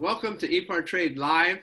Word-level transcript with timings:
welcome 0.00 0.38
to 0.38 0.46
ePart 0.48 0.86
Trade 0.86 1.18
Live. 1.18 1.58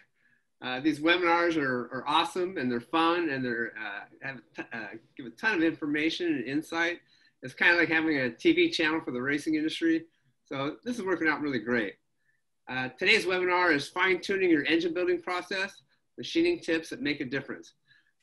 Uh, 0.61 0.81
these 0.81 0.99
webinars 0.99 1.55
are, 1.55 1.83
are 1.93 2.03
awesome 2.05 2.57
and 2.57 2.69
they're 2.69 2.81
fun 2.81 3.29
and 3.29 3.45
they're 3.45 3.71
uh, 3.81 4.33
uh, 4.73 4.87
give 5.15 5.25
a 5.25 5.29
ton 5.31 5.55
of 5.55 5.63
information 5.63 6.27
and 6.27 6.43
insight. 6.43 6.99
It's 7.43 7.53
kind 7.53 7.71
of 7.71 7.77
like 7.77 7.87
having 7.87 8.17
a 8.17 8.29
TV 8.29 8.71
channel 8.73 8.99
for 8.99 9.11
the 9.11 9.21
racing 9.21 9.55
industry. 9.55 10.03
So 10.47 10.75
this 10.83 10.97
is 10.97 11.05
working 11.05 11.29
out 11.29 11.39
really 11.39 11.59
great. 11.59 11.93
Uh, 12.69 12.89
today's 12.99 13.25
webinar 13.25 13.73
is 13.73 13.87
fine 13.87 14.19
tuning 14.19 14.49
your 14.49 14.65
engine 14.65 14.93
building 14.93 15.21
process, 15.21 15.81
machining 16.17 16.59
tips 16.59 16.89
that 16.89 17.01
make 17.01 17.21
a 17.21 17.25
difference. 17.25 17.73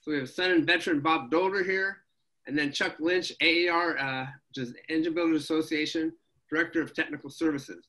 So 0.01 0.11
we 0.11 0.19
have 0.19 0.29
Sunnen 0.29 0.67
veteran 0.67 1.01
Bob 1.01 1.31
Dolder 1.31 1.65
here, 1.65 1.99
and 2.47 2.59
then 2.59 2.71
Chuck 2.71 2.97
Lynch, 3.01 3.33
AERA, 3.41 3.99
uh, 3.99 4.27
which 4.49 4.69
is 4.69 4.75
Engine 4.91 5.15
Builders 5.15 5.43
Association, 5.43 6.13
Director 6.51 6.83
of 6.83 6.93
Technical 6.93 7.31
Services. 7.31 7.87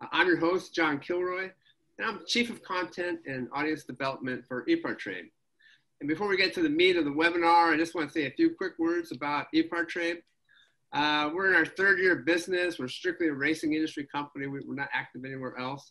I'm 0.00 0.28
your 0.28 0.38
host, 0.38 0.72
John 0.74 1.00
Kilroy, 1.00 1.50
and 1.98 2.06
I'm 2.06 2.20
Chief 2.24 2.50
of 2.50 2.62
Content 2.62 3.18
and 3.26 3.48
Audience 3.52 3.82
Development 3.82 4.44
for 4.46 4.64
ePart 4.66 4.98
Trade. 4.98 5.24
And 6.00 6.08
before 6.08 6.28
we 6.28 6.36
get 6.36 6.54
to 6.54 6.62
the 6.62 6.68
meat 6.68 6.96
of 6.96 7.04
the 7.04 7.10
webinar, 7.10 7.72
I 7.72 7.76
just 7.76 7.96
want 7.96 8.08
to 8.08 8.12
say 8.12 8.26
a 8.26 8.30
few 8.30 8.54
quick 8.54 8.74
words 8.78 9.10
about 9.10 9.46
ePart 9.52 9.88
Trade. 9.88 10.18
Uh, 10.92 11.30
we're 11.34 11.48
in 11.48 11.56
our 11.56 11.66
third 11.66 11.98
year 11.98 12.16
of 12.16 12.24
business. 12.24 12.78
We're 12.78 12.86
strictly 12.86 13.26
a 13.26 13.32
racing 13.32 13.74
industry 13.74 14.06
company. 14.06 14.46
We, 14.46 14.60
are 14.60 14.62
not 14.68 14.88
active 14.92 15.24
anywhere 15.24 15.58
else. 15.58 15.90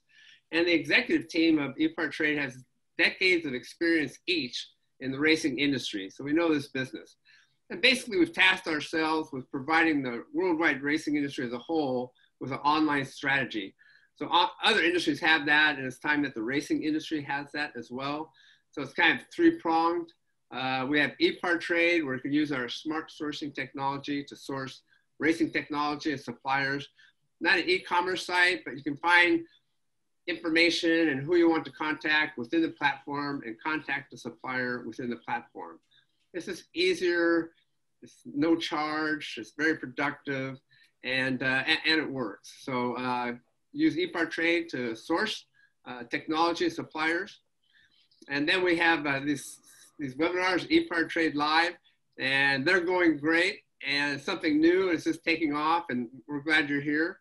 And 0.53 0.65
the 0.65 0.73
executive 0.73 1.27
team 1.27 1.59
of 1.59 1.75
ePart 1.75 2.11
Trade 2.11 2.37
has 2.37 2.63
decades 2.97 3.45
of 3.45 3.53
experience 3.53 4.17
each 4.25 4.69
in 5.01 5.11
the 5.11 5.19
racing 5.19 5.59
industry. 5.59 6.09
So 6.09 6.23
we 6.23 6.31
know 6.31 6.53
this 6.53 6.69
business. 6.69 7.17
And 7.69 7.81
basically, 7.81 8.17
we've 8.17 8.33
tasked 8.33 8.67
ourselves 8.67 9.31
with 9.33 9.51
providing 9.51 10.01
the 10.01 10.23
worldwide 10.33 10.81
racing 10.81 11.17
industry 11.17 11.45
as 11.45 11.51
a 11.51 11.59
whole 11.59 12.13
with 12.39 12.53
an 12.53 12.59
online 12.59 13.03
strategy 13.03 13.75
so 14.17 14.27
other 14.63 14.81
industries 14.81 15.19
have 15.19 15.45
that, 15.45 15.77
and 15.77 15.85
it's 15.85 15.99
time 15.99 16.23
that 16.23 16.33
the 16.33 16.41
racing 16.41 16.83
industry 16.83 17.21
has 17.21 17.51
that 17.53 17.73
as 17.77 17.91
well. 17.91 18.31
So 18.71 18.81
it's 18.81 18.93
kind 18.93 19.19
of 19.19 19.25
three 19.33 19.51
pronged. 19.51 20.11
Uh, 20.51 20.87
we 20.89 20.99
have 20.99 21.11
ePart 21.21 21.61
Trade, 21.61 22.03
where 22.03 22.15
we 22.15 22.21
can 22.21 22.33
use 22.33 22.51
our 22.51 22.67
smart 22.67 23.11
sourcing 23.11 23.53
technology 23.53 24.23
to 24.23 24.35
source 24.35 24.81
racing 25.19 25.51
technology 25.51 26.11
and 26.11 26.19
suppliers. 26.19 26.87
Not 27.41 27.59
an 27.59 27.69
e-commerce 27.69 28.25
site, 28.25 28.61
but 28.65 28.75
you 28.75 28.83
can 28.83 28.97
find 28.97 29.41
information 30.25 31.09
and 31.09 31.21
who 31.21 31.35
you 31.35 31.49
want 31.49 31.65
to 31.65 31.71
contact 31.71 32.39
within 32.39 32.63
the 32.63 32.69
platform 32.69 33.43
and 33.45 33.55
contact 33.61 34.11
the 34.11 34.17
supplier 34.17 34.83
within 34.85 35.11
the 35.11 35.17
platform. 35.17 35.79
This 36.33 36.47
is 36.47 36.65
easier, 36.73 37.51
it's 38.01 38.21
no 38.25 38.55
charge, 38.55 39.35
it's 39.37 39.53
very 39.57 39.77
productive, 39.77 40.59
and, 41.03 41.41
uh, 41.41 41.63
and, 41.65 41.79
and, 41.85 42.01
it 42.01 42.09
works. 42.09 42.57
So 42.61 42.95
uh, 42.95 43.33
use 43.77 43.95
ePart 43.95 44.31
Trade 44.31 44.69
to 44.69 44.95
source 44.95 45.45
uh, 45.87 46.03
technology 46.09 46.69
suppliers. 46.69 47.39
And 48.29 48.47
then 48.47 48.63
we 48.63 48.75
have 48.77 49.05
uh, 49.05 49.19
these, 49.19 49.59
these 49.99 50.15
webinars, 50.15 50.69
ePart 50.69 51.09
Trade 51.09 51.35
Live, 51.35 51.73
and 52.19 52.65
they're 52.65 52.81
going 52.81 53.17
great. 53.17 53.59
And 53.87 54.19
something 54.19 54.59
new, 54.59 54.89
is 54.89 55.03
just 55.03 55.23
taking 55.23 55.53
off, 55.53 55.85
and 55.89 56.07
we're 56.27 56.41
glad 56.41 56.67
you're 56.67 56.81
here. 56.81 57.19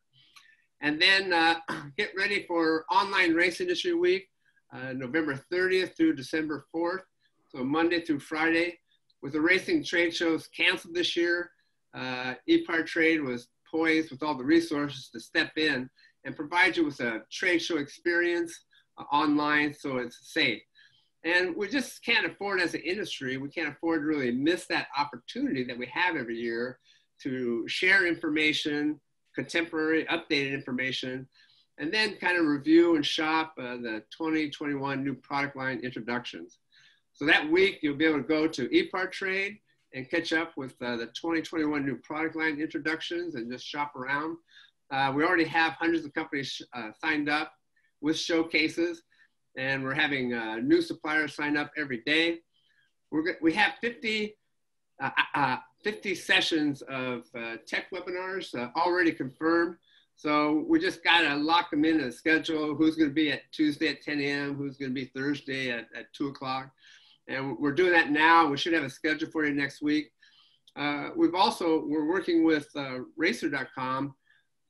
And 0.81 1.01
then 1.01 1.33
uh, 1.33 1.57
get 1.99 2.13
ready 2.17 2.45
for 2.49 2.87
Online 2.91 3.35
Race 3.35 3.61
Industry 3.61 3.93
Week, 3.93 4.29
uh, 4.73 4.95
November 4.95 5.39
30th 5.53 5.97
through 5.97 6.17
December 6.17 6.67
4th, 6.75 7.03
so 7.51 7.63
Monday 7.63 8.01
through 8.01 8.21
Friday. 8.21 8.79
With 9.23 9.33
the 9.33 9.41
racing 9.41 9.85
trade 9.85 10.15
shows 10.15 10.49
canceled 10.49 10.95
this 10.95 11.17
year, 11.17 11.51
uh, 11.95 12.35
ePart 12.49 12.87
Trade 12.87 13.23
was 13.23 13.49
poised 13.71 14.11
with 14.11 14.23
all 14.23 14.37
the 14.37 14.45
resources 14.45 15.11
to 15.13 15.21
step 15.21 15.53
in 15.57 15.91
and 16.27 16.37
provide 16.37 16.77
you 16.77 16.85
with 16.85 17.01
a 17.01 17.23
trade 17.31 17.61
show 17.61 17.79
experience 17.79 18.65
uh, 18.99 19.05
online 19.15 19.73
so 19.73 19.97
it's 19.97 20.33
safe. 20.33 20.61
And 21.25 21.57
we 21.57 21.69
just 21.69 22.05
can't 22.05 22.27
afford 22.27 22.61
as 22.61 22.75
an 22.75 22.83
industry, 22.83 23.37
we 23.37 23.49
can't 23.49 23.73
afford 23.73 24.03
to 24.03 24.07
really 24.07 24.33
miss 24.33 24.67
that 24.67 24.89
opportunity 24.99 25.65
that 25.65 25.79
we 25.79 25.87
have 25.87 26.17
every 26.17 26.37
year 26.37 26.79
to 27.23 27.67
share 27.67 28.07
information, 28.07 29.01
contemporary, 29.35 30.05
updated 30.07 30.53
information, 30.53 31.27
and 31.79 31.93
then 31.93 32.17
kind 32.17 32.39
of 32.39 32.47
review 32.47 32.97
and 32.97 33.05
shop 33.05 33.55
uh, 33.59 33.77
the 33.77 34.03
2021 34.17 35.03
new 35.03 35.15
product 35.15 35.57
line 35.57 35.81
introductions. 35.83 36.59
So 37.13 37.25
that 37.27 37.51
week, 37.51 37.79
you'll 37.83 37.97
be 37.97 38.05
able 38.05 38.23
to 38.23 38.29
go 38.29 38.47
to 38.47 38.69
ePart 38.69 39.13
Trade 39.13 39.59
and 39.95 40.09
catch 40.11 40.33
up 40.33 40.53
with 40.57 40.75
uh, 40.83 40.97
the 40.97 41.07
2021 41.07 41.85
new 41.85 41.97
product 41.97 42.37
line 42.37 42.61
introductions 42.61 43.35
and 43.35 43.51
just 43.51 43.67
shop 43.67 43.97
around. 43.97 44.37
Uh, 44.91 45.13
we 45.15 45.25
already 45.25 45.45
have 45.45 45.73
hundreds 45.73 46.05
of 46.05 46.15
companies 46.15 46.63
uh, 46.75 46.91
signed 47.01 47.29
up 47.29 47.53
with 48.01 48.17
showcases, 48.17 49.03
and 49.57 49.83
we're 49.83 49.95
having 49.95 50.33
uh, 50.33 50.57
new 50.57 50.81
suppliers 50.81 51.35
sign 51.35 51.57
up 51.57 51.71
every 51.77 52.03
day. 52.07 52.39
We're, 53.11 53.37
we 53.43 53.53
have 53.55 53.73
50, 53.81 54.37
uh, 55.03 55.11
uh, 55.35 55.57
50 55.83 56.15
sessions 56.15 56.83
of 56.83 57.25
uh, 57.37 57.57
tech 57.67 57.91
webinars 57.91 58.55
already 58.77 59.13
confirmed. 59.13 59.77
So 60.15 60.65
we 60.69 60.81
just 60.81 61.05
got 61.05 61.23
to 61.23 61.35
lock 61.35 61.71
them 61.71 61.85
in 61.85 62.01
a 62.01 62.13
schedule. 62.13 62.75
Who's 62.75 62.97
going 62.97 63.11
to 63.11 63.15
be 63.15 63.33
at 63.33 63.43
Tuesday 63.53 63.89
at 63.89 64.03
10 64.03 64.21
a.m., 64.21 64.55
who's 64.55 64.77
going 64.77 64.91
to 64.91 64.95
be 64.95 65.07
Thursday 65.07 65.71
at, 65.71 65.87
at 65.95 66.13
2 66.15 66.29
o'clock. 66.29 66.71
And 67.29 67.59
we're 67.59 67.73
doing 67.73 67.93
that 67.93 68.11
now. 68.11 68.49
We 68.49 68.57
should 68.57 68.73
have 68.73 68.85
a 68.85 68.91
schedule 68.91 69.29
for 69.31 69.45
you 69.45 69.53
next 69.53 69.83
week. 69.83 70.13
we've 71.17 71.35
also, 71.35 71.85
we're 71.87 72.09
working 72.09 72.45
with 72.45 72.69
racer.com 73.17 74.15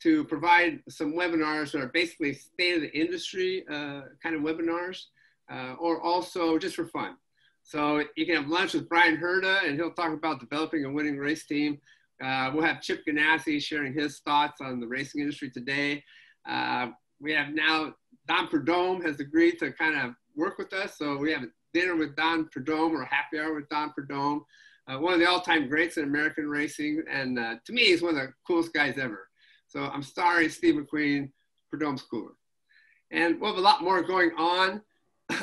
to 0.02 0.24
provide 0.24 0.80
some 0.88 1.14
webinars 1.14 1.72
that 1.72 1.82
are 1.82 1.88
basically 1.88 2.34
state 2.34 2.76
of 2.76 2.82
the 2.82 2.98
industry 2.98 3.64
uh, 3.70 4.02
kind 4.22 4.34
of 4.36 4.42
webinars, 4.42 5.04
uh, 5.50 5.74
or 5.78 6.00
also 6.02 6.58
just 6.58 6.76
for 6.76 6.86
fun. 6.86 7.16
So 7.62 8.04
you 8.16 8.26
can 8.26 8.36
have 8.36 8.48
lunch 8.48 8.74
with 8.74 8.88
Bryan 8.88 9.16
Herta, 9.16 9.66
and 9.66 9.76
he'll 9.76 9.92
talk 9.92 10.12
about 10.12 10.40
developing 10.40 10.84
a 10.84 10.90
winning 10.90 11.18
race 11.18 11.46
team. 11.46 11.80
Uh, 12.22 12.50
we'll 12.54 12.64
have 12.64 12.80
Chip 12.80 13.02
Ganassi 13.06 13.60
sharing 13.60 13.92
his 13.92 14.20
thoughts 14.20 14.60
on 14.60 14.80
the 14.80 14.86
racing 14.86 15.20
industry 15.20 15.50
today. 15.50 16.02
Uh, 16.48 16.88
we 17.20 17.32
have 17.32 17.48
now 17.54 17.94
Don 18.28 18.48
Prudhomme 18.48 19.02
has 19.02 19.20
agreed 19.20 19.58
to 19.58 19.72
kind 19.72 19.96
of 19.96 20.14
work 20.36 20.58
with 20.58 20.72
us. 20.72 20.98
So 20.98 21.16
we 21.16 21.32
have 21.32 21.42
a 21.42 21.48
dinner 21.72 21.96
with 21.96 22.16
Don 22.16 22.48
Prudhomme 22.48 22.94
or 22.94 23.02
a 23.02 23.14
happy 23.14 23.38
hour 23.38 23.54
with 23.54 23.68
Don 23.68 23.92
Prudhomme, 23.92 24.44
uh, 24.88 24.98
one 24.98 25.14
of 25.14 25.20
the 25.20 25.28
all-time 25.28 25.68
greats 25.68 25.96
in 25.96 26.04
American 26.04 26.48
racing. 26.48 27.02
And 27.10 27.38
uh, 27.38 27.56
to 27.64 27.72
me, 27.72 27.86
he's 27.86 28.02
one 28.02 28.16
of 28.16 28.20
the 28.20 28.32
coolest 28.46 28.72
guys 28.72 28.98
ever. 28.98 29.25
So 29.76 29.82
I'm 29.92 30.02
sorry, 30.02 30.48
Steve 30.48 30.76
McQueen, 30.76 31.30
Prudhomme 31.68 31.98
Schooler. 31.98 32.32
And 33.10 33.38
we'll 33.38 33.50
have 33.50 33.58
a 33.58 33.60
lot 33.62 33.82
more 33.82 34.02
going 34.02 34.30
on. 34.38 34.82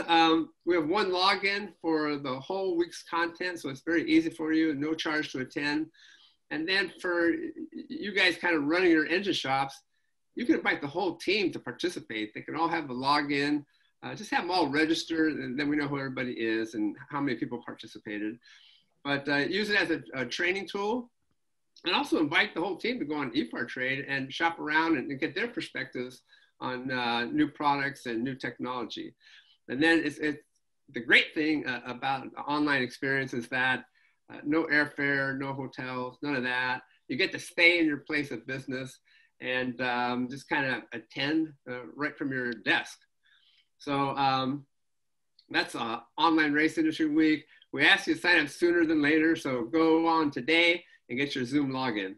Um, 0.08 0.50
we 0.66 0.76
have 0.76 0.88
one 0.88 1.12
login 1.12 1.74
for 1.82 2.16
the 2.16 2.40
whole 2.40 2.78
week's 2.78 3.04
content, 3.04 3.60
so 3.60 3.68
it's 3.70 3.82
very 3.82 4.10
easy 4.10 4.30
for 4.30 4.54
you, 4.54 4.74
no 4.74 4.94
charge 4.94 5.34
to 5.34 5.40
attend. 5.40 5.88
And 6.52 6.68
then 6.68 6.94
for 7.02 7.32
you 7.90 8.14
guys 8.14 8.38
kind 8.38 8.56
of 8.56 8.64
running 8.64 8.92
your 8.92 9.06
engine 9.06 9.34
shops, 9.34 9.82
you 10.36 10.46
can 10.46 10.56
invite 10.56 10.80
the 10.80 10.88
whole 10.88 11.18
team 11.18 11.52
to 11.52 11.60
participate. 11.60 12.34
They 12.34 12.42
can 12.42 12.56
all 12.56 12.70
have 12.70 12.90
a 12.90 12.94
login. 12.94 13.66
Uh, 14.02 14.16
just 14.16 14.32
have 14.32 14.44
them 14.44 14.52
all 14.52 14.68
registered, 14.68 15.34
and 15.34 15.60
then 15.60 15.68
we 15.68 15.76
know 15.76 15.90
who 15.90 15.98
everybody 15.98 16.32
is 16.32 16.76
and 16.76 16.96
how 17.10 17.20
many 17.20 17.38
people 17.38 17.62
participated. 17.66 18.40
But 19.04 19.28
uh, 19.28 19.36
use 19.36 19.70
it 19.70 19.82
as 19.82 19.92
a, 19.92 20.02
a 20.14 20.26
training 20.26 20.70
tool 20.72 21.12
and 21.86 21.96
also 21.96 22.20
invite 22.20 22.54
the 22.54 22.62
whole 22.62 22.78
team 22.78 23.00
to 23.00 23.06
go 23.06 23.16
on 23.16 23.32
ePart 23.32 23.68
Trade 23.68 24.06
and 24.08 24.32
shop 24.32 24.60
around 24.60 24.98
and, 24.98 25.10
and 25.12 25.20
get 25.20 25.36
their 25.36 25.48
perspectives 25.48 26.22
on 26.62 26.92
uh, 26.92 27.26
new 27.26 27.48
products 27.48 28.06
and 28.06 28.24
new 28.24 28.36
technology. 28.36 29.14
And 29.68 29.82
then 29.82 30.02
it's, 30.04 30.18
it's 30.18 30.40
the 30.94 31.02
great 31.02 31.34
thing 31.34 31.66
uh, 31.68 31.82
about 31.86 32.28
online 32.48 32.82
experience 32.82 33.34
is 33.34 33.48
that 33.50 33.84
uh, 34.32 34.38
no 34.46 34.64
airfare, 34.66 35.38
no 35.38 35.54
hotels, 35.54 36.18
none 36.22 36.36
of 36.36 36.44
that. 36.44 36.82
You 37.08 37.18
get 37.18 37.32
to 37.34 37.40
stay 37.40 37.80
in 37.80 37.86
your 37.86 37.98
place 37.98 38.32
of 38.32 38.48
business 38.48 39.00
and 39.42 39.80
um, 39.82 40.30
just 40.30 40.48
kind 40.48 40.66
of 40.66 40.84
attend 40.94 41.50
uh, 41.70 41.86
right 41.96 42.18
from 42.18 42.32
your 42.32 42.52
desk. 42.52 42.98
So 43.78 44.16
um, 44.16 44.66
that's 45.50 45.76
uh, 45.76 46.00
Online 46.18 46.54
Race 46.54 46.78
Industry 46.78 47.08
Week. 47.08 47.46
We 47.74 47.86
ask 47.86 48.08
you 48.08 48.16
to 48.16 48.22
sign 48.22 48.40
up 48.40 48.48
sooner 48.48 48.86
than 48.86 49.02
later, 49.02 49.36
so 49.36 49.64
go 49.64 50.08
on 50.08 50.32
today 50.32 50.84
and 51.14 51.20
get 51.20 51.36
your 51.36 51.46
Zoom 51.46 51.72
login. 51.72 52.16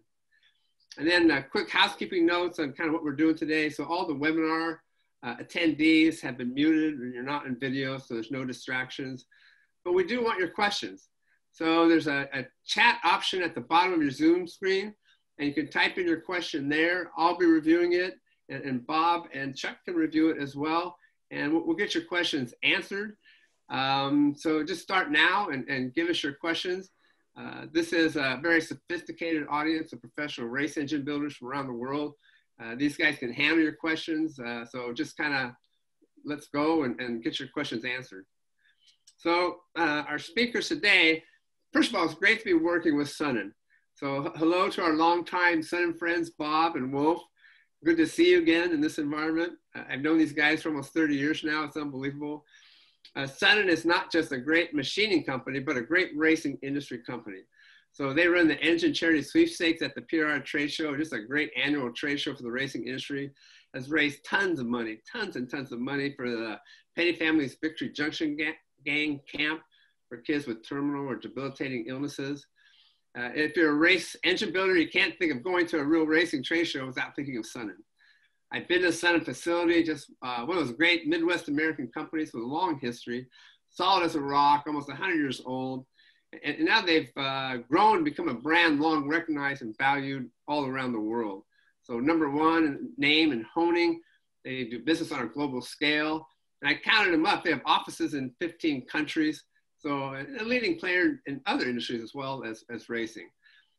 And 0.98 1.06
then 1.06 1.46
quick 1.52 1.70
housekeeping 1.70 2.26
notes 2.26 2.60
on 2.60 2.72
kind 2.72 2.88
of 2.88 2.94
what 2.94 3.04
we're 3.04 3.12
doing 3.12 3.36
today. 3.36 3.70
So 3.70 3.84
all 3.84 4.08
the 4.08 4.14
webinar 4.14 4.78
uh, 5.22 5.36
attendees 5.36 6.22
have 6.22 6.38
been 6.38 6.54
muted 6.54 6.94
and 7.00 7.14
you're 7.14 7.24
not 7.24 7.46
in 7.46 7.60
video, 7.60 7.98
so 7.98 8.14
there's 8.14 8.32
no 8.32 8.46
distractions. 8.46 9.26
But 9.84 9.96
we 9.96 10.06
do 10.06 10.24
want 10.24 10.40
your 10.40 10.48
questions. 10.48 11.10
So 11.52 11.90
there's 11.90 12.08
a, 12.08 12.30
a 12.34 12.46
chat 12.66 13.00
option 13.04 13.44
at 13.44 13.54
the 13.54 13.62
bottom 13.62 13.94
of 13.94 14.02
your 14.02 14.12
Zoom 14.12 14.48
screen, 14.48 14.94
and 15.38 15.48
you 15.48 15.54
can 15.54 15.70
type 15.70 15.98
in 15.98 16.08
your 16.08 16.22
question 16.22 16.70
there. 16.70 17.12
I'll 17.18 17.38
be 17.38 17.46
reviewing 17.46 17.94
it, 17.94 18.16
and, 18.48 18.64
and 18.64 18.88
Bob 18.88 19.28
and 19.34 19.58
Chuck 19.58 19.78
can 19.84 19.96
review 19.96 20.30
it 20.30 20.42
as 20.42 20.56
well. 20.56 20.98
And 21.32 21.52
we'll, 21.52 21.66
we'll 21.66 21.76
get 21.76 21.94
your 21.94 22.06
questions 22.06 22.54
answered. 22.64 23.18
Um, 23.70 24.36
so 24.38 24.64
just 24.64 24.84
start 24.84 25.12
now 25.12 25.50
and, 25.50 25.68
and 25.68 25.94
give 25.94 26.08
us 26.08 26.24
your 26.24 26.34
questions. 26.34 26.92
Uh, 27.38 27.66
this 27.72 27.92
is 27.92 28.16
a 28.16 28.40
very 28.42 28.62
sophisticated 28.62 29.46
audience 29.50 29.92
of 29.92 30.02
professional 30.02 30.48
race 30.48 30.78
engine 30.78 31.04
builders 31.04 31.36
from 31.36 31.50
around 31.50 31.68
the 31.68 31.74
world. 31.74 32.14
Uh, 32.64 32.76
these 32.76 32.96
guys 32.96 33.18
can 33.18 33.34
handle 33.34 33.60
your 33.60 33.76
questions. 33.76 34.40
Uh, 34.40 34.66
so 34.66 34.94
just 34.94 35.18
kind 35.18 35.34
of 35.34 35.52
let's 36.26 36.48
go 36.48 36.84
and, 36.84 37.00
and 37.00 37.24
get 37.24 37.40
your 37.40 37.50
questions 37.50 37.84
answered. 37.84 38.26
So 39.18 39.58
uh, 39.78 40.04
our 40.08 40.20
speakers 40.20 40.70
today, 40.70 41.24
first 41.74 41.90
of 41.90 41.96
all, 41.96 42.06
it's 42.06 42.14
great 42.14 42.40
to 42.40 42.46
be 42.46 42.54
working 42.54 42.98
with 42.98 43.08
Sunnen. 43.08 43.52
So 43.96 44.32
hello 44.36 44.70
to 44.70 44.82
our 44.84 44.94
longtime 44.94 45.62
Sunnen 45.62 45.98
friends, 45.98 46.32
Bob 46.32 46.76
and 46.76 46.94
Wolf. 46.94 47.22
Good 47.84 47.98
to 47.98 48.08
see 48.08 48.32
you 48.32 48.40
again 48.40 48.72
in 48.72 48.82
this 48.82 48.98
environment. 48.98 49.54
I've 49.76 50.02
known 50.02 50.18
these 50.18 50.34
guys 50.34 50.64
for 50.64 50.70
almost 50.70 50.94
30 50.94 51.16
years 51.16 51.44
now. 51.44 51.64
It's 51.66 51.78
unbelievable. 51.78 52.46
Uh, 53.16 53.28
is 53.68 53.86
not 53.86 54.12
just 54.12 54.32
a 54.32 54.38
great 54.38 54.74
machining 54.74 55.24
company, 55.24 55.60
but 55.60 55.78
a 55.78 55.82
great 55.82 56.12
racing 56.16 56.58
industry 56.62 57.00
company. 57.00 57.42
So 57.92 58.14
they 58.14 58.28
run 58.28 58.50
the 58.50 58.60
engine 58.60 58.94
charity 58.94 59.22
sweepstakes 59.22 59.82
at 59.82 59.96
the 59.96 60.02
PRI 60.02 60.40
trade 60.40 60.70
show, 60.70 60.98
just 60.98 61.14
a 61.14 61.20
great 61.20 61.52
annual 61.56 61.94
trade 61.94 62.20
show 62.20 62.36
for 62.36 62.44
the 62.44 62.52
racing 62.52 62.88
industry. 62.88 63.32
Has 63.74 63.90
raised 63.90 64.26
tons 64.26 64.60
of 64.60 64.68
money, 64.68 65.00
tons 65.12 65.36
and 65.36 65.50
tons 65.50 65.72
of 65.72 65.80
money 65.80 66.14
for 66.16 66.30
the 66.30 66.60
Petty 66.96 67.14
Families 67.14 67.58
Victory 67.62 67.90
Junction 67.90 68.38
Gang 68.86 69.20
Camp 69.30 69.62
for 70.08 70.18
kids 70.18 70.48
with 70.48 70.68
terminal 70.68 71.10
or 71.10 71.16
debilitating 71.16 71.86
illnesses. 71.88 72.46
Uh, 73.18 73.30
if 73.34 73.56
you're 73.56 73.72
a 73.72 73.76
race 73.76 74.16
engine 74.24 74.52
builder, 74.52 74.76
you 74.76 74.90
can't 74.90 75.18
think 75.18 75.32
of 75.32 75.44
going 75.44 75.66
to 75.68 75.80
a 75.80 75.84
real 75.84 76.06
racing 76.06 76.44
trade 76.44 76.66
show 76.66 76.86
without 76.86 77.16
thinking 77.16 77.38
of 77.38 77.46
Sunnen. 77.46 77.78
I've 78.56 78.68
been 78.68 78.82
to 78.82 78.88
Sunnen 78.88 79.26
facility, 79.26 79.84
just 79.84 80.12
uh, 80.24 80.46
one 80.46 80.58
of 80.58 80.66
those 80.66 80.78
great 80.78 81.08
Midwest 81.08 81.50
American 81.50 81.88
companies 81.94 82.32
with 82.34 82.44
a 82.44 82.48
long 82.48 82.80
history, 82.80 83.28
solid 83.70 84.04
as 84.04 84.16
a 84.16 84.22
rock, 84.22 84.64
almost 84.66 84.88
100 84.88 85.16
years 85.16 85.42
old 85.46 85.86
and, 86.44 86.66
now 86.66 86.82
they've 86.82 87.12
uh, 87.18 87.58
grown 87.70 87.98
and 87.98 88.06
become 88.06 88.30
a 88.30 88.34
brand 88.34 88.80
long 88.80 89.08
recognized 89.08 89.62
and 89.62 89.78
valued 89.78 90.30
all 90.48 90.66
around 90.66 90.94
the 90.94 91.00
world. 91.00 91.44
So 91.84 92.00
number 92.00 92.30
one 92.30 92.90
name 92.98 93.32
and 93.32 93.46
honing, 93.54 94.02
they 94.44 94.66
do 94.66 94.80
business 94.80 95.12
on 95.12 95.22
a 95.22 95.28
global 95.28 95.62
scale. 95.62 96.28
And 96.62 96.70
I 96.70 96.80
counted 96.84 97.14
them 97.14 97.26
up. 97.26 97.44
They 97.44 97.52
have 97.52 97.62
offices 97.66 98.14
in 98.14 98.34
15 98.40 98.86
countries. 98.88 99.44
So 99.78 100.16
a 100.16 100.44
leading 100.44 100.80
player 100.80 101.22
in 101.28 101.42
other 101.46 101.66
industries 101.66 102.02
as 102.02 102.14
well 102.16 102.44
as, 102.44 102.64
as 102.72 102.90
racing. 102.90 103.30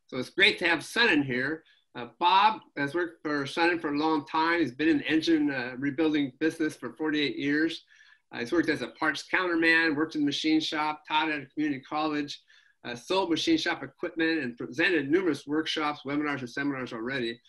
So 0.06 0.18
it's 0.18 0.30
great 0.30 0.58
to 0.60 0.68
have 0.68 0.80
Sunnen 0.80 1.24
here. 1.24 1.64
Uh, 1.96 2.08
Bob 2.20 2.60
has 2.76 2.94
worked 2.94 3.22
for 3.22 3.44
Sunnen 3.44 3.80
for 3.80 3.88
a 3.88 3.98
long 3.98 4.26
time. 4.26 4.60
He's 4.60 4.74
been 4.74 4.88
in 4.88 5.00
engine 5.02 5.50
uh, 5.50 5.72
rebuilding 5.78 6.32
business 6.38 6.76
for 6.76 6.92
48 6.92 7.36
years. 7.36 7.84
Uh, 8.30 8.40
he's 8.40 8.52
worked 8.52 8.68
as 8.68 8.82
a 8.82 8.88
parts 8.88 9.24
counterman, 9.32 9.96
worked 9.96 10.14
in 10.14 10.20
the 10.20 10.26
machine 10.26 10.60
shop, 10.60 11.02
taught 11.08 11.30
at 11.30 11.40
a 11.40 11.46
community 11.46 11.82
college, 11.88 12.42
uh, 12.84 12.94
sold 12.94 13.30
machine 13.30 13.56
shop 13.56 13.82
equipment, 13.82 14.42
and 14.42 14.58
presented 14.58 15.10
numerous 15.10 15.46
workshops, 15.46 16.00
webinars, 16.06 16.40
and 16.40 16.50
seminars 16.50 16.92
already. 16.92 17.40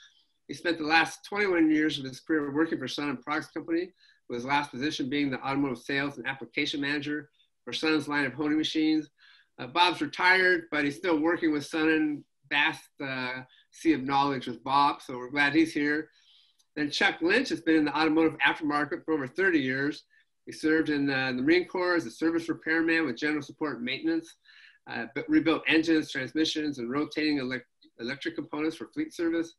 He 0.48 0.54
spent 0.54 0.78
the 0.78 0.86
last 0.86 1.26
21 1.26 1.70
years 1.70 2.00
of 2.00 2.06
his 2.06 2.22
career 2.22 2.50
working 2.54 2.80
for 2.80 2.88
Sunnen 2.88 3.22
Products 3.22 3.52
Company, 3.52 3.92
with 4.30 4.38
his 4.38 4.46
last 4.46 4.72
position 4.72 5.10
being 5.10 5.30
the 5.30 5.46
automotive 5.46 5.80
sales 5.80 6.18
and 6.18 6.26
application 6.26 6.80
manager 6.80 7.30
for 7.66 7.74
Sunnen's 7.74 8.08
line 8.08 8.26
of 8.26 8.34
honing 8.34 8.58
machines. 8.58 9.10
Uh, 9.60 9.68
Bob's 9.68 10.00
retired, 10.00 10.66
but 10.72 10.86
he's 10.86 10.96
still 10.96 11.20
working 11.20 11.52
with 11.52 11.70
Sunnen. 11.70 12.24
Vast 12.50 12.90
uh, 13.04 13.42
sea 13.72 13.94
of 13.94 14.04
knowledge 14.04 14.48
with 14.48 14.64
Bob, 14.64 15.02
so 15.02 15.18
we're 15.18 15.30
glad 15.30 15.54
he's 15.54 15.74
here. 15.74 16.10
Then 16.76 16.92
Chuck 16.92 17.22
Lynch 17.22 17.50
has 17.50 17.62
been 17.62 17.76
in 17.76 17.86
the 17.86 17.98
automotive 17.98 18.38
aftermarket 18.40 19.04
for 19.04 19.14
over 19.14 19.28
30 19.28 19.60
years. 19.60 20.04
He 20.46 20.52
served 20.52 20.90
in 20.90 21.10
uh, 21.10 21.34
the 21.36 21.42
Marine 21.42 21.68
Corps 21.68 21.96
as 21.96 22.06
a 22.06 22.12
service 22.12 22.48
repairman 22.48 23.06
with 23.06 23.18
general 23.18 23.42
support 23.42 23.82
maintenance 23.82 24.36
uh, 24.90 25.06
but 25.16 25.30
rebuilt 25.30 25.64
engines, 25.68 26.12
transmissions, 26.12 26.80
and 26.80 26.90
rotating 26.90 27.38
elect 27.40 27.66
electric 28.00 28.36
components 28.36 28.76
for 28.76 28.88
fleet 28.88 29.14
service. 29.14 29.56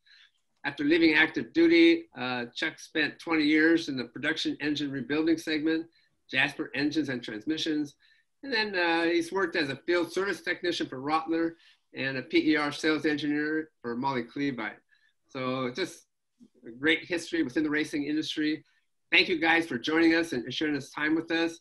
After 0.65 0.83
leaving 0.83 1.13
active 1.13 1.53
duty, 1.53 2.05
uh, 2.17 2.45
Chuck 2.55 2.79
spent 2.79 3.19
20 3.19 3.43
years 3.43 3.89
in 3.89 3.97
the 3.97 4.05
production 4.05 4.57
engine 4.61 4.91
rebuilding 4.91 5.37
segment, 5.37 5.85
Jasper 6.29 6.71
Engines 6.73 7.09
and 7.09 7.21
Transmissions. 7.21 7.95
And 8.43 8.51
then 8.51 8.75
uh, 8.75 9.03
he's 9.03 9.31
worked 9.31 9.55
as 9.55 9.69
a 9.69 9.75
field 9.85 10.11
service 10.11 10.41
technician 10.41 10.87
for 10.87 11.01
Rottler 11.01 11.55
and 11.95 12.17
a 12.17 12.21
PER 12.21 12.71
sales 12.71 13.05
engineer 13.05 13.69
for 13.81 13.95
Mahle 13.95 14.23
Clevite. 14.23 14.77
So 15.27 15.71
just 15.75 16.05
a 16.67 16.71
great 16.71 17.05
history 17.05 17.43
within 17.43 17.63
the 17.63 17.69
racing 17.69 18.05
industry. 18.05 18.63
Thank 19.11 19.29
you 19.29 19.39
guys 19.39 19.65
for 19.65 19.77
joining 19.77 20.13
us 20.13 20.33
and 20.33 20.51
sharing 20.53 20.75
this 20.75 20.91
time 20.91 21.15
with 21.15 21.31
us. 21.31 21.59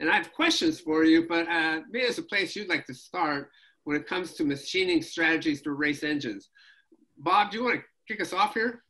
And 0.00 0.10
I 0.10 0.16
have 0.16 0.32
questions 0.32 0.80
for 0.80 1.04
you, 1.04 1.26
but 1.28 1.48
uh, 1.48 1.80
maybe 1.90 2.04
there's 2.04 2.18
a 2.18 2.22
place 2.22 2.54
you'd 2.54 2.68
like 2.68 2.86
to 2.86 2.94
start 2.94 3.50
when 3.84 3.96
it 3.96 4.06
comes 4.06 4.34
to 4.34 4.44
machining 4.44 5.02
strategies 5.02 5.60
for 5.60 5.74
race 5.74 6.02
engines. 6.02 6.50
Bob, 7.18 7.50
do 7.50 7.58
you 7.58 7.64
want 7.64 7.80
to 7.80 7.82
kick 8.08 8.20
us 8.20 8.32
off 8.32 8.54
here? 8.54 8.82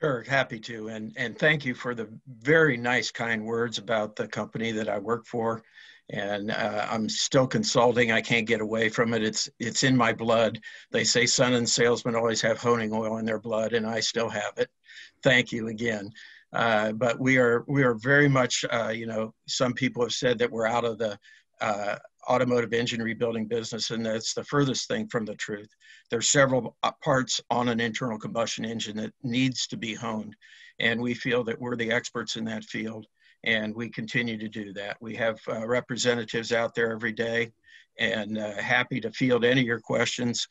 Sure, 0.00 0.24
happy 0.26 0.58
to. 0.58 0.88
And, 0.88 1.12
and 1.16 1.38
thank 1.38 1.64
you 1.64 1.74
for 1.74 1.94
the 1.94 2.08
very 2.26 2.76
nice, 2.76 3.12
kind 3.12 3.44
words 3.44 3.78
about 3.78 4.16
the 4.16 4.26
company 4.26 4.72
that 4.72 4.88
I 4.88 4.98
work 4.98 5.26
for. 5.26 5.62
And 6.12 6.50
uh, 6.50 6.86
I'm 6.90 7.08
still 7.08 7.46
consulting. 7.46 8.12
I 8.12 8.20
can't 8.20 8.46
get 8.46 8.60
away 8.60 8.90
from 8.90 9.14
it. 9.14 9.24
It's, 9.24 9.48
it's 9.58 9.82
in 9.82 9.96
my 9.96 10.12
blood. 10.12 10.60
They 10.90 11.04
say 11.04 11.24
Sunnen 11.24 11.66
salesmen 11.66 12.14
always 12.14 12.42
have 12.42 12.58
honing 12.58 12.92
oil 12.92 13.16
in 13.16 13.24
their 13.24 13.40
blood, 13.40 13.72
and 13.72 13.86
I 13.86 14.00
still 14.00 14.28
have 14.28 14.52
it. 14.58 14.68
Thank 15.22 15.52
you 15.52 15.68
again. 15.68 16.12
Uh, 16.52 16.92
but 16.92 17.18
we 17.18 17.38
are 17.38 17.64
we 17.66 17.82
are 17.82 17.94
very 17.94 18.28
much 18.28 18.64
uh, 18.70 18.90
you 18.90 19.06
know 19.06 19.32
some 19.48 19.72
people 19.72 20.02
have 20.02 20.12
said 20.12 20.38
that 20.38 20.50
we're 20.50 20.66
out 20.66 20.84
of 20.84 20.98
the 20.98 21.18
uh, 21.62 21.96
automotive 22.28 22.72
engine 22.72 23.02
rebuilding 23.02 23.46
business 23.46 23.90
and 23.90 24.04
that's 24.04 24.34
the 24.34 24.44
furthest 24.44 24.86
thing 24.86 25.08
from 25.08 25.24
the 25.24 25.34
truth 25.34 25.68
there's 26.10 26.28
several 26.28 26.76
uh, 26.82 26.92
parts 27.02 27.40
on 27.50 27.68
an 27.68 27.80
internal 27.80 28.18
combustion 28.18 28.64
engine 28.64 28.96
that 28.96 29.12
needs 29.22 29.66
to 29.66 29.76
be 29.76 29.94
honed 29.94 30.36
and 30.78 31.00
we 31.00 31.14
feel 31.14 31.42
that 31.42 31.58
we're 31.60 31.74
the 31.74 31.90
experts 31.90 32.36
in 32.36 32.44
that 32.44 32.64
field 32.64 33.06
and 33.44 33.74
we 33.74 33.88
continue 33.88 34.38
to 34.38 34.48
do 34.48 34.72
that 34.72 34.96
we 35.00 35.14
have 35.14 35.40
uh, 35.48 35.66
representatives 35.66 36.52
out 36.52 36.74
there 36.74 36.92
every 36.92 37.12
day 37.12 37.52
and 37.98 38.38
uh, 38.38 38.54
happy 38.54 39.00
to 39.00 39.10
field 39.12 39.44
any 39.44 39.60
of 39.60 39.66
your 39.66 39.80
questions 39.80 40.46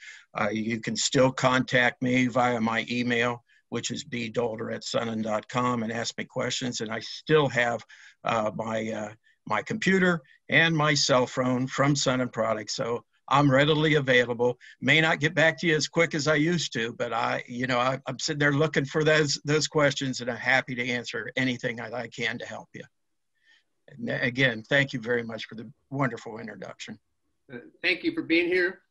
you 0.52 0.80
can 0.80 0.96
still 0.96 1.32
contact 1.32 2.02
me 2.02 2.28
via 2.28 2.60
my 2.60 2.86
email 2.90 3.44
which 3.72 3.90
is 3.90 4.04
bdolder 4.04 4.76
at 4.76 4.82
sunnen.com, 4.82 5.84
and 5.84 5.94
ask 5.94 6.18
me 6.18 6.26
questions. 6.26 6.82
And 6.82 6.92
I 6.92 7.00
still 7.00 7.48
have 7.48 7.82
uh, 8.26 8.52
my, 8.54 8.92
uh, 8.92 9.14
my 9.48 9.62
computer 9.62 10.22
and 10.50 10.76
my 10.76 10.94
cell 10.94 11.26
phone 11.26 11.68
from 11.68 11.96
Sunnen 11.96 12.32
Products. 12.32 12.76
So 12.76 13.06
I'm 13.31 13.50
readily 13.50 13.95
available. 13.95 14.60
May 14.81 15.01
not 15.01 15.19
get 15.19 15.33
back 15.33 15.57
to 15.60 15.68
you 15.68 15.75
as 15.75 15.88
quick 15.88 16.13
as 16.13 16.28
I 16.28 16.36
used 16.36 16.74
to, 16.74 16.94
but 16.94 17.13
I, 17.13 17.44
you 17.48 17.66
know, 17.66 17.80
I, 17.80 18.00
am 18.07 18.19
sitting 18.19 18.39
there 18.39 18.51
looking 18.51 18.86
for 18.86 19.04
those 19.04 19.39
those 19.45 19.68
questions, 19.68 20.19
and 20.19 20.30
I'm 20.30 20.38
happy 20.38 20.75
to 20.75 20.88
answer 20.88 21.32
anything 21.38 21.79
I, 21.79 21.91
I 21.91 22.08
can 22.08 22.38
to 22.38 22.46
help 22.46 22.67
you. 22.74 22.84
And 23.88 24.10
again, 24.10 24.63
thank 24.70 24.94
you 24.94 25.00
very 25.00 25.24
much 25.24 25.46
for 25.46 25.56
the 25.56 25.70
wonderful 25.89 26.39
introduction. 26.39 27.00
Uh, 27.51 27.58
thank 27.82 28.03
you 28.03 28.13
for 28.13 28.22
being 28.22 28.48
here, 28.48 28.82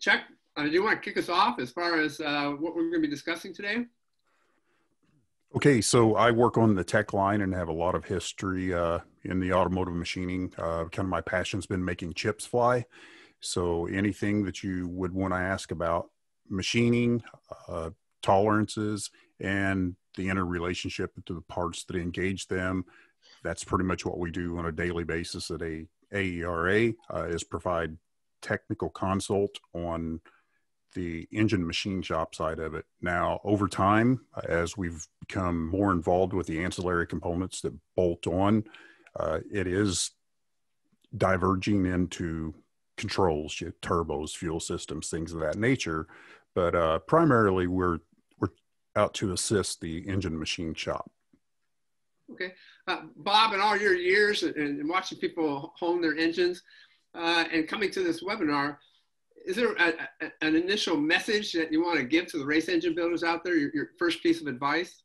Chuck. 0.00 0.22
Uh, 0.56 0.64
do 0.64 0.70
you 0.70 0.82
want 0.82 1.00
to 1.00 1.08
kick 1.08 1.16
us 1.16 1.28
off 1.28 1.60
as 1.60 1.70
far 1.70 2.00
as 2.00 2.20
uh, 2.20 2.50
what 2.50 2.74
we're 2.74 2.90
going 2.90 3.02
to 3.02 3.08
be 3.08 3.08
discussing 3.08 3.54
today? 3.54 3.86
Okay, 5.54 5.80
so 5.80 6.14
I 6.14 6.30
work 6.30 6.58
on 6.58 6.74
the 6.74 6.84
tech 6.84 7.12
line 7.12 7.40
and 7.40 7.54
have 7.54 7.68
a 7.68 7.72
lot 7.72 7.94
of 7.94 8.04
history 8.04 8.74
uh, 8.74 8.98
in 9.24 9.40
the 9.40 9.52
automotive 9.52 9.94
machining. 9.94 10.52
Uh, 10.58 10.84
kind 10.84 11.06
of 11.06 11.08
my 11.08 11.20
passion's 11.20 11.66
been 11.66 11.84
making 11.84 12.14
chips 12.14 12.44
fly. 12.44 12.84
So 13.40 13.86
anything 13.86 14.44
that 14.44 14.62
you 14.62 14.88
would 14.88 15.12
want 15.12 15.32
to 15.32 15.38
ask 15.38 15.70
about 15.70 16.10
machining, 16.48 17.22
uh, 17.68 17.90
tolerances, 18.22 19.10
and 19.40 19.94
the 20.16 20.28
interrelationship 20.28 21.12
to 21.26 21.34
the 21.34 21.42
parts 21.42 21.84
that 21.84 21.96
engage 21.96 22.48
them, 22.48 22.84
that's 23.42 23.64
pretty 23.64 23.84
much 23.84 24.04
what 24.04 24.18
we 24.18 24.30
do 24.30 24.58
on 24.58 24.66
a 24.66 24.72
daily 24.72 25.04
basis 25.04 25.50
at 25.50 25.62
a 25.62 25.86
AERA 26.12 26.94
uh, 27.12 27.24
is 27.24 27.44
provide 27.44 27.96
technical 28.40 28.88
consult 28.88 29.58
on 29.74 30.20
the 30.94 31.28
engine 31.30 31.66
machine 31.66 32.02
shop 32.02 32.34
side 32.34 32.58
of 32.58 32.74
it. 32.74 32.86
Now, 33.00 33.40
over 33.44 33.68
time, 33.68 34.24
as 34.44 34.76
we've 34.76 35.06
become 35.20 35.68
more 35.68 35.92
involved 35.92 36.32
with 36.32 36.46
the 36.46 36.64
ancillary 36.64 37.06
components 37.06 37.60
that 37.60 37.74
bolt 37.94 38.26
on, 38.26 38.64
uh, 39.14 39.40
it 39.52 39.66
is 39.66 40.12
diverging 41.16 41.86
into 41.86 42.54
controls, 42.98 43.54
turbos, 43.80 44.36
fuel 44.36 44.60
systems, 44.60 45.08
things 45.08 45.32
of 45.32 45.40
that 45.40 45.56
nature. 45.56 46.06
But 46.54 46.74
uh, 46.74 46.98
primarily, 47.00 47.66
we're 47.66 47.98
we're 48.38 48.48
out 48.96 49.14
to 49.14 49.32
assist 49.32 49.80
the 49.80 50.06
engine 50.06 50.38
machine 50.38 50.74
shop. 50.74 51.10
Okay, 52.30 52.52
uh, 52.86 53.02
Bob, 53.16 53.54
in 53.54 53.60
all 53.60 53.76
your 53.76 53.94
years 53.94 54.42
and, 54.42 54.54
and 54.56 54.88
watching 54.88 55.18
people 55.18 55.72
hone 55.78 56.02
their 56.02 56.16
engines 56.16 56.62
uh, 57.14 57.44
and 57.50 57.66
coming 57.66 57.90
to 57.92 58.02
this 58.02 58.22
webinar, 58.22 58.76
is 59.46 59.56
there 59.56 59.72
a, 59.72 59.94
a, 60.20 60.30
an 60.42 60.54
initial 60.54 60.96
message 60.96 61.52
that 61.52 61.72
you 61.72 61.82
want 61.82 61.98
to 61.98 62.04
give 62.04 62.26
to 62.26 62.38
the 62.38 62.44
race 62.44 62.68
engine 62.68 62.94
builders 62.94 63.22
out 63.22 63.44
there? 63.44 63.56
Your, 63.56 63.70
your 63.72 63.90
first 63.98 64.22
piece 64.22 64.42
of 64.42 64.46
advice? 64.46 65.02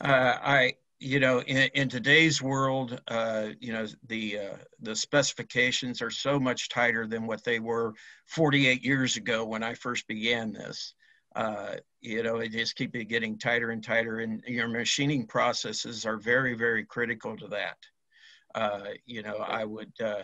Uh, 0.00 0.38
I, 0.40 0.74
you 1.00 1.18
know, 1.20 1.40
in, 1.42 1.70
in 1.74 1.88
today's 1.88 2.42
world, 2.42 3.00
uh, 3.08 3.48
you 3.60 3.72
know, 3.72 3.86
the 4.08 4.38
uh, 4.38 4.56
the 4.80 4.94
specifications 4.94 6.02
are 6.02 6.10
so 6.10 6.38
much 6.38 6.68
tighter 6.68 7.06
than 7.06 7.26
what 7.26 7.42
they 7.44 7.58
were 7.58 7.94
48 8.26 8.84
years 8.84 9.16
ago 9.16 9.44
when 9.44 9.62
I 9.62 9.74
first 9.74 10.06
began 10.06 10.52
this. 10.52 10.94
uh, 11.36 11.76
you 12.00 12.22
know, 12.22 12.38
it 12.38 12.52
just 12.52 12.76
keeps 12.76 12.98
getting 13.04 13.38
tighter 13.38 13.70
and 13.70 13.84
tighter. 13.84 14.18
And 14.18 14.42
your 14.46 14.68
machining 14.68 15.26
processes 15.26 16.04
are 16.06 16.18
very, 16.18 16.54
very 16.54 16.84
critical 16.84 17.36
to 17.36 17.48
that. 17.48 17.76
Uh, 18.54 18.90
you 19.06 19.22
know, 19.22 19.36
I 19.36 19.64
would, 19.64 19.92
uh, 20.02 20.22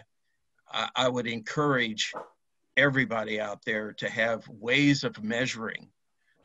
I, 0.70 0.88
I 0.96 1.08
would 1.08 1.26
encourage 1.26 2.12
everybody 2.76 3.40
out 3.40 3.64
there 3.64 3.92
to 3.94 4.08
have 4.08 4.46
ways 4.48 5.04
of 5.04 5.22
measuring 5.22 5.88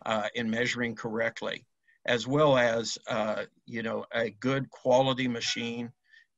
uh, 0.05 0.27
and 0.35 0.51
measuring 0.51 0.95
correctly, 0.95 1.65
as 2.05 2.27
well 2.27 2.57
as, 2.57 2.97
uh, 3.07 3.43
you 3.65 3.83
know, 3.83 4.05
a 4.13 4.31
good 4.31 4.69
quality 4.69 5.27
machine 5.27 5.91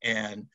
and 0.04 0.46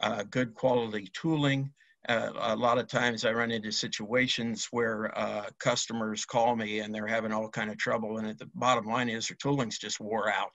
uh, 0.00 0.22
good 0.24 0.54
quality 0.54 1.08
tooling 1.12 1.72
uh, 2.08 2.30
a 2.36 2.56
lot 2.56 2.78
of 2.78 2.86
times 2.86 3.24
I 3.24 3.32
run 3.32 3.50
into 3.50 3.72
situations 3.72 4.68
where 4.70 5.16
uh, 5.18 5.46
customers 5.58 6.24
call 6.24 6.54
me 6.54 6.80
and 6.80 6.94
they're 6.94 7.06
having 7.06 7.32
all 7.32 7.48
kind 7.48 7.70
of 7.70 7.78
trouble, 7.78 8.18
and 8.18 8.38
the 8.38 8.48
bottom 8.54 8.86
line 8.86 9.08
is 9.08 9.28
their 9.28 9.36
tooling's 9.40 9.78
just 9.78 9.98
wore 9.98 10.30
out. 10.30 10.54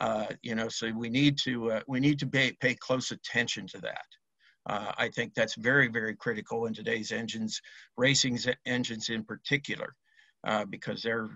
Uh, 0.00 0.26
you 0.42 0.54
know, 0.54 0.68
so 0.68 0.90
we 0.90 1.08
need 1.08 1.38
to 1.38 1.70
uh, 1.70 1.80
we 1.86 2.00
need 2.00 2.18
to 2.18 2.26
pay 2.26 2.52
pay 2.60 2.74
close 2.74 3.12
attention 3.12 3.66
to 3.68 3.78
that. 3.78 4.06
I 4.66 5.08
think 5.08 5.34
that's 5.34 5.54
very 5.56 5.88
very 5.88 6.16
critical 6.16 6.66
in 6.66 6.74
today's 6.74 7.12
engines, 7.12 7.60
racing 7.96 8.38
engines 8.66 9.08
in 9.08 9.24
particular. 9.24 9.94
Uh, 10.44 10.64
because 10.64 11.04
they're 11.04 11.30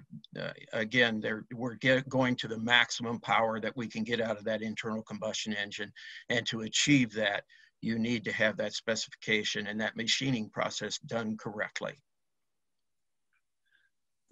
again 0.72 1.20
they're 1.20 1.46
we're 1.54 1.76
get, 1.76 2.08
going 2.08 2.34
to 2.34 2.48
the 2.48 2.58
maximum 2.58 3.20
power 3.20 3.60
that 3.60 3.76
we 3.76 3.86
can 3.86 4.02
get 4.02 4.20
out 4.20 4.36
of 4.36 4.42
that 4.42 4.62
internal 4.62 5.00
combustion 5.02 5.52
engine 5.52 5.92
and 6.28 6.44
to 6.44 6.62
achieve 6.62 7.12
that 7.12 7.44
you 7.82 8.00
need 8.00 8.24
to 8.24 8.32
have 8.32 8.56
that 8.56 8.72
specification 8.72 9.68
and 9.68 9.80
that 9.80 9.96
machining 9.96 10.50
process 10.50 10.98
done 10.98 11.36
correctly. 11.36 11.92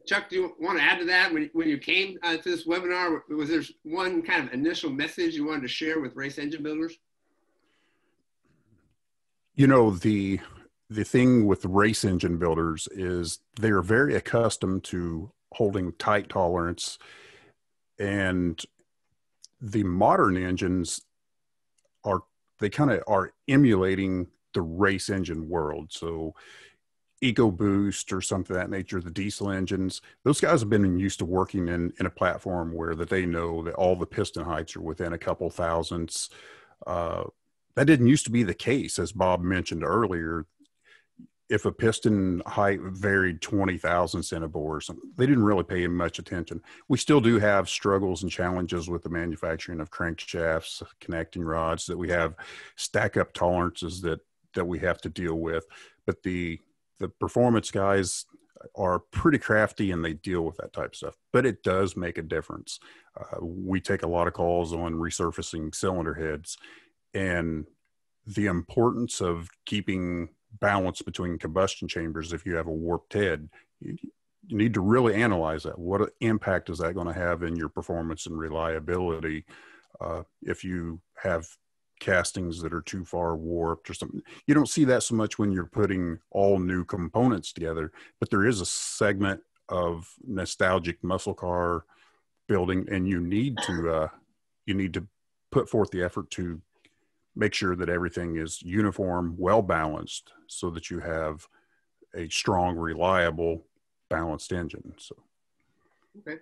Chuck, 0.07 0.29
do 0.29 0.37
you 0.37 0.55
want 0.61 0.79
to 0.79 0.85
add 0.85 0.99
to 0.99 1.05
that? 1.07 1.33
When, 1.33 1.49
when 1.55 1.69
you 1.69 1.79
came 1.79 2.19
uh, 2.23 2.37
to 2.37 2.43
this 2.43 2.67
webinar, 2.67 3.21
was 3.29 3.49
there 3.49 3.63
one 3.85 4.23
kind 4.23 4.47
of 4.47 4.53
initial 4.53 4.91
message 4.91 5.35
you 5.35 5.47
wanted 5.47 5.63
to 5.63 5.69
share 5.69 6.01
with 6.01 6.15
race 6.15 6.39
engine 6.39 6.63
builders? 6.63 6.99
You 9.55 9.67
know, 9.67 9.93
the 9.93 10.41
the 10.91 11.05
thing 11.05 11.47
with 11.47 11.65
race 11.65 12.05
engine 12.05 12.39
builders 12.39 12.89
is 12.93 13.41
they're 13.59 13.83
very 13.83 14.15
accustomed 14.15 14.85
to 14.85 15.31
holding 15.53 15.93
tight 15.93 16.29
tolerance 16.29 16.99
and 17.99 18.61
the 19.61 19.85
modern 19.85 20.37
engines 20.37 21.01
are 22.05 22.23
they 22.61 22.69
kind 22.69 22.91
of 22.91 23.03
are 23.07 23.33
emulating 23.49 24.27
the 24.53 24.63
race 24.63 25.09
engine 25.09 25.49
world. 25.49 25.93
So 25.93 26.35
EcoBoost 27.23 28.13
or 28.13 28.21
something 28.21 28.55
of 28.55 28.61
that 28.61 28.71
nature, 28.71 29.01
the 29.01 29.11
diesel 29.11 29.51
engines, 29.51 30.03
those 30.25 30.41
guys 30.41 30.61
have 30.61 30.71
been 30.71 30.99
used 30.99 31.19
to 31.21 31.25
working 31.25 31.69
in, 31.69 31.93
in 31.99 32.07
a 32.07 32.11
platform 32.11 32.75
where 32.75 32.95
that 32.95 33.09
they 33.09 33.25
know 33.25 33.63
that 33.63 33.75
all 33.75 33.97
the 33.97 34.07
piston 34.07 34.45
heights 34.45 34.77
are 34.77 34.83
within 34.83 35.15
a 35.15 35.19
couple 35.19 35.49
thousandths. 35.51 36.29
Uh, 36.87 37.25
that 37.75 37.87
didn't 37.87 38.07
used 38.07 38.27
to 38.27 38.31
be 38.31 38.43
the 38.43 38.55
case, 38.55 38.99
as 38.99 39.13
Bob 39.13 39.41
mentioned 39.41 39.83
earlier 39.83 40.47
if 41.51 41.67
a 41.67 41.73
piston 41.73 42.43
height 42.47 42.81
varied 42.81 43.43
20 43.43 43.77
thousandths 43.77 44.33
in 44.33 44.43
a 44.43 44.49
bore 44.49 44.77
or 44.77 44.81
something, 44.81 45.11
they 45.17 45.27
didn't 45.27 45.45
really 45.45 45.63
pay 45.63 45.87
much 45.87 46.19
attention. 46.19 46.63
We 46.89 46.97
still 46.97 47.21
do 47.21 47.39
have 47.39 47.69
struggles 47.69 48.23
and 48.23 48.33
challenges 48.33 48.89
with 48.89 49.03
the 49.03 49.11
manufacturing 49.11 49.81
of 49.81 49.91
crankshafts, 49.91 50.83
connecting 51.01 51.43
rods 51.43 51.87
that 51.87 51.99
we 51.99 52.09
have 52.09 52.35
stack 52.77 53.17
up 53.17 53.35
tolerances 53.35 54.01
that, 54.03 54.21
that 54.55 54.65
we 54.65 54.79
have 54.79 55.01
to 55.03 55.11
deal 55.11 55.35
with. 55.35 55.67
But 56.07 56.23
the, 56.23 56.61
the 56.99 57.09
performance 57.09 57.71
guys 57.71 58.25
are 58.75 58.99
pretty 58.99 59.39
crafty 59.39 59.91
and 59.91 60.03
they 60.03 60.15
deal 60.15 60.43
with 60.43 60.57
that 60.57 60.73
type 60.73 60.93
of 60.93 60.97
stuff, 60.97 61.17
but 61.33 61.45
it 61.45 61.63
does 61.63 61.97
make 61.97 62.17
a 62.17 62.23
difference. 62.23 62.81
Uh, 63.19 63.45
we 63.45 63.81
take 63.81 64.03
a 64.03 64.09
lot 64.09 64.27
of 64.27 64.33
calls 64.33 64.73
on 64.73 64.95
resurfacing 64.95 65.75
cylinder 65.75 66.15
heads 66.15 66.57
and 67.13 67.67
the 68.27 68.47
importance 68.47 69.21
of 69.21 69.49
keeping 69.67 70.31
balance 70.61 71.03
between 71.03 71.39
combustion 71.39 71.89
chambers 71.89 72.33
if 72.33 72.45
you 72.47 72.55
have 72.57 72.67
a 72.67 72.73
warped 72.73 73.13
head. 73.13 73.49
You, 73.81 73.97
you 74.47 74.57
need 74.57 74.75
to 74.75 74.81
really 74.81 75.15
analyze 75.15 75.63
that. 75.63 75.79
What 75.79 76.11
impact 76.21 76.69
is 76.69 76.79
that 76.79 76.95
going 76.95 77.07
to 77.07 77.15
have 77.15 77.43
in 77.43 77.57
your 77.57 77.69
performance 77.69 78.27
and 78.27 78.39
reliability 78.39 79.45
uh, 80.01 80.23
if 80.43 80.65
you 80.65 81.01
have 81.23 81.47
castings 82.01 82.61
that 82.61 82.75
are 82.75 82.83
too 82.83 83.05
far 83.05 83.37
warped 83.37 83.89
or 83.89 83.95
something? 83.95 84.21
You 84.47 84.55
don't 84.55 84.69
see 84.69 84.85
that 84.85 85.03
so 85.03 85.15
much 85.15 85.39
when 85.39 85.51
you're 85.51 85.65
putting 85.65 86.19
all 86.31 86.59
new 86.59 86.85
components 86.85 87.53
together 87.53 87.93
but 88.21 88.31
there 88.31 88.45
is 88.45 88.61
a 88.61 88.67
segment 88.67 89.41
of 89.69 90.13
nostalgic 90.27 91.03
muscle 91.03 91.35
car 91.35 91.85
building 92.49 92.87
and 92.91 93.09
you 93.09 93.21
need 93.21 93.57
to 93.63 93.91
uh, 93.91 94.09
you 94.67 94.75
need 94.75 94.93
to 94.95 95.07
put 95.51 95.69
forth 95.69 95.91
the 95.91 96.03
effort 96.03 96.31
to 96.31 96.61
make 97.37 97.55
sure 97.55 97.75
that 97.77 97.89
everything 97.89 98.37
is 98.37 98.63
uniform, 98.63 99.35
well 99.39 99.63
balanced, 99.63 100.33
so 100.47 100.71
that 100.71 100.91
you 100.91 101.01
have 101.01 101.47
a 102.15 102.29
strong, 102.29 102.77
reliable, 102.77 103.65
balanced 104.09 104.53
engine. 104.53 104.95
So, 104.99 105.17
okay. 106.21 106.41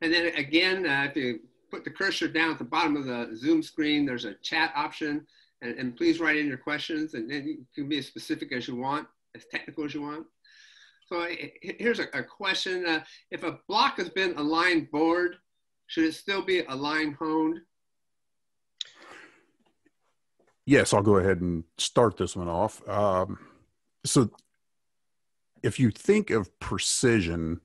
And 0.00 0.12
then 0.12 0.26
again, 0.36 0.86
uh, 0.86 1.08
if 1.10 1.16
you 1.16 1.40
put 1.70 1.84
the 1.84 1.90
cursor 1.90 2.28
down 2.28 2.52
at 2.52 2.58
the 2.58 2.64
bottom 2.64 2.96
of 2.96 3.04
the 3.04 3.30
Zoom 3.34 3.62
screen, 3.62 4.06
there's 4.06 4.24
a 4.24 4.34
chat 4.34 4.72
option, 4.76 5.26
and, 5.60 5.76
and 5.78 5.96
please 5.96 6.20
write 6.20 6.36
in 6.36 6.46
your 6.46 6.56
questions, 6.56 7.14
and 7.14 7.30
then 7.30 7.46
you 7.46 7.66
can 7.74 7.88
be 7.88 7.98
as 7.98 8.06
specific 8.06 8.52
as 8.52 8.68
you 8.68 8.76
want, 8.76 9.08
as 9.34 9.44
technical 9.50 9.84
as 9.84 9.94
you 9.94 10.02
want. 10.02 10.26
So 11.08 11.26
here's 11.62 12.00
a, 12.00 12.06
a 12.14 12.22
question: 12.22 12.86
uh, 12.86 13.02
If 13.30 13.42
a 13.42 13.58
block 13.66 13.96
has 13.98 14.08
been 14.08 14.36
aligned 14.36 14.90
bored, 14.90 15.36
should 15.86 16.04
it 16.04 16.14
still 16.14 16.42
be 16.42 16.64
aligned 16.64 17.16
honed? 17.18 17.60
Yes, 20.68 20.92
I'll 20.92 21.00
go 21.00 21.16
ahead 21.16 21.40
and 21.40 21.64
start 21.78 22.18
this 22.18 22.36
one 22.36 22.46
off. 22.46 22.86
Um, 22.86 23.38
so, 24.04 24.28
if 25.62 25.80
you 25.80 25.90
think 25.90 26.28
of 26.28 26.60
precision, 26.60 27.62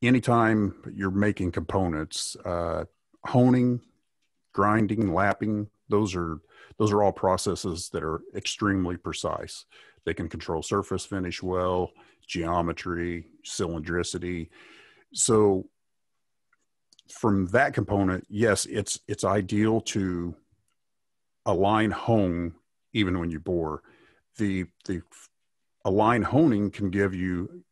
anytime 0.00 0.76
you're 0.94 1.10
making 1.10 1.50
components, 1.50 2.36
uh, 2.44 2.84
honing, 3.24 3.80
grinding, 4.52 5.12
lapping, 5.12 5.70
those 5.88 6.14
are 6.14 6.38
those 6.78 6.92
are 6.92 7.02
all 7.02 7.10
processes 7.10 7.88
that 7.88 8.04
are 8.04 8.20
extremely 8.36 8.96
precise. 8.96 9.64
They 10.04 10.14
can 10.14 10.28
control 10.28 10.62
surface 10.62 11.04
finish 11.04 11.42
well, 11.42 11.90
geometry, 12.28 13.26
cylindricity. 13.44 14.50
So, 15.12 15.68
from 17.08 17.48
that 17.48 17.74
component, 17.74 18.24
yes, 18.28 18.66
it's 18.66 19.00
it's 19.08 19.24
ideal 19.24 19.80
to 19.80 20.36
align 21.50 21.90
hone 21.90 22.54
even 22.92 23.18
when 23.18 23.30
you 23.30 23.40
bore. 23.40 23.82
The 24.38 24.66
the 24.86 25.02
align 25.84 26.22
honing 26.22 26.70
can 26.70 26.90
give 26.90 27.14
you 27.14 27.64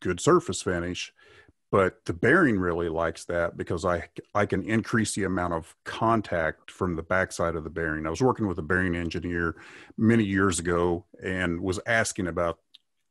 good 0.00 0.20
surface 0.20 0.62
finish, 0.62 1.12
but 1.70 2.04
the 2.06 2.12
bearing 2.12 2.58
really 2.58 2.88
likes 2.88 3.24
that 3.26 3.56
because 3.56 3.84
I 3.84 4.08
I 4.34 4.46
can 4.46 4.62
increase 4.64 5.14
the 5.14 5.24
amount 5.24 5.54
of 5.54 5.74
contact 5.84 6.70
from 6.70 6.96
the 6.96 7.02
backside 7.02 7.54
of 7.54 7.64
the 7.64 7.70
bearing. 7.70 8.06
I 8.06 8.10
was 8.10 8.22
working 8.22 8.48
with 8.48 8.58
a 8.58 8.62
bearing 8.62 8.96
engineer 8.96 9.56
many 9.96 10.24
years 10.24 10.58
ago 10.58 11.06
and 11.22 11.60
was 11.60 11.80
asking 11.86 12.26
about, 12.26 12.58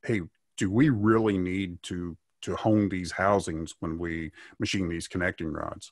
hey, 0.04 0.22
do 0.58 0.70
we 0.70 0.90
really 0.90 1.38
need 1.38 1.82
to 1.84 2.18
to 2.42 2.56
hone 2.56 2.88
these 2.90 3.12
housings 3.12 3.76
when 3.80 3.98
we 3.98 4.32
machine 4.60 4.90
these 4.90 5.08
connecting 5.08 5.52
rods? 5.52 5.92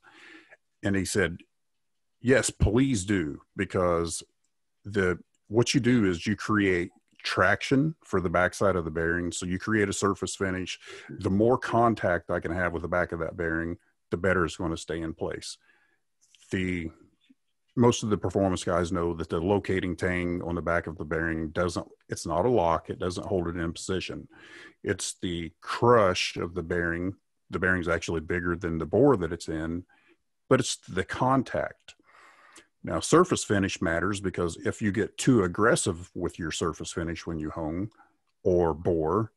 And 0.83 0.95
he 0.95 1.05
said, 1.05 1.37
yes, 2.21 2.49
please 2.49 3.05
do 3.05 3.41
because 3.55 4.23
the 4.85 5.19
what 5.47 5.73
you 5.73 5.79
do 5.79 6.05
is 6.05 6.27
you 6.27 6.35
create 6.35 6.91
traction 7.23 7.95
for 8.03 8.21
the 8.21 8.29
backside 8.29 8.75
of 8.75 8.85
the 8.85 8.91
bearing. 8.91 9.31
So 9.31 9.45
you 9.45 9.59
create 9.59 9.89
a 9.89 9.93
surface 9.93 10.35
finish. 10.35 10.79
The 11.09 11.29
more 11.29 11.57
contact 11.57 12.29
I 12.29 12.39
can 12.39 12.51
have 12.51 12.73
with 12.73 12.83
the 12.83 12.87
back 12.87 13.11
of 13.11 13.19
that 13.19 13.37
bearing, 13.37 13.77
the 14.11 14.17
better 14.17 14.45
it's 14.45 14.55
going 14.55 14.71
to 14.71 14.77
stay 14.77 15.01
in 15.01 15.13
place. 15.13 15.57
The 16.51 16.89
most 17.77 18.01
of 18.01 18.09
the 18.09 18.17
performance 18.17 18.63
guys 18.63 18.91
know 18.91 19.13
that 19.13 19.29
the 19.29 19.39
locating 19.39 19.95
tang 19.95 20.41
on 20.41 20.55
the 20.55 20.61
back 20.61 20.87
of 20.87 20.97
the 20.97 21.05
bearing 21.05 21.49
doesn't 21.49 21.87
it's 22.09 22.25
not 22.25 22.45
a 22.45 22.49
lock 22.49 22.89
it 22.89 22.97
doesn't 22.97 23.27
hold 23.27 23.47
it 23.47 23.55
in 23.55 23.71
position 23.71 24.27
it's 24.83 25.15
the 25.21 25.51
crush 25.61 26.35
of 26.37 26.55
the 26.55 26.63
bearing 26.63 27.13
the 27.51 27.59
bearing's 27.59 27.87
actually 27.87 28.19
bigger 28.19 28.55
than 28.55 28.79
the 28.79 28.85
bore 28.85 29.15
that 29.15 29.31
it's 29.31 29.47
in 29.47 29.83
but 30.49 30.59
it's 30.59 30.77
the 30.87 31.03
contact 31.03 31.93
now, 32.83 32.99
surface 32.99 33.43
finish 33.43 33.81
matters 33.81 34.19
because 34.19 34.57
if 34.57 34.81
you 34.81 34.91
get 34.91 35.17
too 35.17 35.43
aggressive 35.43 36.09
with 36.13 36.39
your 36.39 36.51
surface 36.51 36.91
finish 36.91 37.25
when 37.25 37.39
you 37.39 37.49
hone 37.49 37.89
or 38.43 38.73
bore, 38.73 39.31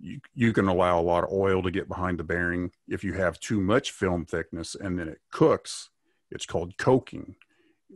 you, 0.00 0.20
you 0.34 0.52
can 0.52 0.68
allow 0.68 1.00
a 1.00 1.02
lot 1.02 1.24
of 1.24 1.32
oil 1.32 1.62
to 1.62 1.70
get 1.70 1.88
behind 1.88 2.18
the 2.18 2.24
bearing. 2.24 2.70
If 2.88 3.04
you 3.04 3.12
have 3.14 3.38
too 3.40 3.60
much 3.60 3.92
film 3.92 4.24
thickness 4.24 4.74
and 4.74 4.98
then 4.98 5.08
it 5.08 5.20
cooks, 5.30 5.90
it's 6.30 6.46
called 6.46 6.76
coking. 6.76 7.36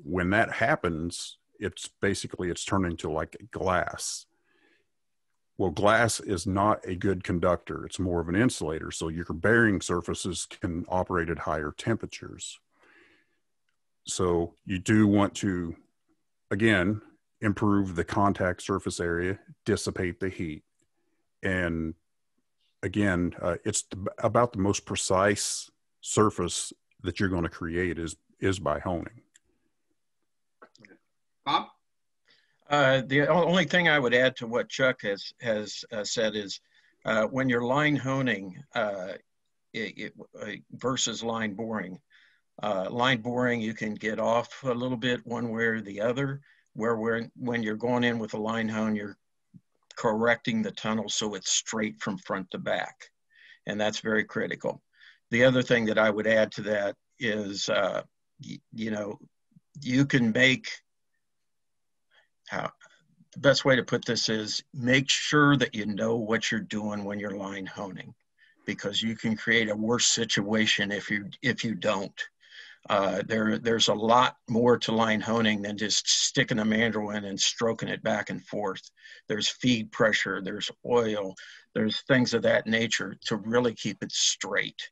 When 0.04 0.30
that 0.30 0.52
happens, 0.52 1.38
it's 1.58 1.88
basically 2.00 2.50
it's 2.50 2.64
turned 2.64 2.86
into 2.86 3.10
like 3.10 3.36
glass. 3.50 4.26
Well, 5.58 5.70
glass 5.70 6.18
is 6.18 6.46
not 6.46 6.80
a 6.86 6.94
good 6.94 7.22
conductor. 7.22 7.84
It's 7.84 7.98
more 7.98 8.20
of 8.20 8.28
an 8.28 8.36
insulator. 8.36 8.90
So 8.90 9.08
your 9.08 9.26
bearing 9.26 9.80
surfaces 9.80 10.46
can 10.46 10.84
operate 10.88 11.28
at 11.28 11.40
higher 11.40 11.74
temperatures. 11.76 12.58
So 14.06 14.54
you 14.64 14.78
do 14.78 15.06
want 15.06 15.34
to, 15.36 15.76
again, 16.50 17.00
improve 17.40 17.96
the 17.96 18.04
contact 18.04 18.62
surface 18.62 19.00
area, 19.00 19.38
dissipate 19.64 20.20
the 20.20 20.28
heat. 20.28 20.64
And 21.42 21.94
again, 22.82 23.34
uh, 23.40 23.56
it's 23.64 23.84
about 24.18 24.52
the 24.52 24.58
most 24.58 24.84
precise 24.84 25.70
surface 26.00 26.72
that 27.02 27.20
you're 27.20 27.28
going 27.28 27.42
to 27.42 27.48
create 27.48 27.98
is 27.98 28.16
is 28.40 28.58
by 28.58 28.80
honing. 28.80 29.22
Bob? 31.44 31.68
Uh, 32.68 33.02
the 33.06 33.28
only 33.28 33.64
thing 33.64 33.88
I 33.88 33.98
would 33.98 34.14
add 34.14 34.34
to 34.36 34.46
what 34.46 34.68
Chuck 34.68 35.02
has 35.02 35.32
has 35.40 35.84
uh, 35.92 36.04
said 36.04 36.34
is 36.34 36.60
uh, 37.04 37.24
when 37.26 37.48
you're 37.48 37.64
line 37.64 37.96
honing 37.96 38.62
uh, 38.74 39.12
it, 39.72 39.98
it, 39.98 40.12
uh, 40.40 40.52
versus 40.72 41.22
line 41.22 41.54
boring. 41.54 41.98
Uh, 42.62 42.88
line 42.90 43.20
boring, 43.20 43.60
you 43.60 43.74
can 43.74 43.94
get 43.94 44.20
off 44.20 44.62
a 44.62 44.72
little 44.72 44.96
bit 44.96 45.26
one 45.26 45.50
way 45.50 45.64
or 45.64 45.80
the 45.80 46.00
other. 46.00 46.40
Where 46.74 46.96
when 46.96 47.30
when 47.36 47.62
you're 47.62 47.76
going 47.76 48.04
in 48.04 48.18
with 48.18 48.34
a 48.34 48.38
line 48.38 48.68
hone, 48.68 48.96
you're 48.96 49.18
correcting 49.96 50.62
the 50.62 50.70
tunnel 50.70 51.08
so 51.08 51.34
it's 51.34 51.50
straight 51.50 52.00
from 52.00 52.16
front 52.18 52.50
to 52.52 52.58
back, 52.58 53.10
and 53.66 53.80
that's 53.80 54.00
very 54.00 54.24
critical. 54.24 54.82
The 55.30 55.44
other 55.44 55.62
thing 55.62 55.84
that 55.86 55.98
I 55.98 56.08
would 56.08 56.26
add 56.26 56.52
to 56.52 56.62
that 56.62 56.96
is, 57.18 57.68
you 58.72 58.90
know, 58.90 59.18
you 59.80 60.06
can 60.06 60.32
make 60.32 60.68
how 62.48 62.70
the 63.32 63.40
best 63.40 63.64
way 63.64 63.76
to 63.76 63.82
put 63.82 64.04
this 64.04 64.28
is 64.28 64.62
make 64.74 65.08
sure 65.08 65.56
that 65.56 65.74
you 65.74 65.86
know 65.86 66.16
what 66.16 66.50
you're 66.50 66.60
doing 66.60 67.04
when 67.04 67.18
you're 67.18 67.36
line 67.36 67.66
honing 67.66 68.14
because 68.66 69.02
you 69.02 69.16
can 69.16 69.36
create 69.36 69.70
a 69.70 69.76
worse 69.76 70.06
situation 70.06 70.92
if 70.92 71.10
you 71.10 71.28
if 71.42 71.64
you 71.64 71.74
don't 71.74 72.28
uh, 72.90 73.22
there 73.26 73.58
there's 73.58 73.88
a 73.88 73.94
lot 73.94 74.36
more 74.48 74.76
to 74.76 74.92
line 74.92 75.20
honing 75.20 75.62
than 75.62 75.78
just 75.78 76.08
sticking 76.08 76.58
a 76.58 76.64
mandrel 76.64 77.16
in 77.16 77.24
and 77.24 77.40
stroking 77.40 77.88
it 77.88 78.02
back 78.02 78.28
and 78.30 78.44
forth. 78.44 78.82
There's 79.28 79.48
feed 79.48 79.92
pressure 79.92 80.40
there's 80.42 80.70
oil 80.84 81.34
there's 81.74 82.02
things 82.02 82.34
of 82.34 82.42
that 82.42 82.66
nature 82.66 83.16
to 83.26 83.36
really 83.36 83.74
keep 83.74 84.02
it 84.02 84.12
straight. 84.12 84.90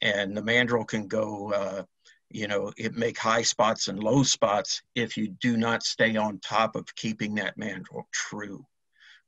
And 0.00 0.36
the 0.36 0.42
mandrel 0.42 0.86
can 0.86 1.08
go 1.08 1.52
uh, 1.52 1.82
you 2.30 2.48
know 2.48 2.72
it 2.78 2.94
make 2.94 3.18
high 3.18 3.42
spots 3.42 3.88
and 3.88 4.02
low 4.02 4.22
spots 4.22 4.82
if 4.94 5.16
you 5.16 5.28
do 5.28 5.56
not 5.56 5.82
stay 5.82 6.16
on 6.16 6.40
top 6.40 6.74
of 6.74 6.94
keeping 6.94 7.34
that 7.34 7.58
mandrel 7.58 8.04
true. 8.12 8.64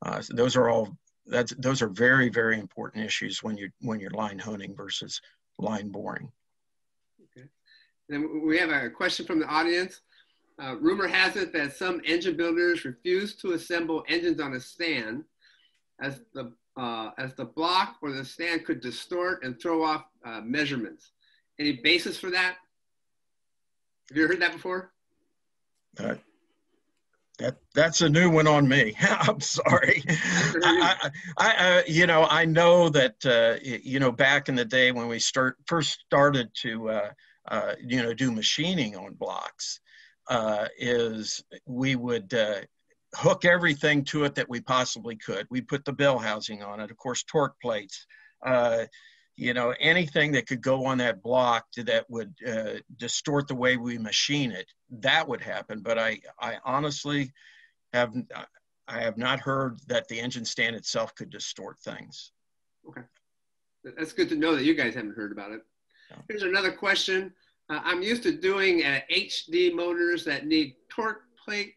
Uh, 0.04 0.22
so 0.22 0.32
those 0.34 0.56
are 0.56 0.70
all 0.70 0.96
that's 1.26 1.52
those 1.58 1.82
are 1.82 1.88
very 1.88 2.30
very 2.30 2.58
important 2.58 3.04
issues 3.04 3.42
when 3.42 3.58
you're 3.58 3.72
when 3.80 4.00
you're 4.00 4.10
line 4.12 4.38
honing 4.38 4.74
versus 4.74 5.20
line 5.58 5.90
boring 5.90 6.32
then 8.08 8.46
we 8.46 8.58
have 8.58 8.70
a 8.70 8.90
question 8.90 9.26
from 9.26 9.38
the 9.38 9.46
audience 9.46 10.00
uh, 10.60 10.76
rumor 10.76 11.06
has 11.06 11.36
it 11.36 11.52
that 11.52 11.76
some 11.76 12.00
engine 12.04 12.36
builders 12.36 12.84
refuse 12.84 13.36
to 13.36 13.52
assemble 13.52 14.04
engines 14.08 14.40
on 14.40 14.54
a 14.54 14.60
stand 14.60 15.24
as 16.00 16.20
the 16.34 16.52
uh, 16.76 17.10
as 17.18 17.34
the 17.34 17.44
block 17.44 17.96
or 18.02 18.12
the 18.12 18.24
stand 18.24 18.64
could 18.64 18.80
distort 18.80 19.42
and 19.42 19.60
throw 19.60 19.82
off 19.82 20.04
uh, 20.24 20.40
measurements 20.40 21.12
any 21.58 21.72
basis 21.82 22.18
for 22.18 22.30
that 22.30 22.56
have 24.08 24.16
you 24.16 24.26
heard 24.26 24.40
that 24.40 24.52
before? 24.52 24.90
Uh, 25.98 26.14
that 27.38 27.58
that's 27.74 28.00
a 28.00 28.08
new 28.08 28.30
one 28.30 28.46
on 28.46 28.66
me. 28.66 28.94
I'm 29.00 29.40
sorry. 29.40 30.02
I, 30.08 31.10
I, 31.10 31.10
I, 31.38 31.84
you 31.86 32.06
know, 32.06 32.26
I 32.28 32.44
know 32.44 32.88
that 32.88 33.24
uh, 33.26 33.62
you 33.62 34.00
know 34.00 34.10
back 34.10 34.48
in 34.48 34.54
the 34.54 34.64
day 34.64 34.92
when 34.92 35.08
we 35.08 35.18
start 35.18 35.56
first 35.66 36.00
started 36.06 36.50
to 36.62 36.90
uh, 36.90 37.10
uh, 37.48 37.74
you 37.80 38.02
know 38.02 38.14
do 38.14 38.30
machining 38.30 38.96
on 38.96 39.14
blocks, 39.14 39.80
uh, 40.28 40.66
is 40.78 41.42
we 41.66 41.96
would 41.96 42.32
uh, 42.34 42.60
hook 43.14 43.44
everything 43.44 44.04
to 44.04 44.24
it 44.24 44.34
that 44.34 44.48
we 44.48 44.60
possibly 44.60 45.16
could. 45.16 45.46
We 45.50 45.60
put 45.60 45.84
the 45.84 45.92
bell 45.92 46.18
housing 46.18 46.62
on 46.62 46.80
it, 46.80 46.90
of 46.90 46.96
course, 46.96 47.22
torque 47.24 47.60
plates. 47.60 48.06
Uh, 48.44 48.84
you 49.38 49.54
know 49.54 49.72
anything 49.78 50.32
that 50.32 50.46
could 50.46 50.60
go 50.60 50.84
on 50.84 50.98
that 50.98 51.22
block 51.22 51.64
that 51.76 52.04
would 52.10 52.34
uh, 52.46 52.74
distort 52.96 53.46
the 53.46 53.54
way 53.54 53.76
we 53.76 53.96
machine 53.96 54.50
it 54.50 54.66
that 54.90 55.26
would 55.26 55.40
happen 55.40 55.80
but 55.80 55.96
i 55.96 56.18
i 56.40 56.56
honestly 56.64 57.32
have 57.92 58.12
i 58.88 59.00
have 59.00 59.16
not 59.16 59.38
heard 59.38 59.78
that 59.86 60.08
the 60.08 60.18
engine 60.18 60.44
stand 60.44 60.74
itself 60.74 61.14
could 61.14 61.30
distort 61.30 61.78
things 61.78 62.32
okay 62.86 63.02
that's 63.96 64.12
good 64.12 64.28
to 64.28 64.34
know 64.34 64.56
that 64.56 64.64
you 64.64 64.74
guys 64.74 64.94
haven't 64.94 65.16
heard 65.16 65.30
about 65.30 65.52
it 65.52 65.62
here's 66.28 66.42
another 66.42 66.72
question 66.72 67.32
uh, 67.70 67.80
i'm 67.84 68.02
used 68.02 68.22
to 68.22 68.32
doing 68.32 68.84
uh, 68.84 69.00
hd 69.12 69.74
motors 69.74 70.24
that 70.24 70.46
need 70.46 70.74
torque 70.88 71.22
plate 71.42 71.74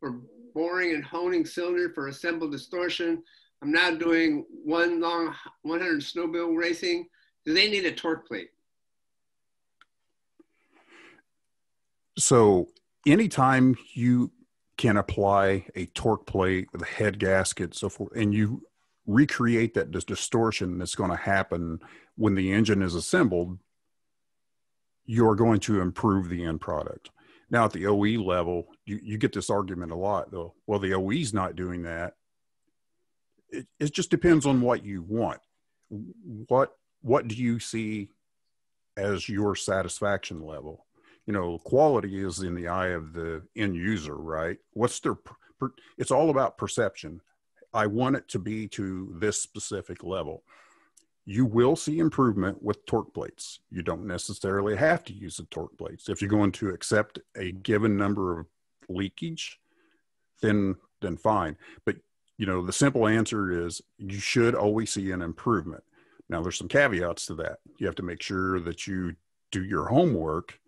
for 0.00 0.20
boring 0.54 0.94
and 0.94 1.04
honing 1.04 1.44
cylinder 1.44 1.90
for 1.94 2.08
assembled 2.08 2.52
distortion 2.52 3.22
I'm 3.62 3.72
now 3.72 3.90
doing 3.90 4.44
one 4.64 5.00
long 5.00 5.34
100 5.62 6.00
snowmobile 6.00 6.56
racing. 6.56 7.08
Do 7.44 7.54
they 7.54 7.68
need 7.68 7.86
a 7.86 7.92
torque 7.92 8.26
plate? 8.26 8.50
So 12.16 12.68
anytime 13.06 13.76
you 13.94 14.32
can 14.76 14.96
apply 14.96 15.66
a 15.74 15.86
torque 15.86 16.26
plate 16.26 16.68
with 16.72 16.82
a 16.82 16.86
head 16.86 17.18
gasket, 17.18 17.74
so 17.74 17.88
forth, 17.88 18.14
and 18.14 18.32
you 18.32 18.62
recreate 19.06 19.74
that 19.74 19.90
distortion 19.90 20.78
that's 20.78 20.94
going 20.94 21.10
to 21.10 21.16
happen 21.16 21.80
when 22.16 22.34
the 22.34 22.52
engine 22.52 22.82
is 22.82 22.94
assembled, 22.94 23.58
you're 25.08 25.34
going 25.34 25.58
to 25.58 25.80
improve 25.80 26.28
the 26.28 26.44
end 26.44 26.60
product. 26.60 27.10
Now 27.50 27.64
at 27.64 27.72
the 27.72 27.86
OE 27.86 28.22
level, 28.22 28.68
you, 28.86 29.00
you 29.02 29.18
get 29.18 29.32
this 29.32 29.50
argument 29.50 29.90
a 29.90 29.96
lot 29.96 30.30
though. 30.30 30.54
Well, 30.68 30.78
the 30.78 30.94
OE's 30.94 31.34
not 31.34 31.56
doing 31.56 31.82
that 31.82 32.12
it, 33.50 33.66
it 33.78 33.92
just 33.92 34.10
depends 34.10 34.46
on 34.46 34.60
what 34.60 34.84
you 34.84 35.02
want. 35.02 35.40
What 35.90 36.72
what 37.00 37.28
do 37.28 37.34
you 37.34 37.58
see 37.58 38.10
as 38.96 39.28
your 39.28 39.54
satisfaction 39.54 40.42
level? 40.42 40.86
You 41.26 41.32
know, 41.32 41.58
quality 41.58 42.24
is 42.24 42.40
in 42.40 42.54
the 42.54 42.68
eye 42.68 42.88
of 42.88 43.12
the 43.12 43.42
end 43.56 43.76
user, 43.76 44.16
right? 44.16 44.58
What's 44.72 45.00
their 45.00 45.14
per, 45.14 45.72
it's 45.96 46.10
all 46.10 46.30
about 46.30 46.58
perception. 46.58 47.20
I 47.72 47.86
want 47.86 48.16
it 48.16 48.28
to 48.28 48.38
be 48.38 48.66
to 48.68 49.14
this 49.18 49.42
specific 49.42 50.02
level. 50.02 50.42
You 51.30 51.44
will 51.44 51.76
see 51.76 51.98
improvement 51.98 52.62
with 52.62 52.86
torque 52.86 53.12
plates. 53.12 53.60
You 53.70 53.82
don't 53.82 54.06
necessarily 54.06 54.74
have 54.76 55.04
to 55.04 55.12
use 55.12 55.36
the 55.36 55.42
torque 55.50 55.76
plates. 55.76 56.08
If 56.08 56.22
you're 56.22 56.30
going 56.30 56.52
to 56.52 56.70
accept 56.70 57.18
a 57.36 57.52
given 57.52 57.98
number 57.98 58.40
of 58.40 58.46
leakage, 58.88 59.60
then 60.40 60.76
then 61.02 61.18
fine. 61.18 61.58
But 61.84 61.96
you 62.38 62.46
know, 62.46 62.64
the 62.64 62.72
simple 62.72 63.06
answer 63.06 63.66
is 63.66 63.82
you 63.98 64.18
should 64.18 64.54
always 64.54 64.90
see 64.90 65.10
an 65.10 65.20
improvement. 65.20 65.84
Now, 66.30 66.40
there's 66.40 66.56
some 66.56 66.66
caveats 66.66 67.26
to 67.26 67.34
that. 67.34 67.58
You 67.76 67.84
have 67.84 67.96
to 67.96 68.02
make 68.02 68.22
sure 68.22 68.58
that 68.60 68.86
you 68.86 69.14
do 69.52 69.62
your 69.62 69.88
homework, 69.88 70.58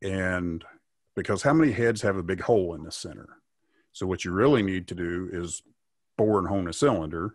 and 0.00 0.64
because 1.16 1.42
how 1.42 1.52
many 1.52 1.72
heads 1.72 2.00
have 2.00 2.16
a 2.16 2.22
big 2.22 2.40
hole 2.40 2.74
in 2.74 2.82
the 2.82 2.90
center? 2.90 3.28
So, 3.92 4.06
what 4.06 4.24
you 4.24 4.30
really 4.30 4.62
need 4.62 4.88
to 4.88 4.94
do 4.94 5.28
is 5.30 5.60
bore 6.16 6.38
and 6.38 6.48
hone 6.48 6.66
a 6.66 6.72
cylinder, 6.72 7.34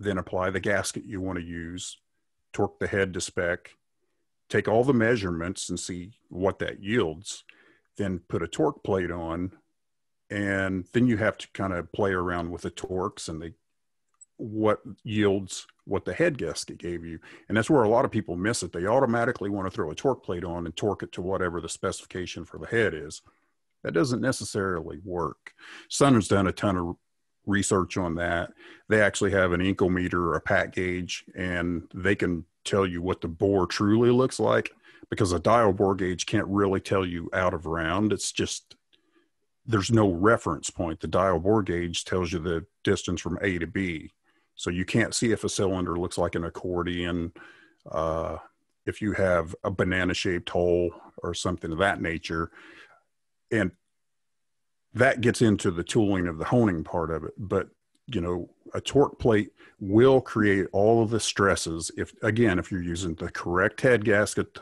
then 0.00 0.18
apply 0.18 0.50
the 0.50 0.60
gasket 0.60 1.04
you 1.04 1.20
want 1.20 1.38
to 1.38 1.44
use, 1.44 1.98
torque 2.52 2.78
the 2.80 2.86
head 2.86 3.14
to 3.14 3.20
spec, 3.20 3.76
take 4.48 4.66
all 4.66 4.82
the 4.82 4.94
measurements 4.94 5.68
and 5.68 5.78
see 5.78 6.10
what 6.28 6.58
that 6.58 6.82
yields, 6.82 7.44
then 7.96 8.18
put 8.28 8.42
a 8.42 8.48
torque 8.48 8.82
plate 8.82 9.10
on 9.10 9.52
and 10.30 10.86
then 10.92 11.06
you 11.06 11.16
have 11.16 11.36
to 11.38 11.48
kind 11.52 11.72
of 11.72 11.90
play 11.92 12.12
around 12.12 12.50
with 12.50 12.62
the 12.62 12.70
torques 12.70 13.28
and 13.28 13.42
the 13.42 13.52
what 14.36 14.80
yields 15.02 15.66
what 15.84 16.04
the 16.04 16.14
head 16.14 16.38
gasket 16.38 16.78
gave 16.78 17.04
you. 17.04 17.18
And 17.48 17.56
that's 17.56 17.68
where 17.68 17.82
a 17.82 17.88
lot 17.88 18.04
of 18.04 18.10
people 18.10 18.36
miss 18.36 18.62
it. 18.62 18.72
They 18.72 18.86
automatically 18.86 19.50
want 19.50 19.66
to 19.66 19.70
throw 19.70 19.90
a 19.90 19.94
torque 19.94 20.22
plate 20.22 20.44
on 20.44 20.64
and 20.64 20.74
torque 20.74 21.02
it 21.02 21.12
to 21.12 21.22
whatever 21.22 21.60
the 21.60 21.68
specification 21.68 22.44
for 22.44 22.58
the 22.58 22.66
head 22.66 22.94
is. 22.94 23.22
That 23.82 23.92
doesn't 23.92 24.20
necessarily 24.20 24.98
work. 25.04 25.52
Sunnen's 25.88 26.28
done 26.28 26.46
a 26.46 26.52
ton 26.52 26.76
of 26.76 26.96
research 27.46 27.96
on 27.96 28.14
that 28.14 28.52
they 28.88 29.00
actually 29.00 29.30
have 29.30 29.52
an 29.52 29.60
Incometer 29.60 30.28
or 30.28 30.34
a 30.34 30.40
pat 30.40 30.74
gauge 30.74 31.24
and 31.34 31.82
they 31.94 32.14
can 32.14 32.44
tell 32.64 32.86
you 32.86 33.00
what 33.00 33.20
the 33.20 33.28
bore 33.28 33.66
truly 33.66 34.10
looks 34.10 34.38
like 34.38 34.70
because 35.08 35.32
a 35.32 35.38
dial 35.38 35.72
bore 35.72 35.94
gauge 35.94 36.26
can't 36.26 36.46
really 36.46 36.80
tell 36.80 37.04
you 37.04 37.30
out 37.32 37.54
of 37.54 37.66
round 37.66 38.12
it's 38.12 38.30
just 38.30 38.76
there's 39.70 39.90
no 39.90 40.10
reference 40.10 40.68
point. 40.68 41.00
The 41.00 41.06
dial 41.06 41.38
bore 41.38 41.62
gauge 41.62 42.04
tells 42.04 42.32
you 42.32 42.40
the 42.40 42.66
distance 42.82 43.20
from 43.20 43.38
A 43.40 43.58
to 43.58 43.66
B. 43.66 44.12
So 44.56 44.68
you 44.68 44.84
can't 44.84 45.14
see 45.14 45.30
if 45.30 45.44
a 45.44 45.48
cylinder 45.48 45.98
looks 45.98 46.18
like 46.18 46.34
an 46.34 46.44
accordion, 46.44 47.32
uh, 47.90 48.38
if 48.84 49.00
you 49.00 49.12
have 49.12 49.54
a 49.62 49.70
banana 49.70 50.12
shaped 50.12 50.50
hole 50.50 50.90
or 51.18 51.34
something 51.34 51.70
of 51.70 51.78
that 51.78 52.02
nature. 52.02 52.50
And 53.52 53.70
that 54.94 55.20
gets 55.20 55.42
into 55.42 55.70
the 55.70 55.84
tooling 55.84 56.26
of 56.26 56.38
the 56.38 56.44
honing 56.44 56.84
part 56.84 57.10
of 57.10 57.24
it. 57.24 57.32
But 57.38 57.68
you 58.06 58.20
know, 58.20 58.50
a 58.74 58.80
torque 58.80 59.18
plate 59.18 59.52
will 59.78 60.20
create 60.20 60.66
all 60.72 61.02
of 61.02 61.10
the 61.10 61.20
stresses 61.20 61.90
if, 61.96 62.12
again, 62.22 62.58
if 62.58 62.70
you're 62.70 62.82
using 62.82 63.14
the 63.14 63.30
correct 63.30 63.80
head 63.80 64.04
gasket 64.04 64.58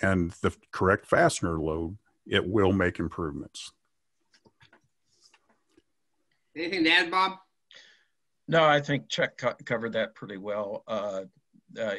and 0.00 0.30
the 0.42 0.54
correct 0.70 1.06
fastener 1.06 1.60
load, 1.60 1.96
it 2.26 2.46
will 2.46 2.72
make 2.72 2.98
improvements. 2.98 3.72
Anything 6.56 6.84
to 6.84 6.90
add, 6.90 7.10
Bob? 7.10 7.32
No, 8.46 8.64
I 8.64 8.80
think 8.80 9.08
Chuck 9.08 9.36
co 9.36 9.54
covered 9.64 9.94
that 9.94 10.14
pretty 10.14 10.36
well. 10.36 10.84
Uh, 10.86 11.22
uh, 11.78 11.94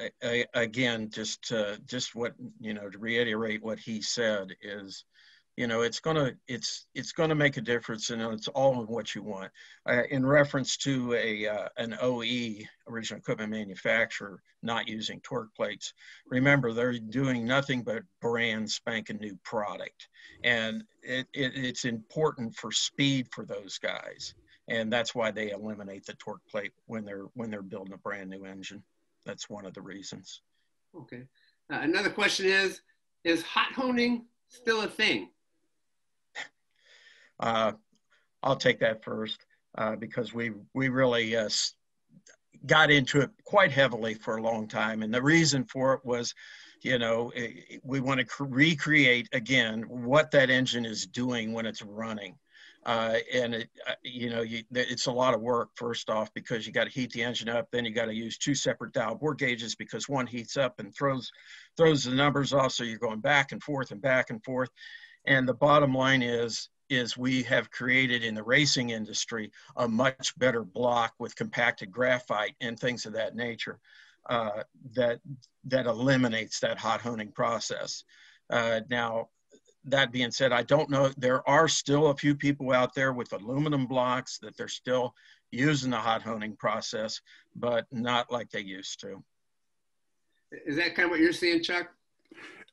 I, 0.00 0.10
I, 0.22 0.44
again, 0.54 1.10
just 1.10 1.52
uh, 1.52 1.76
just 1.84 2.14
what 2.14 2.34
you 2.60 2.72
know 2.72 2.88
to 2.88 2.98
reiterate 2.98 3.62
what 3.62 3.78
he 3.78 4.00
said 4.00 4.54
is, 4.62 5.04
you 5.58 5.66
know, 5.66 5.82
it's 5.82 5.98
gonna 5.98 6.34
it's 6.46 6.86
it's 6.94 7.10
gonna 7.10 7.34
make 7.34 7.56
a 7.56 7.60
difference, 7.60 8.10
and 8.10 8.22
it's 8.22 8.46
all 8.46 8.80
in 8.80 8.86
what 8.86 9.16
you 9.16 9.24
want. 9.24 9.50
Uh, 9.88 10.02
in 10.08 10.24
reference 10.24 10.76
to 10.76 11.14
a 11.14 11.48
uh, 11.48 11.68
an 11.76 11.96
OE 12.00 12.62
original 12.86 13.18
equipment 13.18 13.50
manufacturer 13.50 14.40
not 14.62 14.86
using 14.86 15.20
torque 15.22 15.52
plates, 15.56 15.94
remember 16.28 16.72
they're 16.72 17.00
doing 17.00 17.44
nothing 17.44 17.82
but 17.82 18.04
brand 18.22 18.70
spanking 18.70 19.18
new 19.18 19.36
product, 19.42 20.06
and 20.44 20.84
it, 21.02 21.26
it, 21.34 21.50
it's 21.56 21.84
important 21.84 22.54
for 22.54 22.70
speed 22.70 23.26
for 23.32 23.44
those 23.44 23.78
guys, 23.78 24.34
and 24.68 24.92
that's 24.92 25.12
why 25.12 25.32
they 25.32 25.50
eliminate 25.50 26.06
the 26.06 26.14
torque 26.20 26.46
plate 26.48 26.70
when 26.86 27.04
they're 27.04 27.26
when 27.34 27.50
they're 27.50 27.62
building 27.62 27.94
a 27.94 27.98
brand 27.98 28.30
new 28.30 28.44
engine. 28.44 28.80
That's 29.26 29.50
one 29.50 29.66
of 29.66 29.74
the 29.74 29.82
reasons. 29.82 30.40
Okay. 30.96 31.24
Uh, 31.68 31.80
another 31.80 32.10
question 32.10 32.46
is: 32.46 32.80
Is 33.24 33.42
hot 33.42 33.72
honing 33.72 34.26
still 34.46 34.82
a 34.82 34.88
thing? 34.88 35.30
Uh, 37.40 37.72
I'll 38.42 38.56
take 38.56 38.80
that 38.80 39.04
first 39.04 39.44
uh, 39.76 39.96
because 39.96 40.32
we 40.32 40.52
we 40.74 40.88
really 40.88 41.36
uh, 41.36 41.48
got 42.66 42.90
into 42.90 43.20
it 43.20 43.30
quite 43.44 43.70
heavily 43.70 44.14
for 44.14 44.36
a 44.36 44.42
long 44.42 44.68
time, 44.68 45.02
and 45.02 45.12
the 45.12 45.22
reason 45.22 45.64
for 45.64 45.94
it 45.94 46.00
was, 46.04 46.34
you 46.82 46.98
know, 46.98 47.32
it, 47.34 47.80
we 47.82 48.00
want 48.00 48.20
to 48.20 48.44
recreate 48.44 49.28
again 49.32 49.82
what 49.88 50.30
that 50.32 50.50
engine 50.50 50.86
is 50.86 51.06
doing 51.06 51.52
when 51.52 51.66
it's 51.66 51.82
running. 51.82 52.36
Uh, 52.86 53.18
and 53.34 53.54
it, 53.54 53.68
uh, 53.86 53.94
you 54.02 54.30
know, 54.30 54.40
you, 54.40 54.62
it's 54.72 55.06
a 55.06 55.12
lot 55.12 55.34
of 55.34 55.40
work. 55.40 55.68
First 55.74 56.08
off, 56.08 56.32
because 56.32 56.66
you 56.66 56.72
got 56.72 56.84
to 56.84 56.90
heat 56.90 57.10
the 57.10 57.22
engine 57.22 57.48
up, 57.48 57.68
then 57.70 57.84
you 57.84 57.90
got 57.90 58.06
to 58.06 58.14
use 58.14 58.38
two 58.38 58.54
separate 58.54 58.92
dial 58.92 59.14
bore 59.14 59.34
gauges 59.34 59.74
because 59.74 60.08
one 60.08 60.26
heats 60.26 60.56
up 60.56 60.78
and 60.80 60.94
throws 60.94 61.30
throws 61.76 62.04
the 62.04 62.12
numbers 62.12 62.52
off. 62.52 62.72
So 62.72 62.84
you're 62.84 62.98
going 62.98 63.20
back 63.20 63.52
and 63.52 63.62
forth 63.62 63.90
and 63.90 64.00
back 64.00 64.30
and 64.30 64.42
forth. 64.42 64.70
And 65.26 65.46
the 65.46 65.54
bottom 65.54 65.92
line 65.92 66.22
is, 66.22 66.70
is 66.88 67.16
we 67.16 67.42
have 67.44 67.70
created 67.70 68.24
in 68.24 68.34
the 68.34 68.42
racing 68.42 68.90
industry 68.90 69.50
a 69.76 69.88
much 69.88 70.38
better 70.38 70.62
block 70.64 71.14
with 71.18 71.36
compacted 71.36 71.90
graphite 71.90 72.54
and 72.60 72.78
things 72.78 73.06
of 73.06 73.12
that 73.12 73.36
nature 73.36 73.78
uh, 74.28 74.62
that 74.94 75.20
that 75.64 75.86
eliminates 75.86 76.60
that 76.60 76.78
hot 76.78 77.00
honing 77.00 77.32
process. 77.32 78.04
Uh, 78.50 78.80
now, 78.90 79.28
that 79.84 80.12
being 80.12 80.30
said, 80.30 80.52
I 80.52 80.62
don't 80.62 80.90
know. 80.90 81.10
There 81.16 81.46
are 81.48 81.68
still 81.68 82.08
a 82.08 82.16
few 82.16 82.34
people 82.34 82.72
out 82.72 82.94
there 82.94 83.12
with 83.12 83.32
aluminum 83.32 83.86
blocks 83.86 84.38
that 84.38 84.56
they're 84.56 84.68
still 84.68 85.14
using 85.50 85.90
the 85.90 85.96
hot 85.96 86.22
honing 86.22 86.56
process, 86.56 87.20
but 87.56 87.86
not 87.90 88.30
like 88.30 88.50
they 88.50 88.60
used 88.60 89.00
to. 89.00 89.22
Is 90.66 90.76
that 90.76 90.94
kind 90.94 91.06
of 91.06 91.10
what 91.10 91.20
you're 91.20 91.32
seeing, 91.32 91.62
Chuck? 91.62 91.88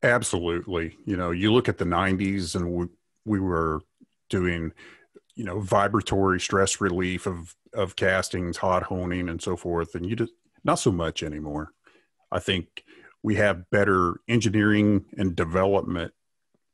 Absolutely. 0.04 0.98
You 1.06 1.18
know, 1.18 1.32
you 1.32 1.54
look 1.54 1.70
at 1.70 1.78
the 1.78 1.86
90s 1.86 2.56
and 2.56 2.72
we, 2.72 2.88
we 3.26 3.40
were 3.40 3.82
doing, 4.30 4.72
you 5.36 5.44
know, 5.44 5.60
vibratory 5.60 6.40
stress 6.40 6.82
relief 6.82 7.26
of, 7.26 7.56
of 7.74 7.96
castings, 7.96 8.58
hot 8.58 8.84
honing, 8.84 9.30
and 9.30 9.42
so 9.42 9.56
forth. 9.56 9.96
And 9.96 10.06
you 10.06 10.16
just, 10.16 10.34
not 10.64 10.80
so 10.80 10.92
much 10.92 11.24
anymore. 11.24 11.72
I 12.32 12.40
think 12.40 12.84
we 13.22 13.36
have 13.36 13.70
better 13.70 14.16
engineering 14.28 15.06
and 15.18 15.36
development 15.36 16.14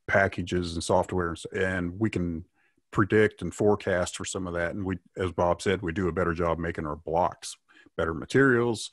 packages 0.08 0.74
and 0.74 0.84
software, 0.84 1.36
and 1.56 2.00
we 2.00 2.10
can 2.10 2.46
predict 2.92 3.42
and 3.42 3.54
forecast 3.54 4.18
for 4.18 4.26
some 4.26 4.48
of 4.48 4.54
that. 4.54 4.76
And 4.76 4.86
we, 4.86 4.98
as 5.18 5.32
Bob 5.32 5.62
said, 5.62 5.82
we 5.82 5.94
do 5.94 6.08
a 6.08 6.14
better 6.14 6.34
job 6.34 6.60
making 6.60 6.86
our 6.86 6.98
blocks, 6.98 7.56
better 7.96 8.14
materials, 8.14 8.92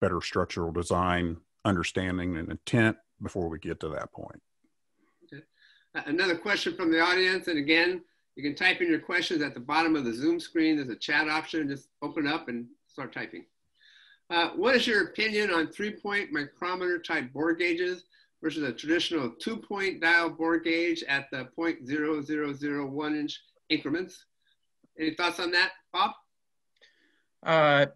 better 0.00 0.20
structural 0.20 0.72
design, 0.72 1.38
understanding, 1.64 2.36
and 2.36 2.50
intent 2.50 2.96
before 3.22 3.48
we 3.48 3.58
get 3.58 3.80
to 3.80 3.88
that 3.90 4.12
point. 4.12 4.40
Okay. 5.96 6.10
Another 6.10 6.36
question 6.36 6.76
from 6.76 6.90
the 6.90 7.00
audience, 7.00 7.48
and 7.48 7.58
again, 7.58 8.02
you 8.36 8.42
can 8.42 8.54
type 8.54 8.80
in 8.80 8.88
your 8.88 9.00
questions 9.00 9.42
at 9.42 9.54
the 9.54 9.60
bottom 9.60 9.96
of 9.96 10.04
the 10.04 10.14
Zoom 10.14 10.38
screen. 10.38 10.76
There's 10.76 10.88
a 10.88 10.96
chat 10.96 11.28
option. 11.28 11.68
Just 11.68 11.88
open 12.02 12.26
up 12.26 12.48
and 12.48 12.66
start 12.86 13.12
typing. 13.12 13.44
Uh, 14.30 14.50
what 14.50 14.76
is 14.76 14.86
your 14.86 15.08
opinion 15.08 15.50
on 15.50 15.66
three-point 15.66 16.30
micrometer 16.30 17.00
type 17.00 17.32
bore 17.32 17.52
gauges 17.54 18.04
versus 18.42 18.62
a 18.62 18.72
traditional 18.72 19.30
two-point 19.30 20.00
dial 20.00 20.30
bore 20.30 20.58
gauge 20.58 21.02
at 21.08 21.30
the 21.30 21.48
0.0001 21.58 23.16
inch 23.18 23.40
increments. 23.68 24.24
Any 24.98 25.14
thoughts 25.14 25.40
on 25.40 25.50
that, 25.52 25.72
Bob? 25.92 26.12
Uh, 27.44 27.86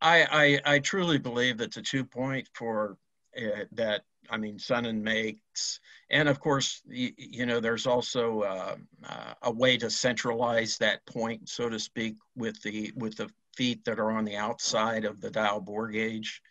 I, 0.00 0.60
I, 0.64 0.74
I 0.74 0.78
truly 0.78 1.18
believe 1.18 1.58
that 1.58 1.72
the 1.72 1.82
two-point 1.82 2.48
for 2.54 2.98
uh, 3.36 3.64
that 3.72 4.02
I 4.30 4.36
mean 4.36 4.58
Sunnen 4.58 5.02
makes, 5.02 5.80
and 6.10 6.28
of 6.28 6.40
course 6.40 6.82
you, 6.86 7.12
you 7.16 7.46
know 7.46 7.60
there's 7.60 7.86
also 7.86 8.40
uh, 8.40 8.76
uh, 9.04 9.34
a 9.42 9.50
way 9.50 9.76
to 9.78 9.90
centralize 9.90 10.78
that 10.78 11.04
point, 11.06 11.48
so 11.48 11.68
to 11.68 11.78
speak, 11.78 12.16
with 12.36 12.60
the 12.62 12.92
with 12.96 13.16
the 13.16 13.30
feet 13.56 13.84
that 13.84 13.98
are 13.98 14.12
on 14.12 14.24
the 14.24 14.36
outside 14.36 15.04
of 15.04 15.20
the 15.20 15.30
dial 15.30 15.60
bore 15.60 15.88
gauge. 15.88 16.42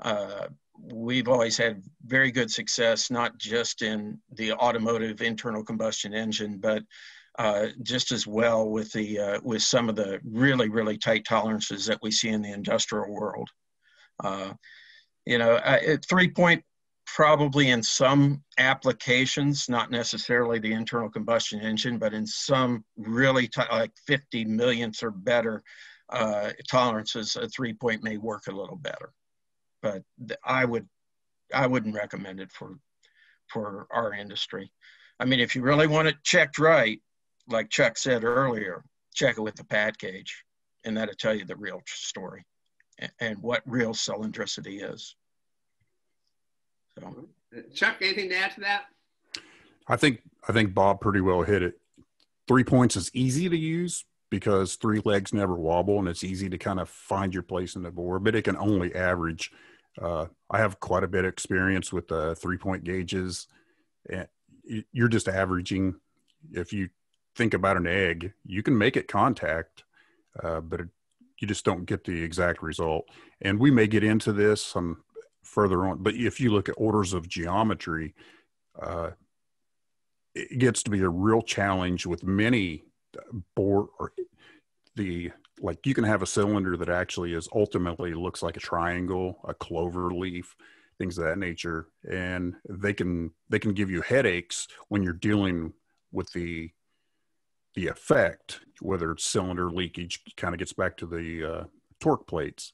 Uh, 0.00 0.48
we've 0.80 1.28
always 1.28 1.56
had 1.56 1.82
very 2.06 2.30
good 2.30 2.50
success, 2.50 3.10
not 3.10 3.36
just 3.38 3.82
in 3.82 4.18
the 4.32 4.52
automotive 4.52 5.20
internal 5.20 5.64
combustion 5.64 6.14
engine, 6.14 6.58
but 6.58 6.82
uh, 7.38 7.66
just 7.82 8.10
as 8.10 8.26
well 8.26 8.68
with 8.68 8.92
the 8.92 9.18
uh, 9.18 9.40
with 9.42 9.62
some 9.62 9.88
of 9.88 9.96
the 9.96 10.20
really 10.24 10.68
really 10.68 10.98
tight 10.98 11.24
tolerances 11.24 11.86
that 11.86 11.98
we 12.02 12.10
see 12.10 12.28
in 12.28 12.42
the 12.42 12.52
industrial 12.52 13.10
world. 13.12 13.48
Uh, 14.22 14.52
you 15.24 15.38
know, 15.38 15.60
three 16.08 16.30
point 16.30 16.64
probably 17.14 17.70
in 17.70 17.82
some 17.82 18.42
applications, 18.58 19.68
not 19.68 19.90
necessarily 19.90 20.58
the 20.58 20.72
internal 20.72 21.10
combustion 21.10 21.60
engine, 21.60 21.98
but 21.98 22.14
in 22.14 22.26
some 22.26 22.84
really 22.96 23.48
like 23.70 23.92
50 24.06 24.44
millionths 24.44 25.02
or 25.02 25.10
better 25.10 25.62
uh, 26.10 26.50
tolerances, 26.68 27.36
a 27.36 27.48
three 27.48 27.72
point 27.72 28.02
may 28.02 28.16
work 28.16 28.46
a 28.46 28.52
little 28.52 28.76
better 28.76 29.12
but 29.82 30.02
I 30.44 30.64
would 30.64 30.88
I 31.54 31.66
wouldn't 31.66 31.94
recommend 31.94 32.40
it 32.40 32.52
for 32.52 32.78
for 33.48 33.86
our 33.90 34.12
industry. 34.12 34.70
I 35.20 35.24
mean, 35.24 35.40
if 35.40 35.54
you 35.56 35.62
really 35.62 35.86
want 35.86 36.08
it 36.08 36.22
checked 36.22 36.58
right, 36.58 37.00
like 37.48 37.70
Chuck 37.70 37.96
said 37.96 38.24
earlier, 38.24 38.84
check 39.14 39.38
it 39.38 39.42
with 39.42 39.56
the 39.56 39.64
pad 39.64 39.98
gauge, 39.98 40.44
and 40.84 40.96
that'll 40.96 41.14
tell 41.14 41.34
you 41.34 41.44
the 41.44 41.56
real 41.56 41.82
story 41.86 42.44
and, 42.98 43.10
and 43.20 43.38
what 43.38 43.62
real 43.66 43.92
cylindricity 43.92 44.92
is. 44.92 45.16
So, 47.00 47.62
Chuck, 47.74 47.96
anything 48.00 48.28
to 48.30 48.36
add 48.36 48.52
to 48.52 48.60
that? 48.60 48.86
I 49.86 49.96
think 49.96 50.22
I 50.48 50.52
think 50.52 50.74
Bob 50.74 51.00
pretty 51.00 51.20
well 51.20 51.42
hit 51.42 51.62
it. 51.62 51.80
Three 52.46 52.64
points 52.64 52.96
is 52.96 53.10
easy 53.14 53.48
to 53.48 53.56
use 53.56 54.04
because 54.30 54.76
three 54.76 55.00
legs 55.04 55.32
never 55.32 55.54
wobble 55.54 55.98
and 55.98 56.08
it's 56.08 56.24
easy 56.24 56.48
to 56.50 56.58
kind 56.58 56.80
of 56.80 56.88
find 56.88 57.32
your 57.32 57.42
place 57.42 57.76
in 57.76 57.82
the 57.82 57.90
bore, 57.90 58.18
but 58.18 58.34
it 58.34 58.42
can 58.42 58.56
only 58.56 58.94
average 58.94 59.50
uh, 60.00 60.26
I 60.50 60.58
have 60.58 60.80
quite 60.80 61.04
a 61.04 61.08
bit 61.08 61.24
of 61.24 61.32
experience 61.32 61.92
with 61.92 62.08
the 62.08 62.34
three 62.36 62.56
point 62.56 62.84
gauges. 62.84 63.46
And 64.08 64.28
you're 64.92 65.08
just 65.08 65.28
averaging. 65.28 65.96
If 66.52 66.72
you 66.72 66.88
think 67.34 67.54
about 67.54 67.76
an 67.76 67.86
egg, 67.86 68.32
you 68.44 68.62
can 68.62 68.78
make 68.78 68.96
it 68.96 69.08
contact, 69.08 69.84
uh, 70.42 70.60
but 70.60 70.80
it, 70.80 70.88
you 71.40 71.48
just 71.48 71.64
don't 71.64 71.84
get 71.84 72.04
the 72.04 72.22
exact 72.22 72.62
result. 72.62 73.06
And 73.40 73.58
we 73.58 73.70
may 73.70 73.86
get 73.86 74.04
into 74.04 74.32
this 74.32 74.62
some 74.62 75.02
further 75.48 75.86
on, 75.86 76.02
but 76.02 76.14
if 76.14 76.40
you 76.40 76.50
look 76.50 76.68
at 76.68 76.74
orders 76.78 77.12
of 77.12 77.28
geometry, 77.28 78.14
uh, 78.80 79.10
it 80.34 80.58
gets 80.58 80.82
to 80.84 80.90
be 80.90 81.00
a 81.00 81.08
real 81.08 81.42
challenge 81.42 82.06
with 82.06 82.22
many 82.22 82.84
bore 83.56 83.88
or 83.98 84.12
the 84.94 85.30
like 85.60 85.84
you 85.86 85.94
can 85.94 86.04
have 86.04 86.22
a 86.22 86.26
cylinder 86.26 86.76
that 86.76 86.88
actually 86.88 87.32
is 87.32 87.48
ultimately 87.52 88.14
looks 88.14 88.42
like 88.42 88.56
a 88.56 88.60
triangle, 88.60 89.40
a 89.44 89.54
clover 89.54 90.12
leaf, 90.12 90.54
things 90.98 91.18
of 91.18 91.24
that 91.24 91.38
nature, 91.38 91.88
and 92.08 92.54
they 92.68 92.92
can 92.92 93.32
they 93.48 93.58
can 93.58 93.72
give 93.72 93.90
you 93.90 94.02
headaches 94.02 94.68
when 94.88 95.02
you're 95.02 95.12
dealing 95.12 95.72
with 96.12 96.30
the 96.32 96.70
the 97.74 97.88
effect, 97.88 98.60
whether 98.80 99.12
it's 99.12 99.24
cylinder 99.24 99.70
leakage, 99.70 100.20
kind 100.36 100.54
of 100.54 100.58
gets 100.58 100.72
back 100.72 100.96
to 100.96 101.06
the 101.06 101.44
uh, 101.44 101.64
torque 102.00 102.26
plates, 102.26 102.72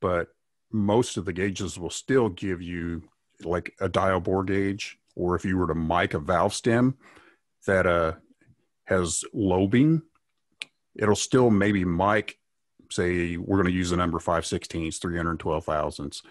but 0.00 0.28
most 0.72 1.16
of 1.16 1.24
the 1.24 1.32
gauges 1.32 1.78
will 1.78 1.90
still 1.90 2.28
give 2.28 2.62
you 2.62 3.02
like 3.42 3.74
a 3.80 3.88
dial 3.88 4.20
bore 4.20 4.44
gauge, 4.44 4.98
or 5.16 5.34
if 5.34 5.44
you 5.44 5.56
were 5.56 5.66
to 5.66 5.74
mic 5.74 6.14
a 6.14 6.18
valve 6.18 6.54
stem 6.54 6.96
that 7.66 7.86
uh, 7.86 8.12
has 8.86 9.24
lobing 9.32 10.02
it'll 10.96 11.16
still 11.16 11.50
maybe 11.50 11.84
mic 11.84 12.38
say 12.90 13.36
we're 13.36 13.56
going 13.56 13.72
to 13.72 13.78
use 13.78 13.90
the 13.90 13.96
number 13.96 14.18
5 14.18 14.44
16ths, 14.44 15.00
312 15.00 15.64
thousandths. 15.64 16.22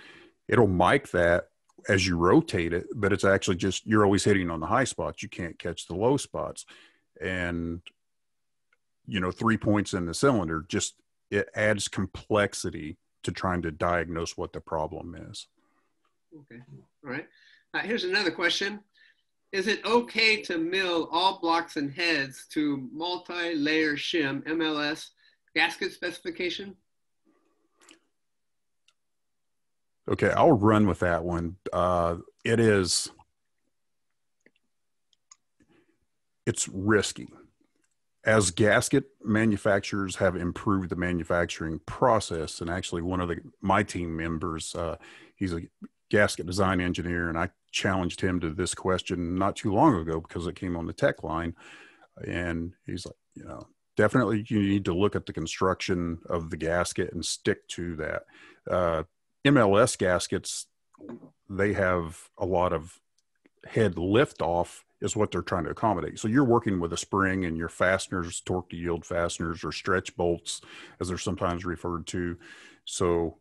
It'll 0.47 0.67
mic 0.67 1.09
that 1.11 1.45
as 1.87 2.05
you 2.05 2.17
rotate 2.17 2.73
it, 2.73 2.87
but 2.95 3.13
it's 3.13 3.23
actually 3.23 3.55
just 3.55 3.85
you're 3.85 4.03
always 4.03 4.23
hitting 4.23 4.49
on 4.49 4.59
the 4.59 4.67
high 4.67 4.83
spots. 4.83 5.23
You 5.23 5.29
can't 5.29 5.57
catch 5.57 5.87
the 5.87 5.95
low 5.95 6.17
spots. 6.17 6.65
And 7.21 7.81
you 9.07 9.19
know, 9.19 9.31
three 9.31 9.57
points 9.57 9.93
in 9.93 10.05
the 10.05 10.13
cylinder 10.13 10.65
just 10.67 10.95
it 11.31 11.49
adds 11.55 11.87
complexity 11.87 12.97
to 13.23 13.31
trying 13.31 13.61
to 13.63 13.71
diagnose 13.71 14.37
what 14.37 14.53
the 14.53 14.61
problem 14.61 15.15
is. 15.29 15.47
Okay. 16.33 16.61
All 17.05 17.11
right. 17.11 17.27
Uh, 17.73 17.79
here's 17.79 18.03
another 18.03 18.31
question. 18.31 18.79
Is 19.51 19.67
it 19.67 19.83
okay 19.83 20.41
to 20.43 20.57
mill 20.57 21.09
all 21.11 21.39
blocks 21.39 21.75
and 21.75 21.91
heads 21.91 22.45
to 22.51 22.87
multi-layer 22.93 23.95
shim 23.95 24.43
MLS 24.45 25.07
gasket 25.55 25.91
specification? 25.91 26.75
Okay, 30.09 30.31
I'll 30.31 30.51
run 30.51 30.87
with 30.87 30.99
that 30.99 31.23
one. 31.23 31.55
Uh, 31.71 32.17
it 32.43 32.59
is, 32.59 33.09
it's 36.45 36.67
risky. 36.67 37.27
As 38.25 38.51
gasket 38.51 39.05
manufacturers 39.23 40.17
have 40.17 40.35
improved 40.35 40.89
the 40.89 40.95
manufacturing 40.95 41.79
process, 41.85 42.59
and 42.59 42.69
actually 42.69 43.01
one 43.01 43.21
of 43.21 43.29
the 43.29 43.37
my 43.61 43.83
team 43.83 44.15
members, 44.15 44.75
uh, 44.75 44.97
he's 45.35 45.53
a 45.53 45.61
gasket 46.09 46.45
design 46.45 46.81
engineer, 46.81 47.29
and 47.29 47.37
I 47.37 47.49
challenged 47.71 48.19
him 48.21 48.39
to 48.41 48.51
this 48.51 48.75
question 48.75 49.35
not 49.35 49.55
too 49.55 49.71
long 49.71 49.95
ago 49.95 50.19
because 50.19 50.47
it 50.47 50.55
came 50.55 50.75
on 50.75 50.85
the 50.85 50.93
tech 50.93 51.23
line, 51.23 51.55
and 52.27 52.73
he's 52.85 53.05
like, 53.05 53.15
you 53.35 53.45
know, 53.45 53.67
definitely 53.95 54.45
you 54.47 54.61
need 54.61 54.85
to 54.85 54.93
look 54.93 55.15
at 55.15 55.25
the 55.25 55.33
construction 55.33 56.19
of 56.29 56.49
the 56.49 56.57
gasket 56.57 57.13
and 57.13 57.23
stick 57.23 57.67
to 57.69 57.95
that. 57.97 58.23
Uh, 58.69 59.03
MLS 59.45 59.97
gaskets, 59.97 60.67
they 61.49 61.73
have 61.73 62.29
a 62.37 62.45
lot 62.45 62.73
of 62.73 62.99
head 63.65 63.97
lift 63.97 64.41
off 64.41 64.83
is 65.01 65.15
what 65.15 65.31
they're 65.31 65.41
trying 65.41 65.63
to 65.63 65.69
accommodate. 65.69 66.19
So 66.19 66.27
you're 66.27 66.43
working 66.43 66.79
with 66.79 66.93
a 66.93 66.97
spring 66.97 67.45
and 67.45 67.57
your 67.57 67.69
fasteners, 67.69 68.41
torque 68.41 68.69
to 68.69 68.75
yield 68.75 69.05
fasteners 69.05 69.63
or 69.63 69.71
stretch 69.71 70.15
bolts, 70.17 70.61
as 70.99 71.07
they're 71.07 71.17
sometimes 71.17 71.65
referred 71.65 72.05
to. 72.07 72.37
So, 72.85 73.37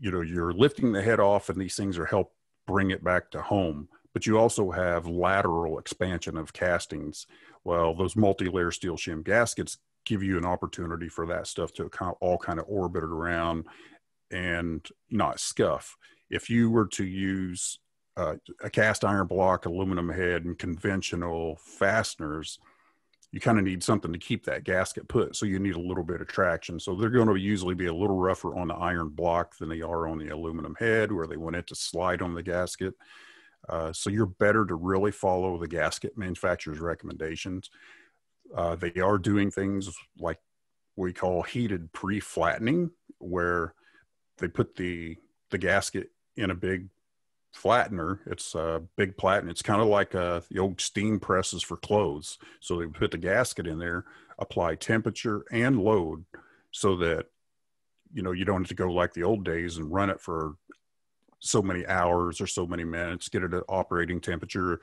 you 0.00 0.10
know, 0.10 0.22
you're 0.22 0.52
lifting 0.52 0.92
the 0.92 1.02
head 1.02 1.20
off 1.20 1.48
and 1.48 1.60
these 1.60 1.76
things 1.76 1.98
are 1.98 2.06
help 2.06 2.32
bring 2.66 2.90
it 2.90 3.04
back 3.04 3.30
to 3.30 3.42
home. 3.42 3.88
But 4.12 4.26
you 4.26 4.38
also 4.38 4.70
have 4.70 5.06
lateral 5.06 5.78
expansion 5.78 6.36
of 6.36 6.52
castings. 6.52 7.26
Well, 7.64 7.94
those 7.94 8.16
multi-layer 8.16 8.70
steel 8.70 8.96
shim 8.96 9.22
gaskets 9.22 9.78
give 10.04 10.22
you 10.22 10.38
an 10.38 10.46
opportunity 10.46 11.08
for 11.08 11.26
that 11.26 11.46
stuff 11.46 11.72
to 11.74 11.90
all 12.20 12.38
kind 12.38 12.58
of 12.58 12.64
orbit 12.68 13.04
around 13.04 13.66
and 14.30 14.86
not 15.10 15.38
scuff. 15.38 15.96
If 16.30 16.48
you 16.48 16.70
were 16.70 16.86
to 16.86 17.04
use 17.04 17.78
uh, 18.16 18.34
a 18.62 18.70
cast 18.70 19.04
iron 19.04 19.26
block, 19.26 19.66
aluminum 19.66 20.08
head, 20.08 20.44
and 20.44 20.58
conventional 20.58 21.56
fasteners, 21.56 22.58
you 23.32 23.40
kind 23.40 23.58
of 23.58 23.64
need 23.64 23.82
something 23.82 24.12
to 24.12 24.18
keep 24.18 24.44
that 24.46 24.64
gasket 24.64 25.06
put. 25.08 25.36
So 25.36 25.44
you 25.44 25.58
need 25.58 25.74
a 25.74 25.80
little 25.80 26.04
bit 26.04 26.20
of 26.20 26.28
traction. 26.28 26.80
So 26.80 26.94
they're 26.94 27.10
going 27.10 27.28
to 27.28 27.34
usually 27.34 27.74
be 27.74 27.86
a 27.86 27.94
little 27.94 28.16
rougher 28.16 28.56
on 28.56 28.68
the 28.68 28.74
iron 28.74 29.10
block 29.10 29.58
than 29.58 29.68
they 29.68 29.82
are 29.82 30.08
on 30.08 30.18
the 30.18 30.28
aluminum 30.28 30.74
head, 30.78 31.12
where 31.12 31.26
they 31.26 31.36
want 31.36 31.56
it 31.56 31.66
to 31.66 31.74
slide 31.74 32.22
on 32.22 32.34
the 32.34 32.42
gasket. 32.42 32.94
Uh, 33.68 33.92
so 33.92 34.10
you're 34.10 34.26
better 34.26 34.64
to 34.64 34.74
really 34.74 35.10
follow 35.10 35.58
the 35.58 35.68
gasket 35.68 36.16
manufacturer's 36.16 36.78
recommendations. 36.78 37.68
Uh, 38.54 38.76
they 38.76 38.92
are 39.00 39.18
doing 39.18 39.50
things 39.50 39.90
like 40.18 40.38
we 40.94 41.12
call 41.12 41.42
heated 41.42 41.92
pre-flattening, 41.92 42.90
where 43.18 43.74
they 44.38 44.48
put 44.48 44.76
the 44.76 45.16
the 45.50 45.58
gasket 45.58 46.10
in 46.36 46.50
a 46.50 46.54
big 46.54 46.88
flattener. 47.56 48.20
It's 48.26 48.54
a 48.54 48.82
big 48.96 49.16
platen. 49.16 49.48
It's 49.48 49.62
kind 49.62 49.80
of 49.80 49.88
like 49.88 50.14
uh, 50.14 50.40
the 50.50 50.58
old 50.58 50.80
steam 50.80 51.18
presses 51.18 51.62
for 51.62 51.76
clothes. 51.76 52.38
So 52.60 52.78
they 52.78 52.86
put 52.86 53.10
the 53.10 53.18
gasket 53.18 53.66
in 53.66 53.78
there, 53.78 54.04
apply 54.38 54.76
temperature 54.76 55.44
and 55.50 55.80
load, 55.80 56.24
so 56.70 56.96
that 56.96 57.26
you 58.12 58.22
know 58.22 58.32
you 58.32 58.44
don't 58.44 58.62
have 58.62 58.68
to 58.68 58.74
go 58.74 58.92
like 58.92 59.14
the 59.14 59.24
old 59.24 59.44
days 59.44 59.76
and 59.76 59.92
run 59.92 60.10
it 60.10 60.20
for 60.20 60.56
so 61.40 61.62
many 61.62 61.86
hours 61.86 62.40
or 62.40 62.46
so 62.46 62.66
many 62.66 62.84
minutes, 62.84 63.28
get 63.28 63.42
it 63.42 63.54
at 63.54 63.62
operating 63.68 64.20
temperature. 64.20 64.80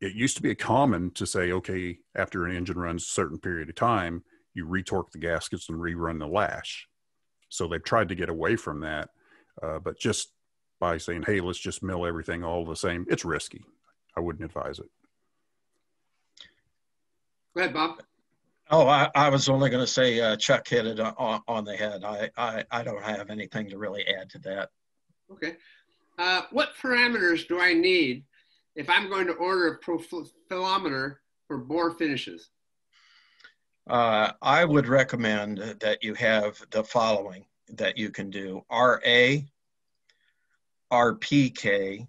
It 0.00 0.14
used 0.14 0.36
to 0.36 0.42
be 0.42 0.54
common 0.54 1.10
to 1.12 1.26
say, 1.26 1.52
okay, 1.52 1.98
after 2.14 2.44
an 2.44 2.56
engine 2.56 2.78
runs 2.78 3.04
a 3.04 3.06
certain 3.06 3.38
period 3.38 3.68
of 3.68 3.74
time, 3.74 4.22
you 4.52 4.66
retorque 4.66 5.10
the 5.12 5.18
gaskets 5.18 5.68
and 5.68 5.78
rerun 5.78 6.18
the 6.18 6.26
lash. 6.26 6.86
So 7.48 7.66
they've 7.66 7.82
tried 7.82 8.08
to 8.08 8.14
get 8.14 8.28
away 8.28 8.56
from 8.56 8.80
that, 8.80 9.10
uh, 9.62 9.78
but 9.78 9.98
just 9.98 10.33
by 10.84 10.98
saying, 10.98 11.22
"Hey, 11.22 11.40
let's 11.40 11.58
just 11.58 11.82
mill 11.82 12.04
everything 12.04 12.44
all 12.44 12.62
the 12.62 12.76
same," 12.76 13.06
it's 13.08 13.24
risky. 13.24 13.64
I 14.14 14.20
wouldn't 14.20 14.44
advise 14.44 14.78
it. 14.78 14.90
Go 17.54 17.62
ahead, 17.62 17.72
Bob. 17.72 18.02
Oh, 18.70 18.86
I, 18.86 19.10
I 19.14 19.30
was 19.30 19.48
only 19.48 19.70
going 19.70 19.82
to 19.82 19.90
say 19.90 20.20
uh, 20.20 20.36
Chuck 20.36 20.68
hit 20.68 20.86
it 20.86 21.00
on, 21.00 21.40
on 21.48 21.64
the 21.64 21.74
head. 21.74 22.04
I, 22.04 22.28
I, 22.36 22.64
I 22.70 22.82
don't 22.82 23.02
have 23.02 23.30
anything 23.30 23.70
to 23.70 23.78
really 23.78 24.06
add 24.06 24.28
to 24.30 24.38
that. 24.40 24.68
Okay. 25.32 25.56
Uh, 26.18 26.42
what 26.50 26.74
parameters 26.82 27.48
do 27.48 27.60
I 27.60 27.72
need 27.72 28.24
if 28.76 28.90
I'm 28.90 29.08
going 29.08 29.26
to 29.28 29.32
order 29.34 29.68
a 29.68 29.80
profilometer 29.80 31.16
for 31.48 31.56
bore 31.56 31.92
finishes? 31.92 32.50
Uh, 33.88 34.32
I 34.42 34.66
would 34.66 34.86
recommend 34.86 35.58
that 35.80 36.02
you 36.02 36.12
have 36.14 36.62
the 36.70 36.84
following 36.84 37.46
that 37.68 37.96
you 37.96 38.10
can 38.10 38.28
do 38.28 38.62
RA, 38.70 39.36
RPK, 40.94 42.06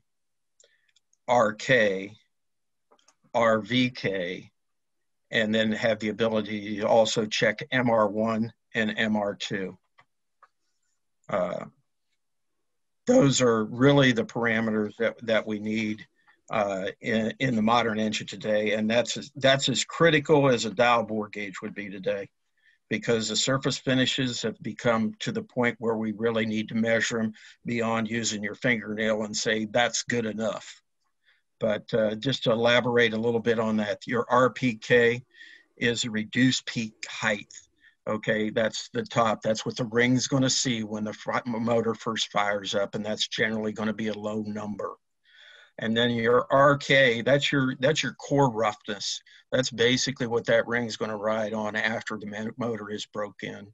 RK, 1.28 2.12
RVK, 3.36 4.50
and 5.32 5.56
then 5.56 5.72
have 5.72 5.98
the 6.00 6.10
ability 6.10 6.78
to 6.78 6.88
also 6.88 7.26
check 7.26 7.64
MR1 7.74 8.52
and 8.76 8.92
MR2. 8.92 9.76
Uh, 11.28 11.66
those 13.08 13.42
are 13.42 13.66
really 13.66 14.12
the 14.12 14.24
parameters 14.24 14.96
that, 14.98 15.18
that 15.26 15.48
we 15.48 15.58
need 15.58 16.06
uh, 16.52 16.86
in, 17.02 17.34
in 17.40 17.56
the 17.56 17.64
modern 17.64 18.00
engine 18.00 18.28
today. 18.28 18.74
And 18.74 18.88
that's 18.88 19.18
as, 19.18 19.32
that's 19.36 19.68
as 19.68 19.84
critical 19.84 20.48
as 20.48 20.66
a 20.66 20.70
dial 20.70 21.02
bore 21.02 21.30
gauge 21.30 21.60
would 21.64 21.74
be 21.74 21.90
today 21.90 22.30
because 22.90 23.30
the 23.30 23.36
surface 23.36 23.78
finishes 23.78 24.42
have 24.42 24.62
become 24.62 25.14
to 25.20 25.32
the 25.32 25.42
point 25.42 25.76
where 25.80 25.96
we 25.96 26.12
really 26.12 26.46
need 26.46 26.70
to 26.70 26.76
measure 26.76 27.18
them 27.18 27.34
beyond 27.66 28.10
using 28.10 28.44
your 28.44 28.56
fingernail 28.56 29.24
and 29.24 29.36
say 29.36 29.66
that's 29.66 30.04
good 30.04 30.26
enough. 30.26 30.82
But 31.60 31.92
uh, 31.94 32.16
just 32.16 32.44
to 32.44 32.52
elaborate 32.52 33.14
a 33.14 33.20
little 33.20 33.40
bit 33.40 33.60
on 33.60 33.78
that, 33.78 34.06
your 34.06 34.26
RPK 34.26 35.24
is 35.78 36.04
a 36.04 36.12
reduced 36.12 36.66
peak 36.66 36.94
height. 37.10 37.52
Okay, 38.08 38.52
that's 38.52 38.90
the 38.94 39.04
top. 39.04 39.42
That's 39.42 39.66
what 39.66 39.78
the 39.78 39.86
ring's 39.86 40.28
going 40.28 40.44
to 40.44 40.50
see 40.50 40.84
when 40.84 41.04
the 41.04 41.42
motor 41.46 41.96
first 41.96 42.32
fires 42.32 42.76
up, 42.76 42.94
and 42.94 43.04
that's 43.04 43.28
generally 43.28 43.72
going 43.72 43.88
to 43.88 43.94
be 43.94 44.10
a 44.10 44.14
low 44.14 44.44
number 44.44 44.96
and 45.78 45.96
then 45.96 46.12
your 46.12 46.48
RK, 46.52 47.26
that's 47.26 47.52
your 47.52 47.76
that's 47.80 48.02
your 48.02 48.14
core 48.14 48.52
roughness. 48.52 49.22
That's 49.52 49.70
basically 49.70 50.28
what 50.28 50.46
that 50.46 50.68
ring 50.68 50.86
is 50.86 50.98
going 50.98 51.12
to 51.12 51.18
ride 51.18 51.54
on 51.54 51.76
after 51.76 52.18
the 52.18 52.54
motor 52.58 52.90
is 52.90 53.06
broke 53.06 53.44
in. 53.44 53.68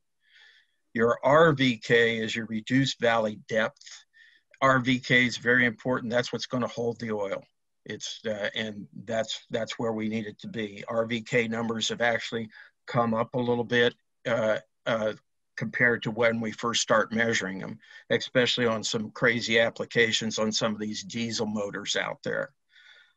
Your 0.94 1.20
RVK 1.24 2.22
is 2.22 2.36
your 2.36 2.48
reduced 2.48 3.00
valley 3.00 3.40
depth. 3.48 4.06
RVK 4.62 5.28
is 5.28 5.38
very 5.38 5.66
important. 5.66 6.12
That's 6.12 6.34
what's 6.34 6.48
going 6.48 6.62
to 6.62 6.68
hold 6.68 7.00
the 7.00 7.12
oil. 7.12 7.44
It's 7.86 8.20
uh, 8.26 8.50
and 8.56 8.88
that's 9.06 9.46
that's 9.50 9.80
where 9.80 9.92
we 9.92 10.10
need 10.10 10.28
it 10.28 10.40
to 10.40 10.48
be. 10.48 10.84
RVK 10.90 11.50
numbers 11.50 11.90
have 11.90 12.02
actually 12.02 12.50
come 12.88 13.14
up 13.14 13.34
a 13.34 13.40
little 13.40 13.64
bit 13.64 13.96
uh, 14.28 14.58
uh, 14.86 15.14
compared 15.62 16.02
to 16.02 16.10
when 16.10 16.42
we 16.42 16.52
first 16.52 16.82
start 16.82 17.14
measuring 17.14 17.60
them, 17.60 17.78
especially 18.10 18.66
on 18.66 18.84
some 18.84 19.12
crazy 19.12 19.60
applications 19.60 20.40
on 20.40 20.52
some 20.52 20.74
of 20.74 20.80
these 20.80 21.04
diesel 21.04 21.46
motors 21.46 21.96
out 21.96 22.18
there. 22.24 22.50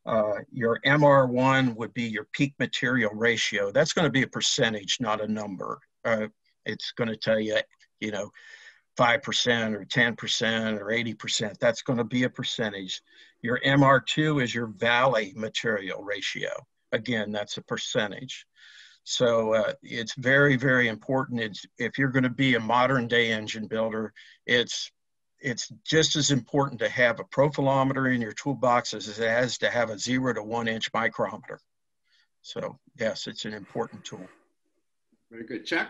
Uh, 0.04 0.40
your 0.52 0.78
MR1 0.84 1.74
would 1.74 1.94
be 1.94 2.02
your 2.02 2.26
peak 2.32 2.52
material 2.58 3.12
ratio. 3.14 3.72
That's 3.72 3.94
going 3.94 4.04
to 4.04 4.10
be 4.10 4.24
a 4.24 4.26
percentage, 4.26 4.98
not 5.00 5.22
a 5.22 5.26
number. 5.26 5.80
Uh, 6.04 6.26
it's 6.66 6.92
going 6.92 7.08
to 7.08 7.16
tell 7.16 7.40
you, 7.40 7.60
you 8.00 8.10
know, 8.10 8.30
5% 8.98 9.72
or 9.72 9.86
10% 9.86 10.78
or 10.78 10.86
80%. 10.88 11.58
That's 11.58 11.80
going 11.80 11.96
to 11.96 12.04
be 12.04 12.24
a 12.24 12.28
percentage. 12.28 13.00
Your 13.40 13.58
MR2 13.64 14.42
is 14.42 14.54
your 14.54 14.66
valley 14.66 15.32
material 15.34 16.02
ratio. 16.02 16.50
Again, 16.92 17.32
that's 17.32 17.56
a 17.56 17.62
percentage. 17.62 18.44
So 19.04 19.54
uh, 19.54 19.72
it's 19.82 20.14
very, 20.14 20.56
very 20.56 20.88
important. 20.88 21.40
It's, 21.40 21.66
if 21.78 21.98
you're 21.98 22.08
going 22.08 22.24
to 22.24 22.30
be 22.30 22.54
a 22.54 22.60
modern 22.60 23.06
day 23.06 23.30
engine 23.30 23.66
builder, 23.66 24.12
it's 24.46 24.90
it's 25.40 25.70
just 25.84 26.16
as 26.16 26.30
important 26.30 26.80
to 26.80 26.88
have 26.88 27.20
a 27.20 27.24
profilometer 27.24 28.12
in 28.14 28.22
your 28.22 28.32
toolbox 28.32 28.94
as 28.94 29.18
it 29.18 29.28
has 29.28 29.58
to 29.58 29.70
have 29.70 29.90
a 29.90 29.98
zero 29.98 30.32
to 30.32 30.42
one 30.42 30.66
inch 30.68 30.90
micrometer. 30.94 31.60
So 32.40 32.78
yes, 32.98 33.26
it's 33.26 33.44
an 33.44 33.52
important 33.52 34.04
tool. 34.04 34.26
Very 35.30 35.44
good, 35.44 35.66
Chuck. 35.66 35.88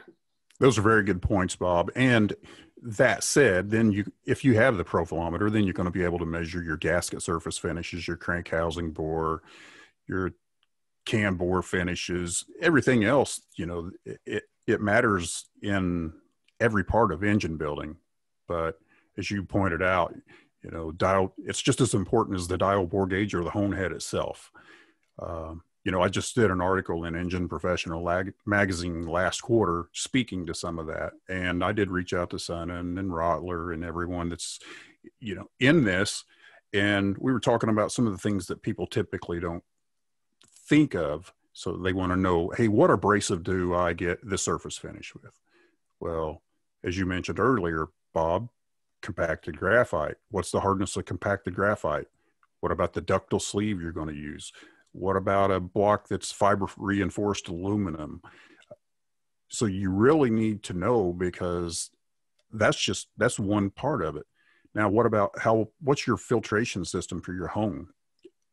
Those 0.59 0.77
are 0.77 0.83
very 0.83 1.05
good 1.05 1.23
points, 1.23 1.55
Bob. 1.55 1.93
And 1.95 2.35
that 2.83 3.23
said, 3.23 3.71
then 3.71 3.93
you, 3.93 4.11
if 4.25 4.45
you 4.45 4.55
have 4.55 4.77
the 4.77 4.85
profilometer, 4.85 5.53
then 5.53 5.63
you're 5.63 5.73
going 5.73 5.87
to 5.87 5.93
be 5.93 6.03
able 6.03 6.19
to 6.19 6.27
measure 6.27 6.63
your 6.63 6.77
gasket 6.77 7.23
surface 7.23 7.57
finishes, 7.57 8.09
your 8.09 8.17
crank 8.17 8.49
housing 8.49 8.91
bore, 8.91 9.43
your 10.09 10.33
cam 11.05 11.37
bore 11.37 11.63
finishes, 11.63 12.45
everything 12.61 13.05
else. 13.05 13.41
You 13.57 13.67
know, 13.67 13.91
it 14.27 14.45
it 14.67 14.81
matters 14.81 15.47
in 15.63 16.13
every 16.61 16.85
part 16.85 17.13
of 17.13 17.23
engine 17.23 17.57
building. 17.57 17.97
But 18.49 18.79
as 19.19 19.31
you 19.31 19.45
pointed 19.45 19.83
out, 19.83 20.15
you 20.63 20.71
know, 20.71 20.93
dial 20.93 21.35
it's 21.39 21.63
just 21.63 21.81
as 21.81 21.95
important 21.95 22.39
as 22.39 22.49
the 22.49 22.59
dial 22.59 22.87
bore 22.87 23.07
gauge 23.07 23.35
or 23.35 23.45
the 23.45 23.51
hone 23.51 23.73
head 23.73 23.93
itself. 23.93 24.51
Um, 25.21 25.63
you 25.85 25.93
know, 25.93 26.01
I 26.01 26.09
just 26.09 26.35
did 26.35 26.51
an 26.51 26.63
article 26.63 27.05
in 27.05 27.15
Engine 27.15 27.47
Professional 27.47 28.03
Lag- 28.03 28.33
magazine 28.47 29.07
last 29.07 29.43
quarter 29.43 29.91
speaking 29.93 30.47
to 30.47 30.55
some 30.55 30.79
of 30.79 30.87
that, 30.87 31.13
and 31.29 31.63
I 31.63 31.73
did 31.73 31.91
reach 31.91 32.15
out 32.15 32.31
to 32.31 32.37
Sunnen 32.37 32.99
and 32.99 33.11
Rottler 33.13 33.75
and 33.75 33.85
everyone 33.85 34.31
that's, 34.31 34.59
you 35.21 35.35
know, 35.35 35.51
in 35.61 35.85
this, 35.85 36.25
and 36.73 37.17
we 37.19 37.33
were 37.33 37.41
talking 37.41 37.69
about 37.69 37.93
some 37.93 38.07
of 38.07 38.13
the 38.13 38.19
things 38.19 38.47
that 38.47 38.63
people 38.63 38.87
typically 38.87 39.41
don't 39.41 39.63
think 40.69 40.95
of. 40.95 41.33
So 41.53 41.77
they 41.77 41.93
want 41.93 42.13
to 42.13 42.17
know, 42.17 42.51
hey, 42.57 42.69
what 42.69 42.91
abrasive 42.91 43.45
do 43.45 43.75
I 43.75 43.93
get 43.93 44.29
the 44.29 44.39
surface 44.39 44.77
finish 44.77 45.15
with? 45.15 45.39
Well, 46.01 46.43
as 46.83 46.99
you 46.99 47.07
mentioned 47.07 47.39
earlier, 47.39 47.89
Bob, 48.13 48.49
compacted 49.01 49.57
graphite. 49.57 50.17
What's 50.31 50.51
the 50.51 50.61
hardness 50.61 50.97
of 50.97 51.05
compacted 51.05 51.55
graphite? 51.55 52.07
What 52.61 52.73
about 52.73 52.93
the 52.93 53.01
ductile 53.01 53.41
sleeve 53.41 53.81
you're 53.81 53.93
going 53.93 54.09
to 54.09 54.15
use? 54.15 54.53
What 54.93 55.17
about 55.17 55.51
a 55.51 55.61
block 55.61 56.09
that's 56.09 56.33
fiber 56.33 56.67
reinforced 56.77 57.49
aluminum? 57.49 58.23
So 59.49 59.67
you 59.67 59.91
really 59.91 60.31
need 60.31 60.63
to 60.65 60.73
know 60.73 61.13
because 61.13 61.91
that's 62.53 62.81
just 62.81 63.09
that's 63.17 63.39
one 63.39 63.71
part 63.71 64.03
of 64.03 64.17
it. 64.17 64.27
Now, 64.75 64.89
what 64.89 65.07
about 65.07 65.39
how? 65.39 65.69
What's 65.81 66.07
your 66.07 66.17
filtration 66.17 66.85
system 66.85 67.21
for 67.21 67.33
your 67.33 67.49
hone? 67.49 67.89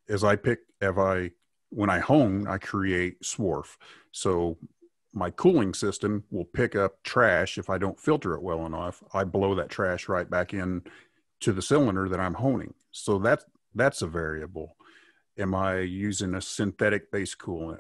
As 0.09 0.23
I 0.23 0.35
pick, 0.35 0.59
have 0.81 0.99
I 0.99 1.31
when 1.71 1.89
I 1.89 1.99
hone, 1.99 2.47
I 2.47 2.57
create 2.57 3.21
swarf. 3.21 3.77
So 4.11 4.57
my 5.13 5.29
cooling 5.31 5.73
system 5.73 6.23
will 6.29 6.45
pick 6.45 6.75
up 6.75 7.01
trash 7.03 7.57
if 7.57 7.69
I 7.69 7.77
don't 7.77 7.99
filter 7.99 8.33
it 8.33 8.43
well 8.43 8.65
enough. 8.65 9.03
I 9.13 9.23
blow 9.23 9.55
that 9.55 9.69
trash 9.69 10.07
right 10.07 10.29
back 10.29 10.53
in 10.53 10.83
to 11.41 11.51
the 11.51 11.61
cylinder 11.61 12.07
that 12.09 12.19
I'm 12.19 12.35
honing. 12.35 12.73
So 12.91 13.17
that's 13.17 13.45
that's 13.73 14.01
a 14.01 14.07
variable. 14.07 14.75
Am 15.37 15.55
I 15.55 15.79
using 15.79 16.35
a 16.35 16.41
synthetic 16.41 17.11
based 17.11 17.37
coolant? 17.37 17.79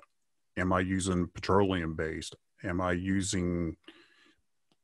Am 0.57 0.73
I 0.73 0.79
using 0.79 1.27
petroleum 1.27 1.95
based? 1.95 2.35
Am 2.63 2.79
I 2.81 2.93
using 2.93 3.75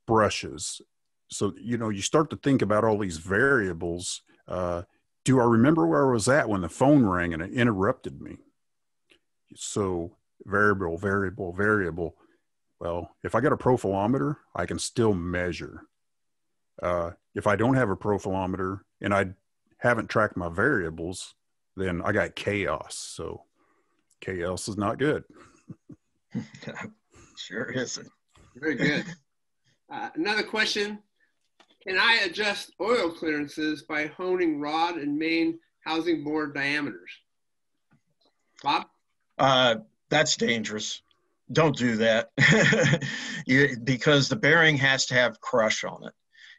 brushes? 0.05 0.81
So 1.29 1.53
you 1.59 1.77
know, 1.77 1.89
you 1.89 2.01
start 2.01 2.29
to 2.31 2.37
think 2.37 2.61
about 2.61 2.83
all 2.83 2.97
these 2.97 3.17
variables. 3.17 4.21
Uh, 4.47 4.83
do 5.25 5.39
I 5.39 5.45
remember 5.45 5.87
where 5.87 6.07
I 6.07 6.11
was 6.11 6.29
at 6.29 6.47
when 6.47 6.61
the 6.61 6.69
phone 6.69 7.05
rang 7.05 7.33
and 7.33 7.41
it 7.41 7.51
interrupted 7.51 8.21
me? 8.21 8.37
So 9.55 10.15
variable, 10.45 10.97
variable, 10.97 11.53
variable 11.53 12.15
well, 12.79 13.15
if 13.23 13.33
I 13.33 13.41
got 13.41 13.53
a 13.53 13.57
profilometer, 13.57 14.37
I 14.55 14.65
can 14.65 14.77
still 14.77 15.13
measure. 15.13 15.81
Uh, 16.81 17.11
if 17.33 17.47
I 17.47 17.55
don't 17.55 17.75
have 17.75 17.89
a 17.89 17.95
profilometer 17.95 18.81
and 19.01 19.13
I 19.13 19.33
haven't 19.79 20.09
tracked 20.09 20.37
my 20.37 20.49
variables, 20.49 21.33
then 21.75 22.01
I 22.03 22.11
got 22.11 22.35
chaos. 22.35 22.95
So 22.95 23.43
chaos 24.21 24.67
is 24.67 24.77
not 24.77 24.99
good. 24.99 25.23
sure 27.37 27.71
isn't. 27.71 28.09
Very 28.55 28.75
good. 28.75 29.05
Uh, 29.89 30.09
another 30.15 30.43
question. 30.43 30.99
Can 31.81 31.97
I 31.97 32.19
adjust 32.25 32.73
oil 32.81 33.09
clearances 33.09 33.83
by 33.83 34.07
honing 34.07 34.59
rod 34.59 34.97
and 34.97 35.17
main 35.17 35.59
housing 35.79 36.25
bore 36.25 36.47
diameters? 36.47 37.09
Bob? 38.61 38.87
Uh, 39.37 39.75
that's 40.09 40.35
dangerous. 40.35 41.01
Don't 41.51 41.77
do 41.77 41.97
that. 41.97 42.31
You, 43.45 43.77
because 43.81 44.27
the 44.27 44.35
bearing 44.35 44.75
has 44.75 45.05
to 45.05 45.13
have 45.13 45.39
crush 45.39 45.85
on 45.85 46.05
it. 46.05 46.13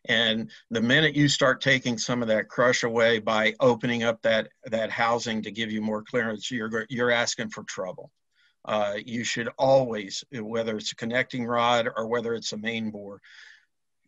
And 0.06 0.50
the 0.70 0.80
minute 0.80 1.14
you 1.14 1.28
start 1.28 1.60
taking 1.60 1.98
some 1.98 2.22
of 2.22 2.28
that 2.28 2.48
crush 2.48 2.82
away 2.82 3.18
by 3.18 3.52
opening 3.60 4.04
up 4.04 4.22
that 4.22 4.48
that 4.64 4.90
housing 4.90 5.42
to 5.42 5.50
give 5.50 5.70
you 5.70 5.82
more 5.82 6.02
clearance 6.02 6.50
you're 6.50 6.86
you're 6.88 7.10
asking 7.10 7.50
for 7.50 7.62
trouble. 7.64 8.10
Uh, 8.64 8.94
you 9.04 9.22
should 9.22 9.50
always 9.58 10.24
whether 10.32 10.78
it's 10.78 10.92
a 10.92 10.96
connecting 10.96 11.44
rod 11.44 11.88
or 11.94 12.06
whether 12.06 12.32
it's 12.32 12.54
a 12.54 12.56
main 12.56 12.90
bore 12.90 13.20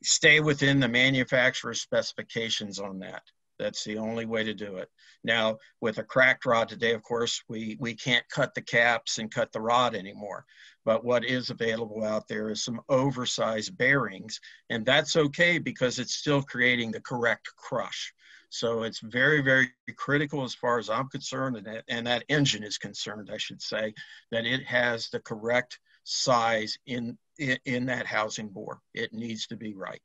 stay 0.02 0.40
within 0.40 0.80
the 0.80 0.88
manufacturer's 0.88 1.82
specifications 1.82 2.78
on 2.78 3.00
that 3.00 3.22
that's 3.60 3.84
the 3.84 3.98
only 3.98 4.24
way 4.24 4.42
to 4.42 4.54
do 4.54 4.76
it. 4.76 4.88
Now, 5.22 5.58
with 5.80 5.98
a 5.98 6.02
cracked 6.02 6.46
rod 6.46 6.68
today, 6.68 6.94
of 6.94 7.02
course, 7.02 7.42
we, 7.48 7.76
we 7.78 7.94
can't 7.94 8.28
cut 8.30 8.54
the 8.54 8.62
caps 8.62 9.18
and 9.18 9.30
cut 9.30 9.52
the 9.52 9.60
rod 9.60 9.94
anymore. 9.94 10.46
But 10.84 11.04
what 11.04 11.24
is 11.24 11.50
available 11.50 12.02
out 12.02 12.26
there 12.26 12.48
is 12.48 12.64
some 12.64 12.80
oversized 12.88 13.76
bearings, 13.76 14.40
and 14.70 14.84
that's 14.86 15.14
okay 15.14 15.58
because 15.58 15.98
it's 15.98 16.14
still 16.14 16.42
creating 16.42 16.90
the 16.90 17.02
correct 17.02 17.48
crush. 17.56 18.14
So 18.48 18.82
it's 18.82 19.00
very, 19.00 19.42
very 19.42 19.70
critical 19.96 20.42
as 20.42 20.54
far 20.54 20.78
as 20.78 20.88
I'm 20.88 21.08
concerned, 21.08 21.56
and 21.56 21.66
that, 21.66 21.84
and 21.88 22.06
that 22.06 22.24
engine 22.28 22.64
is 22.64 22.78
concerned, 22.78 23.30
I 23.32 23.36
should 23.36 23.62
say, 23.62 23.94
that 24.32 24.46
it 24.46 24.64
has 24.66 25.08
the 25.08 25.20
correct 25.20 25.78
size 26.04 26.76
in, 26.86 27.16
in, 27.38 27.58
in 27.66 27.86
that 27.86 28.06
housing 28.06 28.48
bore. 28.48 28.80
It 28.94 29.12
needs 29.12 29.46
to 29.48 29.56
be 29.56 29.74
right. 29.74 30.02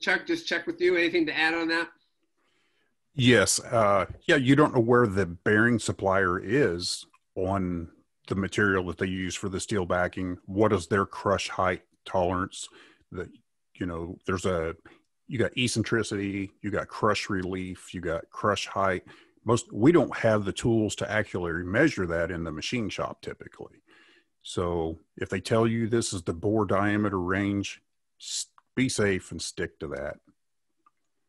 Chuck, 0.00 0.26
just 0.26 0.46
check 0.46 0.66
with 0.66 0.80
you. 0.80 0.96
Anything 0.96 1.26
to 1.26 1.36
add 1.36 1.54
on 1.54 1.68
that? 1.68 1.88
Yes. 3.14 3.60
Uh, 3.60 4.06
yeah, 4.26 4.36
you 4.36 4.56
don't 4.56 4.74
know 4.74 4.80
where 4.80 5.06
the 5.06 5.26
bearing 5.26 5.78
supplier 5.78 6.38
is 6.38 7.06
on 7.34 7.88
the 8.28 8.34
material 8.34 8.86
that 8.86 8.98
they 8.98 9.06
use 9.06 9.34
for 9.34 9.48
the 9.48 9.60
steel 9.60 9.86
backing. 9.86 10.36
What 10.44 10.72
is 10.72 10.86
their 10.86 11.06
crush 11.06 11.48
height 11.48 11.82
tolerance? 12.04 12.68
That 13.12 13.28
you 13.74 13.86
know, 13.86 14.18
there's 14.26 14.44
a 14.44 14.76
you 15.28 15.38
got 15.38 15.56
eccentricity, 15.56 16.50
you 16.62 16.70
got 16.70 16.88
crush 16.88 17.28
relief, 17.30 17.94
you 17.94 18.00
got 18.00 18.28
crush 18.30 18.66
height. 18.66 19.04
Most 19.44 19.72
we 19.72 19.92
don't 19.92 20.14
have 20.16 20.44
the 20.44 20.52
tools 20.52 20.94
to 20.96 21.10
accurately 21.10 21.64
measure 21.64 22.06
that 22.06 22.30
in 22.30 22.44
the 22.44 22.52
machine 22.52 22.88
shop 22.88 23.22
typically. 23.22 23.82
So 24.42 24.98
if 25.16 25.28
they 25.28 25.40
tell 25.40 25.66
you 25.66 25.88
this 25.88 26.12
is 26.12 26.22
the 26.22 26.34
bore 26.34 26.66
diameter 26.66 27.20
range, 27.20 27.80
be 28.76 28.88
safe 28.88 29.32
and 29.32 29.42
stick 29.42 29.78
to 29.80 29.88
that. 29.88 30.18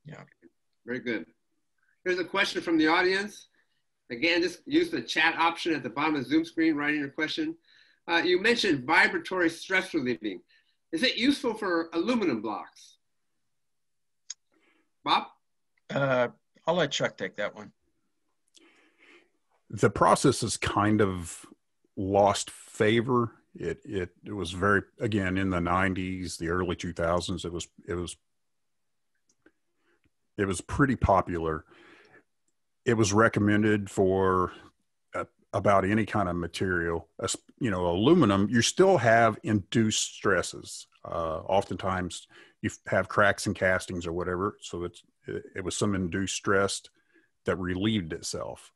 Yeah. 0.06 0.24
Very 0.86 1.00
good. 1.00 1.26
Here's 2.04 2.20
a 2.20 2.24
question 2.24 2.62
from 2.62 2.78
the 2.78 2.88
audience. 2.88 3.48
Again, 4.12 4.42
just 4.42 4.62
use 4.66 4.90
the 4.90 5.02
chat 5.02 5.36
option 5.38 5.74
at 5.74 5.84
the 5.84 5.90
bottom 5.90 6.16
of 6.16 6.24
the 6.24 6.30
Zoom 6.30 6.46
screen, 6.46 6.76
writing 6.76 7.00
your 7.00 7.10
question. 7.10 7.56
Uh, 8.08 8.22
you 8.24 8.40
mentioned 8.40 8.86
vibratory 8.86 9.50
stress 9.50 9.94
relieving. 9.94 10.42
Is 10.94 11.04
it 11.04 11.18
useful 11.18 11.54
for 11.54 11.90
aluminum 11.94 12.42
blocks? 12.42 12.98
Bob? 15.04 15.24
Uh, 15.90 16.30
I'll 16.66 16.76
let 16.76 16.92
Chuck 16.92 17.18
take 17.18 17.36
that 17.38 17.56
one. 17.56 17.72
The 19.70 19.90
process 19.90 20.42
has 20.42 20.56
kind 20.56 21.02
of 21.02 21.46
lost 21.98 22.50
favor 22.50 23.34
it 23.60 23.80
it 23.84 24.10
it 24.26 24.34
was 24.34 24.52
very 24.52 24.84
again 25.00 25.38
in 25.38 25.50
the 25.50 25.58
90s 25.58 26.38
the 26.38 26.50
early 26.50 26.76
2000s 26.76 27.44
it 27.44 27.52
was 27.52 27.68
it 27.88 27.96
was 27.96 28.16
it 30.38 30.46
was 30.46 30.62
pretty 30.62 30.96
popular. 30.96 31.66
It 32.86 32.94
was 32.94 33.12
recommended 33.12 33.90
for 33.90 34.54
uh, 35.16 35.26
about 35.52 35.84
any 35.84 36.06
kind 36.06 36.30
of 36.30 36.36
material 36.36 37.10
you 37.60 37.72
know 37.72 37.88
aluminum 37.88 38.48
you 38.50 38.62
still 38.62 38.98
have 38.98 39.38
induced 39.44 40.16
stresses. 40.16 40.88
Uh, 41.04 41.40
oftentimes 41.48 42.28
you 42.62 42.70
have 42.88 43.08
cracks 43.10 43.48
and 43.48 43.56
castings 43.56 44.06
or 44.06 44.12
whatever 44.12 44.58
so 44.62 44.84
it's 44.84 45.04
it, 45.26 45.44
it 45.56 45.64
was 45.64 45.76
some 45.76 45.96
induced 45.96 46.36
stress 46.36 46.82
that 47.46 47.58
relieved 47.58 48.14
itself. 48.14 48.72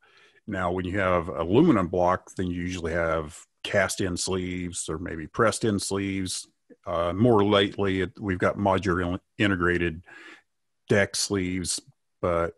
Now 0.46 0.72
when 0.72 0.84
you 0.84 0.98
have 0.98 1.28
aluminum 1.28 1.88
block 1.88 2.30
then 2.36 2.48
you 2.48 2.60
usually 2.60 2.92
have 2.92 3.38
cast 3.62 4.00
in 4.00 4.16
sleeves 4.16 4.88
or 4.88 4.98
maybe 4.98 5.26
pressed 5.26 5.64
in 5.64 5.78
sleeves. 5.78 6.48
Uh, 6.86 7.12
more 7.12 7.44
lately, 7.44 8.02
it, 8.02 8.12
we've 8.18 8.38
got 8.38 8.56
modular 8.56 9.18
integrated 9.38 10.02
deck 10.88 11.14
sleeves, 11.14 11.80
but 12.20 12.54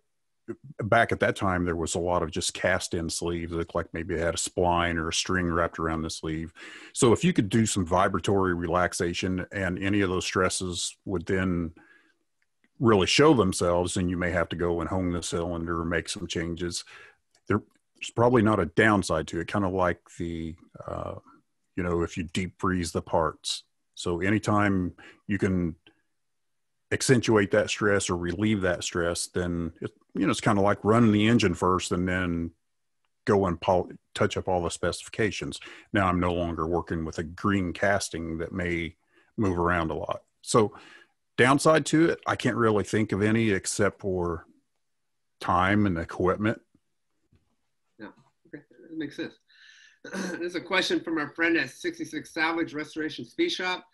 back 0.82 1.12
at 1.12 1.20
that 1.20 1.36
time, 1.36 1.64
there 1.64 1.76
was 1.76 1.94
a 1.94 2.00
lot 2.00 2.22
of 2.22 2.30
just 2.30 2.54
cast 2.54 2.94
in 2.94 3.08
sleeves. 3.08 3.52
It 3.52 3.56
looked 3.56 3.74
like 3.74 3.92
maybe 3.92 4.14
it 4.14 4.20
had 4.20 4.34
a 4.34 4.38
spline 4.38 4.96
or 4.96 5.08
a 5.08 5.12
string 5.12 5.46
wrapped 5.46 5.78
around 5.78 6.02
the 6.02 6.10
sleeve. 6.10 6.52
So 6.92 7.12
if 7.12 7.24
you 7.24 7.32
could 7.32 7.48
do 7.48 7.66
some 7.66 7.84
vibratory 7.84 8.54
relaxation 8.54 9.46
and 9.52 9.78
any 9.78 10.00
of 10.02 10.10
those 10.10 10.24
stresses 10.24 10.96
would 11.04 11.26
then 11.26 11.72
really 12.78 13.06
show 13.06 13.34
themselves, 13.34 13.94
then 13.94 14.08
you 14.08 14.16
may 14.16 14.30
have 14.30 14.48
to 14.50 14.56
go 14.56 14.80
and 14.80 14.88
hone 14.88 15.12
the 15.12 15.22
cylinder 15.22 15.80
or 15.80 15.84
make 15.84 16.08
some 16.08 16.26
changes. 16.26 16.84
There, 17.46 17.62
there's 17.96 18.10
probably 18.10 18.42
not 18.42 18.60
a 18.60 18.66
downside 18.66 19.26
to 19.28 19.40
it. 19.40 19.48
Kind 19.48 19.64
of 19.64 19.72
like 19.72 20.00
the 20.18 20.54
uh, 20.86 21.14
you 21.76 21.82
know, 21.82 22.02
if 22.02 22.16
you 22.16 22.24
deep 22.24 22.54
freeze 22.58 22.92
the 22.92 23.02
parts. 23.02 23.64
So 23.94 24.20
anytime 24.20 24.92
you 25.26 25.38
can 25.38 25.76
accentuate 26.92 27.50
that 27.52 27.70
stress 27.70 28.10
or 28.10 28.16
relieve 28.16 28.60
that 28.62 28.84
stress, 28.84 29.26
then 29.28 29.72
it, 29.80 29.92
you 30.14 30.26
know 30.26 30.30
it's 30.30 30.40
kind 30.40 30.58
of 30.58 30.64
like 30.64 30.84
running 30.84 31.12
the 31.12 31.26
engine 31.26 31.54
first 31.54 31.92
and 31.92 32.08
then 32.08 32.50
go 33.24 33.46
and 33.46 33.60
pol- 33.60 33.90
touch 34.14 34.36
up 34.36 34.48
all 34.48 34.62
the 34.62 34.70
specifications. 34.70 35.58
Now 35.92 36.06
I'm 36.06 36.20
no 36.20 36.32
longer 36.32 36.66
working 36.66 37.04
with 37.04 37.18
a 37.18 37.24
green 37.24 37.72
casting 37.72 38.38
that 38.38 38.52
may 38.52 38.96
move 39.36 39.58
around 39.58 39.90
a 39.90 39.94
lot. 39.94 40.22
So 40.42 40.74
downside 41.36 41.86
to 41.86 42.10
it, 42.10 42.20
I 42.26 42.36
can't 42.36 42.56
really 42.56 42.84
think 42.84 43.12
of 43.12 43.22
any 43.22 43.50
except 43.50 44.00
for 44.00 44.46
time 45.40 45.86
and 45.86 45.98
equipment. 45.98 46.60
Yeah, 47.98 48.08
okay, 48.48 48.62
that 48.90 48.96
makes 48.96 49.16
sense. 49.16 49.34
There's 50.38 50.54
a 50.54 50.60
question 50.60 51.00
from 51.00 51.18
our 51.18 51.28
friend 51.30 51.56
at 51.56 51.70
66 51.70 52.32
Salvage 52.32 52.74
Restoration 52.74 53.24
Speed 53.24 53.50
Shop. 53.50 53.84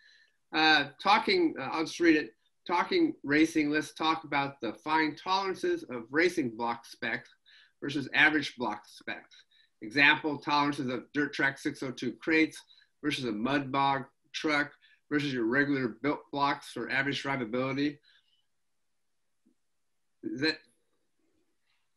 Uh, 0.53 0.85
talking, 1.01 1.55
uh, 1.57 1.69
I'll 1.71 1.85
just 1.85 1.99
read 1.99 2.17
it. 2.17 2.33
Talking 2.67 3.15
racing, 3.23 3.71
let's 3.71 3.93
talk 3.93 4.23
about 4.23 4.61
the 4.61 4.73
fine 4.73 5.15
tolerances 5.15 5.83
of 5.83 6.03
racing 6.11 6.55
block 6.55 6.85
specs 6.85 7.29
versus 7.81 8.07
average 8.13 8.55
block 8.55 8.83
specs. 8.85 9.35
Example, 9.81 10.37
tolerances 10.37 10.87
of 10.87 11.05
dirt 11.13 11.33
track 11.33 11.57
602 11.57 12.17
crates 12.21 12.61
versus 13.03 13.25
a 13.25 13.31
mud 13.31 13.71
bog 13.71 14.03
truck 14.31 14.71
versus 15.09 15.33
your 15.33 15.45
regular 15.45 15.95
built 16.03 16.19
blocks 16.31 16.71
for 16.71 16.91
average 16.91 17.23
drivability. 17.23 17.97
Does 20.23 20.41
that 20.41 20.59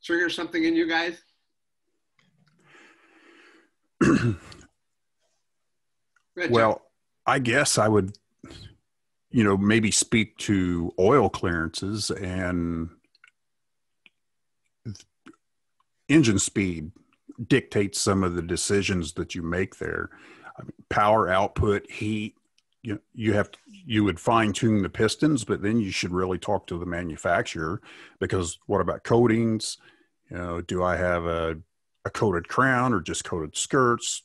trigger 0.03 0.31
something 0.31 0.65
in 0.65 0.75
you 0.75 0.89
guys? 0.89 1.19
Well, 6.51 6.83
I 7.27 7.39
guess 7.39 7.79
I 7.79 7.89
would, 7.89 8.17
you 9.31 9.45
know, 9.45 9.57
maybe 9.57 9.91
speak 9.91 10.37
to 10.39 10.93
oil 10.99 11.29
clearances 11.29 12.11
and 12.11 12.91
engine 16.09 16.39
speed 16.39 16.93
dictates 17.49 18.01
some 18.01 18.23
of 18.23 18.35
the 18.35 18.43
decisions 18.43 19.15
that 19.15 19.35
you 19.35 19.43
make 19.43 19.77
there. 19.79 20.11
I 20.59 20.63
mean, 20.63 20.73
power 20.89 21.29
output, 21.29 21.91
heat, 21.91 22.37
you 22.83 23.01
you 23.15 23.33
have 23.33 23.51
you 23.67 24.05
would 24.05 24.21
fine 24.21 24.53
tune 24.53 24.83
the 24.83 24.91
pistons, 24.91 25.45
but 25.45 25.63
then 25.63 25.81
you 25.81 25.91
should 25.91 26.13
really 26.13 26.39
talk 26.39 26.67
to 26.67 26.79
the 26.79 26.87
manufacturer 26.87 27.81
because 28.21 28.59
what 28.67 28.81
about 28.81 29.05
coatings? 29.05 29.79
You 30.31 30.37
know, 30.37 30.61
do 30.61 30.83
I 30.83 30.97
have 30.97 31.25
a 31.25 31.59
a 32.05 32.11
coated 32.11 32.49
crown 32.49 32.93
or 32.93 33.01
just 33.01 33.25
coated 33.25 33.57
skirts? 33.57 34.23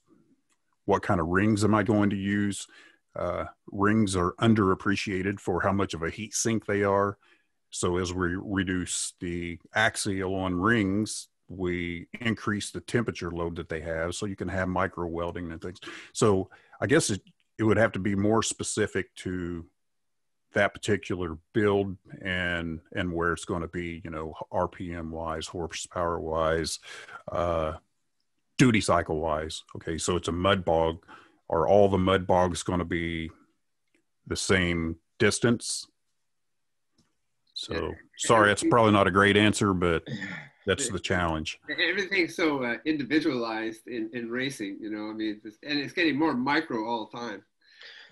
What 0.85 1.01
kind 1.01 1.19
of 1.19 1.27
rings 1.27 1.63
am 1.63 1.75
I 1.75 1.83
going 1.83 2.09
to 2.09 2.15
use? 2.15 2.67
Uh, 3.15 3.45
rings 3.71 4.15
are 4.15 4.33
underappreciated 4.39 5.39
for 5.39 5.61
how 5.61 5.71
much 5.71 5.93
of 5.93 6.03
a 6.03 6.09
heat 6.09 6.33
sink 6.33 6.65
they 6.65 6.83
are. 6.83 7.17
So 7.71 7.97
as 7.97 8.13
we 8.13 8.35
reduce 8.35 9.13
the 9.19 9.59
axial 9.75 10.35
on 10.35 10.55
rings, 10.55 11.27
we 11.47 12.07
increase 12.21 12.71
the 12.71 12.81
temperature 12.81 13.31
load 13.31 13.55
that 13.57 13.69
they 13.69 13.81
have. 13.81 14.15
So 14.15 14.25
you 14.25 14.35
can 14.35 14.47
have 14.47 14.67
micro 14.67 15.07
welding 15.07 15.51
and 15.51 15.61
things. 15.61 15.79
So 16.13 16.49
I 16.79 16.87
guess 16.87 17.09
it, 17.09 17.21
it 17.57 17.63
would 17.63 17.77
have 17.77 17.91
to 17.93 17.99
be 17.99 18.15
more 18.15 18.41
specific 18.43 19.13
to 19.17 19.65
that 20.53 20.73
particular 20.73 21.37
build 21.53 21.95
and 22.23 22.79
and 22.95 23.13
where 23.13 23.33
it's 23.33 23.45
going 23.45 23.61
to 23.61 23.67
be 23.67 24.01
you 24.03 24.09
know 24.09 24.33
rpm 24.51 25.09
wise 25.09 25.45
horsepower 25.45 26.19
wise 26.19 26.79
uh 27.31 27.73
duty 28.59 28.81
cycle 28.81 29.19
wise 29.19 29.63
okay? 29.75 29.97
So 29.97 30.15
it's 30.15 30.27
a 30.27 30.33
mud 30.33 30.63
bog. 30.63 31.03
Are 31.49 31.67
all 31.67 31.89
the 31.89 31.97
mud 31.97 32.27
bogs 32.27 32.61
going 32.61 32.77
to 32.77 32.85
be 32.85 33.31
the 34.27 34.35
same 34.35 34.97
distance? 35.17 35.87
So 37.55 37.95
sorry 38.17 38.49
that's 38.49 38.63
probably 38.63 38.91
not 38.91 39.07
a 39.07 39.11
great 39.11 39.35
answer 39.35 39.73
but 39.73 40.03
that's 40.67 40.89
the 40.89 40.99
challenge. 40.99 41.59
Everything's 41.69 42.35
so 42.35 42.63
uh, 42.63 42.75
individualized 42.85 43.87
in, 43.87 44.09
in 44.13 44.29
racing 44.29 44.77
you 44.79 44.91
know? 44.91 45.09
I 45.09 45.13
mean 45.13 45.41
it's, 45.43 45.57
and 45.63 45.79
it's 45.79 45.93
getting 45.93 46.19
more 46.19 46.35
micro 46.35 46.85
all 46.85 47.09
the 47.11 47.17
time 47.17 47.43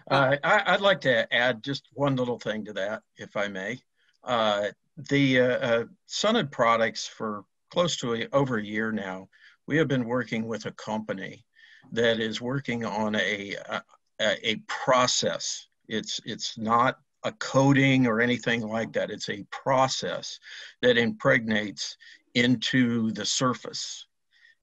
uh, 0.10 0.38
I, 0.44 0.72
would 0.72 0.82
like 0.82 1.02
to 1.02 1.34
add 1.34 1.64
just 1.64 1.88
one 1.94 2.16
little 2.16 2.40
thing 2.40 2.66
to 2.66 2.74
that, 2.74 3.04
if 3.18 3.36
I 3.36 3.48
may. 3.48 3.80
Uh, 4.24 4.68
the 5.10 5.42
uh, 5.42 5.46
uh 5.46 5.84
Sunnen 6.08 6.52
products 6.52 7.06
for 7.06 7.44
close 7.70 7.98
to 7.98 8.16
a, 8.16 8.28
over 8.34 8.58
a 8.58 8.64
year 8.64 8.92
now, 8.92 9.30
we 9.68 9.78
have 9.78 9.88
been 9.88 10.06
working 10.06 10.48
with 10.48 10.66
a 10.66 10.72
company 10.72 11.46
that 11.92 12.20
is 12.20 12.42
working 12.42 12.86
on 12.86 13.16
a, 13.16 13.56
a, 13.70 13.82
a 14.20 14.56
process. 14.68 15.68
It's, 15.88 16.20
it's 16.26 16.58
not 16.58 16.98
a 17.24 17.32
coating 17.34 18.08
or 18.08 18.22
anything 18.22 18.62
like 18.62 18.94
that. 18.94 19.12
It's 19.12 19.30
a 19.30 19.46
process 19.52 20.40
that 20.82 20.98
impregnates 20.98 21.98
into 22.34 23.12
the 23.12 23.26
surface. 23.26 24.06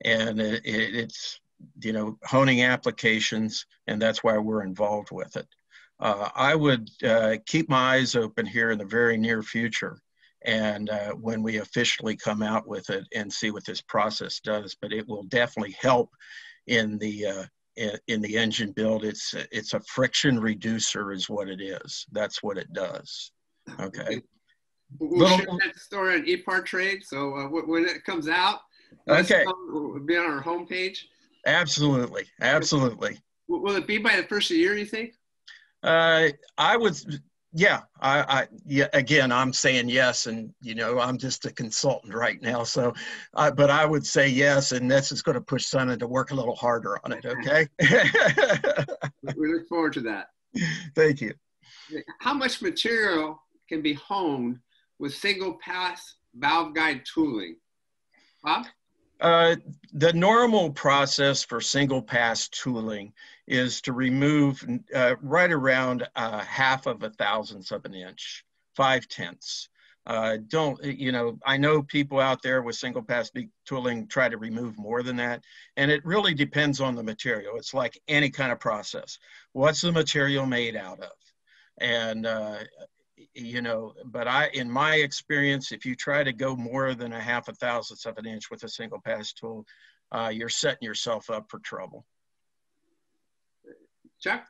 And 0.03 0.39
it, 0.39 0.61
it's 0.65 1.39
you 1.81 1.93
know, 1.93 2.17
honing 2.23 2.63
applications, 2.63 3.65
and 3.87 4.01
that's 4.01 4.23
why 4.23 4.37
we're 4.37 4.63
involved 4.63 5.09
with 5.11 5.35
it. 5.35 5.47
Uh, 5.99 6.29
I 6.35 6.55
would 6.55 6.89
uh, 7.03 7.37
keep 7.45 7.69
my 7.69 7.95
eyes 7.95 8.15
open 8.15 8.45
here 8.45 8.71
in 8.71 8.77
the 8.77 8.85
very 8.85 9.17
near 9.17 9.41
future 9.41 10.01
and 10.45 10.89
uh, 10.89 11.11
when 11.13 11.41
we 11.41 11.57
officially 11.57 12.15
come 12.15 12.43
out 12.43 12.67
with 12.67 12.89
it 12.89 13.05
and 13.13 13.31
see 13.31 13.51
what 13.51 13.65
this 13.65 13.81
process 13.81 14.39
does, 14.39 14.75
but 14.79 14.93
it 14.93 15.07
will 15.07 15.23
definitely 15.23 15.75
help 15.79 16.11
in 16.67 16.97
the 16.99 17.25
uh, 17.25 17.43
in, 17.75 17.91
in 18.07 18.21
the 18.21 18.37
engine 18.37 18.71
build. 18.71 19.03
It's 19.03 19.33
it's 19.51 19.73
a 19.73 19.81
friction 19.81 20.39
reducer 20.39 21.11
is 21.11 21.29
what 21.29 21.49
it 21.49 21.61
is. 21.61 22.05
That's 22.11 22.43
what 22.43 22.57
it 22.57 22.71
does. 22.73 23.31
Okay. 23.79 24.21
We'll 24.99 25.19
Little, 25.19 25.37
share 25.37 25.47
that 25.65 25.79
story 25.79 26.15
on 26.15 26.25
eParttrade. 26.25 27.03
So 27.03 27.35
uh, 27.35 27.47
when 27.47 27.85
it 27.85 28.03
comes 28.03 28.29
out, 28.29 28.59
okay, 29.09 29.43
be 30.05 30.15
on 30.15 30.25
our 30.25 30.43
homepage. 30.43 30.99
Absolutely, 31.45 32.25
absolutely. 32.41 33.19
Will 33.47 33.75
it 33.75 33.87
be 33.87 33.97
by 33.97 34.15
the 34.15 34.23
first 34.23 34.49
of 34.49 34.55
the 34.55 34.61
year? 34.61 34.75
You 34.75 34.85
think? 34.85 35.13
Uh, 35.83 36.29
I 36.57 36.77
would. 36.77 36.97
Yeah, 37.53 37.81
I, 38.01 38.21
I, 38.21 38.47
yeah. 38.65 38.87
Again, 38.93 39.31
I'm 39.31 39.53
saying 39.53 39.87
yes, 39.87 40.25
and 40.25 40.53
you 40.61 40.75
know, 40.75 40.99
I'm 40.99 41.17
just 41.17 41.45
a 41.45 41.53
consultant 41.53 42.13
right 42.13 42.41
now. 42.41 42.63
So, 42.63 42.93
uh, 43.35 43.51
but 43.51 43.69
I 43.69 43.85
would 43.85 44.05
say 44.05 44.27
yes, 44.27 44.71
and 44.71 44.89
this 44.89 45.11
is 45.11 45.21
going 45.21 45.35
to 45.35 45.41
push 45.41 45.65
Sunnen 45.65 45.99
to 45.99 46.07
work 46.07 46.31
a 46.31 46.35
little 46.35 46.55
harder 46.55 46.99
on 47.05 47.13
it. 47.13 47.25
Okay. 47.25 47.67
we 49.37 49.53
look 49.53 49.67
forward 49.69 49.93
to 49.93 50.01
that. 50.01 50.27
Thank 50.95 51.21
you. 51.21 51.33
How 52.19 52.33
much 52.33 52.61
material 52.61 53.41
can 53.69 53.81
be 53.81 53.93
honed 53.93 54.59
with 54.99 55.13
single 55.13 55.57
pass 55.63 56.15
valve 56.35 56.73
guide 56.73 57.03
tooling? 57.05 57.57
Bob? 58.43 58.65
Uh, 59.21 59.55
the 59.93 60.13
normal 60.13 60.71
process 60.71 61.43
for 61.43 61.61
single 61.61 62.01
pass 62.01 62.49
tooling 62.49 63.13
is 63.47 63.81
to 63.81 63.93
remove 63.93 64.63
uh, 64.93 65.15
right 65.21 65.51
around 65.51 66.07
uh, 66.15 66.39
half 66.39 66.85
of 66.85 67.03
a 67.03 67.09
thousandth 67.09 67.71
of 67.71 67.85
an 67.85 67.93
inch, 67.93 68.43
five 68.75 69.07
tenths. 69.07 69.69
Uh, 70.07 70.37
don't, 70.49 70.83
you 70.83 71.11
know, 71.11 71.39
I 71.45 71.57
know 71.57 71.81
people 71.81 72.19
out 72.19 72.43
there 72.43 72.61
with 72.61 72.75
single 72.75 73.01
pass 73.01 73.31
tooling 73.65 74.07
try 74.07 74.29
to 74.29 74.37
remove 74.37 74.77
more 74.77 75.01
than 75.01 75.15
that. 75.15 75.43
And 75.77 75.89
it 75.89 76.05
really 76.05 76.35
depends 76.35 76.79
on 76.79 76.95
the 76.95 77.01
material. 77.01 77.57
It's 77.57 77.73
like 77.73 77.99
any 78.07 78.29
kind 78.29 78.51
of 78.51 78.59
process. 78.59 79.17
What's 79.53 79.81
the 79.81 79.91
material 79.91 80.45
made 80.45 80.75
out 80.75 80.99
of? 80.99 81.11
And 81.79 82.25
uh, 82.25 82.57
you 83.33 83.61
know, 83.61 83.93
but 84.05 84.27
I, 84.27 84.47
in 84.53 84.69
my 84.69 84.95
experience, 84.95 85.71
if 85.71 85.85
you 85.85 85.95
try 85.95 86.23
to 86.23 86.33
go 86.33 86.55
more 86.55 86.93
than 86.95 87.13
a 87.13 87.19
half 87.19 87.47
a 87.47 87.53
thousandth 87.53 88.05
of 88.05 88.17
an 88.17 88.25
inch 88.25 88.49
with 88.49 88.63
a 88.63 88.69
single 88.69 88.99
pass 88.99 89.33
tool, 89.33 89.65
uh, 90.11 90.31
you're 90.33 90.49
setting 90.49 90.85
yourself 90.85 91.29
up 91.29 91.49
for 91.49 91.59
trouble. 91.59 92.05
Chuck? 94.19 94.45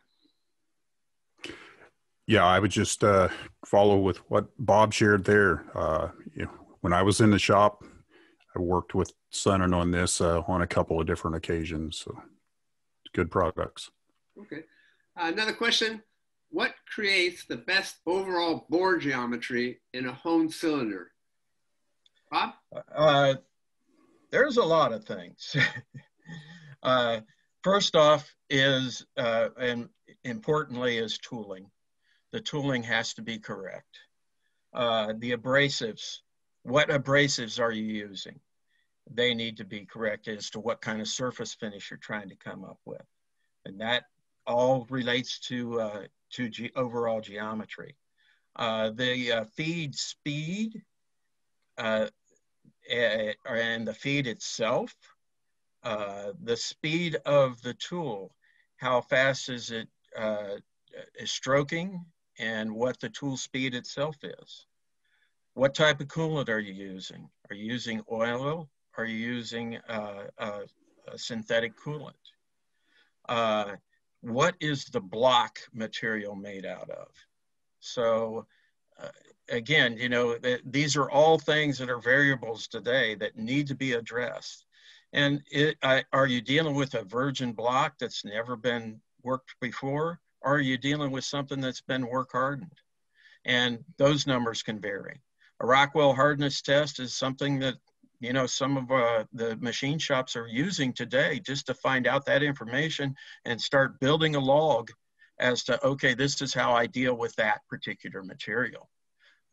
Yeah, 2.27 2.45
I 2.45 2.59
would 2.59 2.71
just 2.71 3.03
uh, 3.03 3.29
follow 3.65 3.97
with 3.99 4.17
what 4.29 4.47
Bob 4.57 4.93
shared 4.93 5.25
there. 5.25 5.65
Uh, 5.75 6.09
you 6.35 6.45
know, 6.45 6.51
when 6.81 6.93
I 6.93 7.03
was 7.03 7.21
in 7.21 7.29
the 7.29 7.39
shop, 7.39 7.83
I 8.55 8.59
worked 8.59 8.95
with 8.95 9.13
Sunnen 9.31 9.75
on 9.75 9.91
this 9.91 10.21
uh, 10.21 10.41
on 10.47 10.61
a 10.61 10.67
couple 10.67 10.99
of 10.99 11.05
different 11.05 11.35
occasions. 11.35 11.99
So, 11.99 12.17
good 13.13 13.29
products. 13.29 13.91
Okay. 14.39 14.63
Uh, 15.17 15.31
another 15.31 15.53
question 15.53 16.01
what 16.55 16.73
creates 16.89 17.43
the 17.43 17.57
best 17.57 17.97
overall 18.05 18.65
bore 18.69 18.95
geometry 18.95 19.81
in 19.93 20.05
a 20.07 20.13
honed 20.13 20.53
cylinder? 20.53 21.11
Bob? 22.31 22.53
Uh, 22.95 23.33
there's 24.31 24.55
a 24.55 24.63
lot 24.63 24.93
of 24.93 25.03
things. 25.03 25.53
uh, 26.83 27.19
first 27.61 27.97
off 27.97 28.33
is, 28.49 29.05
uh, 29.17 29.49
and 29.59 29.89
importantly 30.23 30.97
is 30.97 31.17
tooling. 31.17 31.69
The 32.31 32.39
tooling 32.39 32.83
has 32.83 33.13
to 33.15 33.21
be 33.21 33.37
correct. 33.37 33.99
Uh, 34.73 35.11
the 35.17 35.33
abrasives, 35.33 36.19
what 36.63 36.87
abrasives 36.87 37.59
are 37.59 37.73
you 37.73 37.83
using? 37.83 38.39
They 39.11 39.33
need 39.33 39.57
to 39.57 39.65
be 39.65 39.85
correct 39.85 40.29
as 40.29 40.49
to 40.51 40.61
what 40.61 40.79
kind 40.79 41.01
of 41.01 41.09
surface 41.09 41.53
finish 41.53 41.91
you're 41.91 41.97
trying 41.97 42.29
to 42.29 42.37
come 42.37 42.63
up 42.63 42.79
with. 42.85 43.03
And 43.65 43.81
that 43.81 44.03
all 44.47 44.87
relates 44.89 45.39
to, 45.49 45.81
uh, 45.81 46.03
to 46.31 46.49
ge 46.49 46.71
overall 46.75 47.21
geometry. 47.21 47.95
Uh, 48.55 48.89
the 48.91 49.31
uh, 49.31 49.45
feed 49.55 49.95
speed 49.95 50.81
uh, 51.77 52.07
and 52.89 53.87
the 53.87 53.93
feed 53.93 54.27
itself, 54.27 54.95
uh, 55.83 56.31
the 56.43 56.55
speed 56.55 57.15
of 57.25 57.61
the 57.61 57.73
tool, 57.73 58.33
how 58.77 59.01
fast 59.01 59.49
is 59.49 59.71
it 59.71 59.87
uh, 60.17 60.55
is 61.15 61.31
stroking, 61.31 62.05
and 62.39 62.73
what 62.73 62.99
the 62.99 63.09
tool 63.09 63.37
speed 63.37 63.75
itself 63.75 64.15
is. 64.23 64.65
What 65.53 65.73
type 65.73 66.01
of 66.01 66.07
coolant 66.07 66.49
are 66.49 66.59
you 66.59 66.73
using? 66.73 67.29
Are 67.49 67.55
you 67.55 67.65
using 67.65 68.01
oil? 68.11 68.69
Are 68.97 69.05
you 69.05 69.17
using 69.17 69.77
uh, 69.89 70.23
a 70.37 71.17
synthetic 71.17 71.73
coolant? 71.77 72.13
What 74.25 74.55
is 74.59 74.85
the 74.85 75.01
block 75.01 75.59
material 75.71 76.35
made 76.35 76.65
out 76.65 76.89
of? 76.89 77.07
So 77.79 78.47
uh, 78.99 79.09
again, 79.49 79.97
you 79.97 80.09
know, 80.09 80.35
th 80.39 80.61
these 80.65 80.95
are 80.97 81.11
all 81.11 81.37
things 81.37 81.77
that 81.77 81.91
are 81.91 81.99
variables 81.99 82.67
today 82.67 83.13
that 83.15 83.37
need 83.37 83.67
to 83.67 83.75
be 83.75 83.93
addressed. 83.93 84.65
And 85.13 85.43
it, 85.51 85.77
I, 85.83 86.03
are 86.11 86.25
you 86.25 86.41
dealing 86.41 86.73
with 86.73 86.95
a 86.95 87.03
virgin 87.03 87.53
block 87.53 87.99
that's 87.99 88.25
never 88.25 88.55
been 88.55 88.99
worked 89.21 89.53
before? 89.61 90.19
Or 90.41 90.55
are 90.55 90.59
you 90.71 90.77
dealing 90.79 91.11
with 91.11 91.23
something 91.23 91.61
that's 91.61 91.81
been 91.81 92.07
work 92.07 92.31
hardened? 92.31 92.79
And 93.45 93.83
those 93.97 94.25
numbers 94.25 94.63
can 94.63 94.79
vary. 94.79 95.21
A 95.59 95.67
Rockwell 95.67 96.15
hardness 96.15 96.63
test 96.63 96.99
is 96.99 97.13
something 97.13 97.59
that 97.59 97.75
you 98.25 98.33
know 98.33 98.45
some 98.45 98.77
of 98.77 98.91
uh, 98.91 99.23
the 99.33 99.55
machine 99.57 99.99
shops 99.99 100.35
are 100.35 100.47
using 100.47 100.91
today 100.93 101.39
just 101.39 101.67
to 101.67 101.73
find 101.73 102.07
out 102.07 102.25
that 102.25 102.43
information 102.43 103.15
and 103.45 103.61
start 103.61 103.99
building 103.99 104.35
a 104.35 104.39
log 104.39 104.91
as 105.39 105.63
to 105.63 105.83
okay 105.85 106.13
this 106.13 106.41
is 106.41 106.53
how 106.53 106.73
i 106.73 106.85
deal 106.85 107.15
with 107.15 107.35
that 107.35 107.61
particular 107.69 108.23
material 108.23 108.89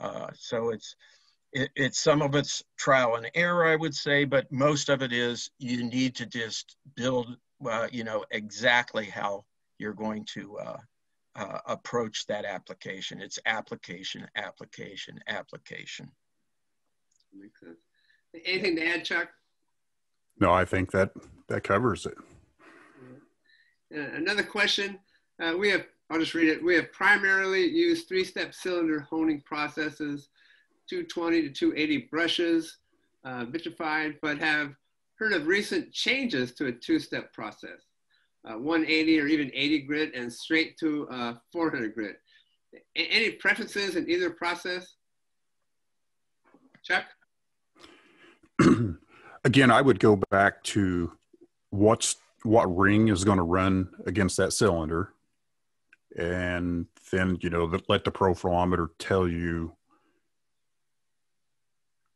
uh, 0.01 0.29
so 0.35 0.71
it's 0.71 0.97
it, 1.53 1.71
it's 1.77 1.99
some 1.99 2.23
of 2.23 2.35
it's 2.35 2.63
trial 2.79 3.17
and 3.17 3.31
error 3.35 3.67
i 3.67 3.77
would 3.77 3.95
say 3.95 4.25
but 4.25 4.51
most 4.51 4.89
of 4.89 5.03
it 5.03 5.13
is 5.13 5.51
you 5.59 5.85
need 5.85 6.15
to 6.15 6.27
just 6.27 6.77
build 6.97 7.37
uh, 7.69 7.89
you 7.93 8.05
know 8.05 8.25
exactly 8.31 9.05
how 9.05 9.45
you're 9.79 9.93
going 9.93 10.25
to 10.25 10.59
uh, 10.59 10.79
uh, 11.35 11.59
approach 11.67 12.27
that 12.27 12.45
application. 12.45 13.21
It's 13.21 13.39
application, 13.47 14.29
application, 14.37 15.19
application. 15.27 16.11
Makes 17.35 17.61
sense. 17.61 17.79
Anything 18.45 18.77
to 18.77 18.87
add, 18.87 19.05
Chuck? 19.05 19.29
No, 20.41 20.53
I 20.53 20.65
think 20.65 20.91
that 20.93 21.13
that 21.49 21.65
covers 21.65 22.07
it. 22.07 22.15
Uh, 23.95 24.01
another 24.15 24.43
question. 24.43 24.99
Uh, 25.41 25.55
we 25.59 25.69
have, 25.69 25.85
I'll 26.11 26.19
just 26.19 26.35
read 26.35 26.49
it. 26.49 26.63
We 26.63 26.75
have 26.77 26.93
primarily 26.93 27.67
used 27.67 28.09
three-step 28.09 28.55
cylinder 28.55 29.01
honing 29.01 29.43
processes, 29.43 30.29
220 30.89 31.43
to 31.43 31.51
280 31.51 32.09
brushes, 32.11 32.79
uh, 33.25 33.45
vitrified, 33.45 34.17
but 34.23 34.39
have 34.39 34.75
heard 35.17 35.33
of 35.33 35.47
recent 35.47 35.93
changes 35.93 36.53
to 36.53 36.67
a 36.67 36.73
two-step 36.73 37.33
process 37.33 37.87
uh, 38.45 38.59
180 38.59 39.21
or 39.21 39.27
even 39.27 39.51
80 39.55 39.79
grit 39.81 40.15
and 40.15 40.33
straight 40.33 40.77
to 40.79 41.09
uh, 41.11 41.35
400 41.53 41.95
grit. 41.95 42.17
A 42.97 43.01
any 43.01 43.31
preferences 43.33 43.97
in 43.97 44.09
either 44.09 44.31
process? 44.31 44.97
Chuck? 46.83 47.05
Again, 49.45 49.71
I 49.71 49.81
would 49.81 49.99
go 49.99 50.17
back 50.31 50.63
to 50.65 51.13
what's 51.71 52.17
what 52.45 52.77
ring 52.77 53.09
is 53.09 53.25
going 53.25 53.39
to 53.39 53.45
run 53.45 53.89
against 54.07 54.37
that 54.37 54.53
cylinder, 54.53 55.13
and 56.17 56.87
then 57.11 57.39
you 57.41 57.51
know 57.51 57.71
let 57.89 58.05
the 58.05 58.13
profilometer 58.13 58.89
tell 58.99 59.27
you 59.27 59.73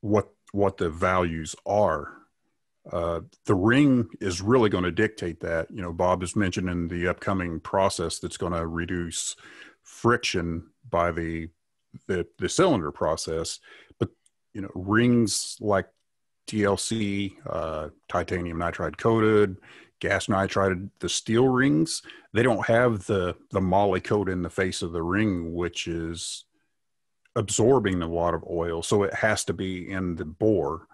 what 0.00 0.28
what 0.52 0.76
the 0.76 0.88
values 0.88 1.56
are 1.64 2.16
uh, 2.92 3.20
the 3.46 3.54
ring 3.54 4.08
is 4.20 4.40
really 4.40 4.70
going 4.70 4.84
to 4.84 4.92
dictate 4.92 5.40
that. 5.40 5.70
You 5.70 5.82
know, 5.82 5.92
Bob 5.92 6.20
has 6.20 6.36
mentioned 6.36 6.68
in 6.68 6.88
the 6.88 7.08
upcoming 7.08 7.58
process 7.60 8.18
that's 8.18 8.36
going 8.36 8.52
to 8.52 8.66
reduce 8.66 9.34
friction 9.82 10.68
by 10.88 11.10
the, 11.10 11.48
the 12.06 12.26
the 12.38 12.48
cylinder 12.48 12.92
process. 12.92 13.58
But 13.98 14.10
you 14.52 14.60
know, 14.60 14.70
rings 14.74 15.56
like 15.60 15.86
DLC, 16.46 17.34
uh, 17.48 17.88
titanium 18.08 18.58
nitride 18.58 18.96
coated, 18.96 19.56
gas 20.00 20.26
nitride, 20.26 20.90
the 21.00 21.08
steel 21.08 21.48
rings, 21.48 22.02
they 22.32 22.42
don't 22.42 22.66
have 22.66 23.06
the 23.06 23.34
the 23.50 23.60
moly 23.60 24.00
coat 24.00 24.28
in 24.28 24.42
the 24.42 24.50
face 24.50 24.82
of 24.82 24.92
the 24.92 25.02
ring, 25.02 25.54
which 25.54 25.86
is 25.86 26.44
absorbing 27.34 28.02
a 28.02 28.06
lot 28.06 28.34
of 28.34 28.44
oil. 28.50 28.82
So 28.82 29.02
it 29.02 29.14
has 29.14 29.44
to 29.44 29.52
be 29.52 29.90
in 29.90 30.16
the 30.16 30.24
bore. 30.24 30.86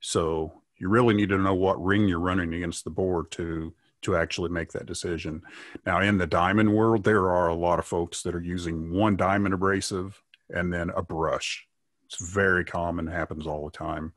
So 0.00 0.52
you 0.78 0.88
really 0.88 1.14
need 1.14 1.28
to 1.28 1.38
know 1.38 1.54
what 1.54 1.82
ring 1.82 2.08
you're 2.08 2.18
running 2.18 2.54
against 2.54 2.84
the 2.84 2.90
bore 2.90 3.26
to 3.32 3.74
to 4.02 4.16
actually 4.16 4.48
make 4.48 4.72
that 4.72 4.86
decision. 4.86 5.42
Now, 5.84 6.00
in 6.00 6.16
the 6.16 6.26
diamond 6.26 6.74
world, 6.74 7.04
there 7.04 7.30
are 7.30 7.48
a 7.48 7.54
lot 7.54 7.78
of 7.78 7.84
folks 7.84 8.22
that 8.22 8.34
are 8.34 8.42
using 8.42 8.92
one 8.92 9.14
diamond 9.16 9.52
abrasive 9.52 10.22
and 10.48 10.72
then 10.72 10.90
a 10.90 11.02
brush. 11.02 11.66
It's 12.06 12.32
very 12.32 12.64
common, 12.64 13.06
happens 13.06 13.46
all 13.46 13.66
the 13.66 13.76
time. 13.76 14.14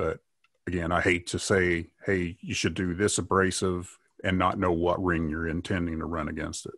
But 0.00 0.20
again, 0.66 0.92
I 0.92 1.02
hate 1.02 1.26
to 1.28 1.38
say, 1.38 1.88
hey, 2.06 2.38
you 2.40 2.54
should 2.54 2.72
do 2.72 2.94
this 2.94 3.18
abrasive 3.18 3.98
and 4.24 4.38
not 4.38 4.58
know 4.58 4.72
what 4.72 5.02
ring 5.04 5.28
you're 5.28 5.48
intending 5.48 5.98
to 5.98 6.06
run 6.06 6.28
against 6.28 6.64
it. 6.64 6.72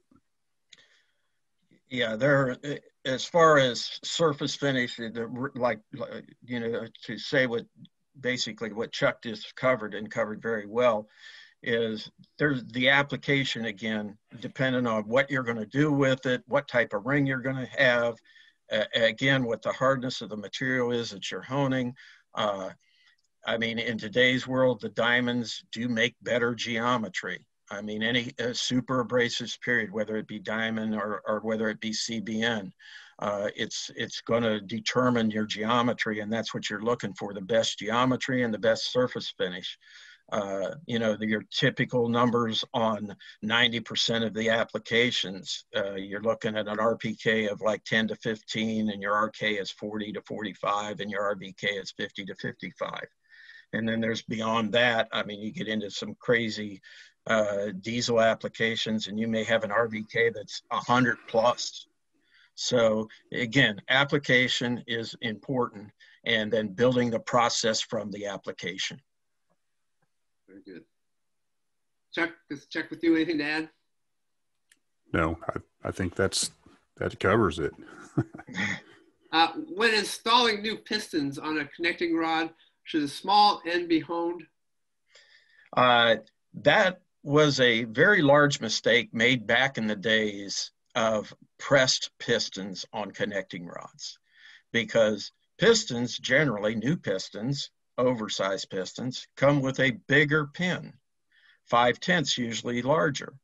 Yeah, 1.88 2.16
there. 2.16 2.56
As 3.04 3.24
far 3.24 3.58
as 3.58 4.00
surface 4.02 4.56
finish, 4.56 4.98
like 5.54 5.78
you 6.44 6.58
know, 6.58 6.86
to 7.04 7.16
say 7.16 7.46
what 7.46 7.64
basically 8.20 8.72
what 8.72 8.90
Chuck 8.90 9.22
just 9.22 9.54
covered 9.54 9.94
and 9.94 10.10
covered 10.10 10.42
very 10.42 10.66
well 10.66 11.06
is 11.62 12.10
there's 12.38 12.64
the 12.72 12.88
application 12.88 13.66
again, 13.66 14.18
depending 14.40 14.86
on 14.88 15.04
what 15.04 15.30
you're 15.30 15.44
going 15.44 15.58
to 15.58 15.66
do 15.66 15.92
with 15.92 16.26
it, 16.26 16.42
what 16.48 16.66
type 16.66 16.92
of 16.92 17.06
ring 17.06 17.24
you're 17.24 17.38
going 17.38 17.54
to 17.54 17.82
have, 17.82 18.16
uh, 18.72 18.84
again, 18.96 19.44
what 19.44 19.62
the 19.62 19.72
hardness 19.72 20.22
of 20.22 20.28
the 20.28 20.36
material 20.36 20.90
is 20.90 21.10
that 21.10 21.30
you're 21.30 21.40
honing. 21.40 21.94
Uh, 22.34 22.70
I 23.44 23.56
mean, 23.58 23.78
in 23.78 23.98
today's 23.98 24.46
world, 24.46 24.80
the 24.80 24.88
diamonds 24.90 25.64
do 25.72 25.88
make 25.88 26.14
better 26.22 26.54
geometry. 26.54 27.44
I 27.70 27.80
mean, 27.80 28.02
any 28.02 28.32
uh, 28.38 28.52
super 28.52 29.00
abrasive 29.00 29.56
period, 29.64 29.90
whether 29.92 30.16
it 30.16 30.28
be 30.28 30.38
diamond 30.38 30.94
or, 30.94 31.22
or 31.26 31.40
whether 31.40 31.68
it 31.68 31.80
be 31.80 31.90
CBN, 31.90 32.70
uh, 33.18 33.48
it's 33.56 33.90
it's 33.96 34.20
going 34.20 34.42
to 34.42 34.60
determine 34.60 35.30
your 35.30 35.46
geometry, 35.46 36.20
and 36.20 36.32
that's 36.32 36.54
what 36.54 36.68
you're 36.68 36.82
looking 36.82 37.14
for: 37.14 37.32
the 37.32 37.40
best 37.40 37.78
geometry 37.78 38.42
and 38.42 38.52
the 38.52 38.58
best 38.58 38.92
surface 38.92 39.32
finish. 39.36 39.78
Uh, 40.30 40.74
you 40.86 40.98
know, 40.98 41.16
the, 41.16 41.26
your 41.26 41.44
typical 41.50 42.08
numbers 42.08 42.64
on 42.72 43.14
90% 43.44 44.24
of 44.24 44.32
the 44.32 44.48
applications, 44.48 45.66
uh, 45.76 45.94
you're 45.94 46.22
looking 46.22 46.56
at 46.56 46.68
an 46.68 46.78
RPK 46.78 47.50
of 47.50 47.60
like 47.60 47.84
10 47.84 48.08
to 48.08 48.16
15, 48.16 48.88
and 48.88 49.02
your 49.02 49.26
RK 49.26 49.42
is 49.42 49.70
40 49.72 50.12
to 50.12 50.22
45, 50.22 51.00
and 51.00 51.10
your 51.10 51.36
RVK 51.36 51.82
is 51.82 51.92
50 51.98 52.24
to 52.24 52.34
55. 52.36 53.06
And 53.72 53.88
then 53.88 54.00
there's 54.00 54.22
beyond 54.22 54.72
that, 54.72 55.08
I 55.12 55.22
mean, 55.22 55.40
you 55.40 55.52
get 55.52 55.68
into 55.68 55.90
some 55.90 56.14
crazy 56.20 56.80
uh, 57.26 57.68
diesel 57.80 58.20
applications, 58.20 59.06
and 59.06 59.18
you 59.18 59.28
may 59.28 59.44
have 59.44 59.64
an 59.64 59.70
RVK 59.70 60.34
that's 60.34 60.62
100 60.68 61.16
plus. 61.28 61.86
So 62.54 63.08
again, 63.32 63.80
application 63.88 64.82
is 64.86 65.14
important 65.22 65.90
and 66.24 66.52
then 66.52 66.68
building 66.68 67.10
the 67.10 67.20
process 67.20 67.80
from 67.80 68.10
the 68.10 68.26
application. 68.26 69.00
Very 70.46 70.60
good. 70.64 70.84
Chuck, 72.14 72.30
just 72.50 72.70
check 72.70 72.90
with 72.90 73.02
you. 73.02 73.16
Anything 73.16 73.38
to 73.38 73.44
add? 73.44 73.70
No, 75.12 75.38
I, 75.48 75.88
I 75.88 75.90
think 75.90 76.14
that's 76.14 76.50
that 76.98 77.18
covers 77.18 77.58
it. 77.58 77.72
uh, 79.32 79.52
when 79.74 79.94
installing 79.94 80.62
new 80.62 80.76
pistons 80.76 81.38
on 81.38 81.58
a 81.58 81.64
connecting 81.64 82.14
rod, 82.14 82.50
should 82.84 83.02
the 83.02 83.08
small 83.08 83.62
end 83.66 83.88
be 83.88 84.00
honed? 84.00 84.46
Uh, 85.76 86.16
that 86.54 87.00
was 87.22 87.60
a 87.60 87.84
very 87.84 88.20
large 88.22 88.60
mistake 88.60 89.14
made 89.14 89.46
back 89.46 89.78
in 89.78 89.86
the 89.86 89.96
days 89.96 90.72
of 90.94 91.32
pressed 91.58 92.10
pistons 92.18 92.84
on 92.92 93.10
connecting 93.10 93.66
rods 93.66 94.18
because 94.72 95.32
pistons 95.58 96.18
generally 96.18 96.74
new 96.74 96.96
pistons 96.96 97.70
oversized 97.96 98.68
pistons 98.70 99.26
come 99.36 99.62
with 99.62 99.78
a 99.80 99.92
bigger 100.08 100.46
pin 100.46 100.92
five 101.66 102.00
tenths 102.00 102.36
usually 102.36 102.82
larger 102.82 103.34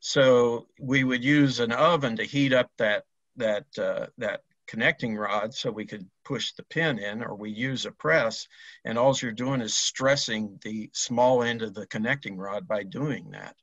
so 0.00 0.66
we 0.78 1.02
would 1.02 1.24
use 1.24 1.60
an 1.60 1.72
oven 1.72 2.16
to 2.16 2.24
heat 2.24 2.52
up 2.52 2.70
that 2.76 3.04
that 3.36 3.66
uh, 3.78 4.06
that 4.18 4.42
connecting 4.66 5.16
rod 5.16 5.54
so 5.54 5.70
we 5.70 5.86
could 5.86 6.08
push 6.24 6.52
the 6.52 6.64
pin 6.64 6.98
in 6.98 7.22
or 7.22 7.34
we 7.34 7.50
use 7.50 7.86
a 7.86 7.92
press 7.92 8.46
and 8.84 8.98
all 8.98 9.14
you're 9.20 9.32
doing 9.32 9.60
is 9.60 9.74
stressing 9.74 10.58
the 10.62 10.90
small 10.92 11.42
end 11.42 11.62
of 11.62 11.74
the 11.74 11.86
connecting 11.86 12.36
rod 12.36 12.66
by 12.66 12.82
doing 12.82 13.30
that 13.30 13.56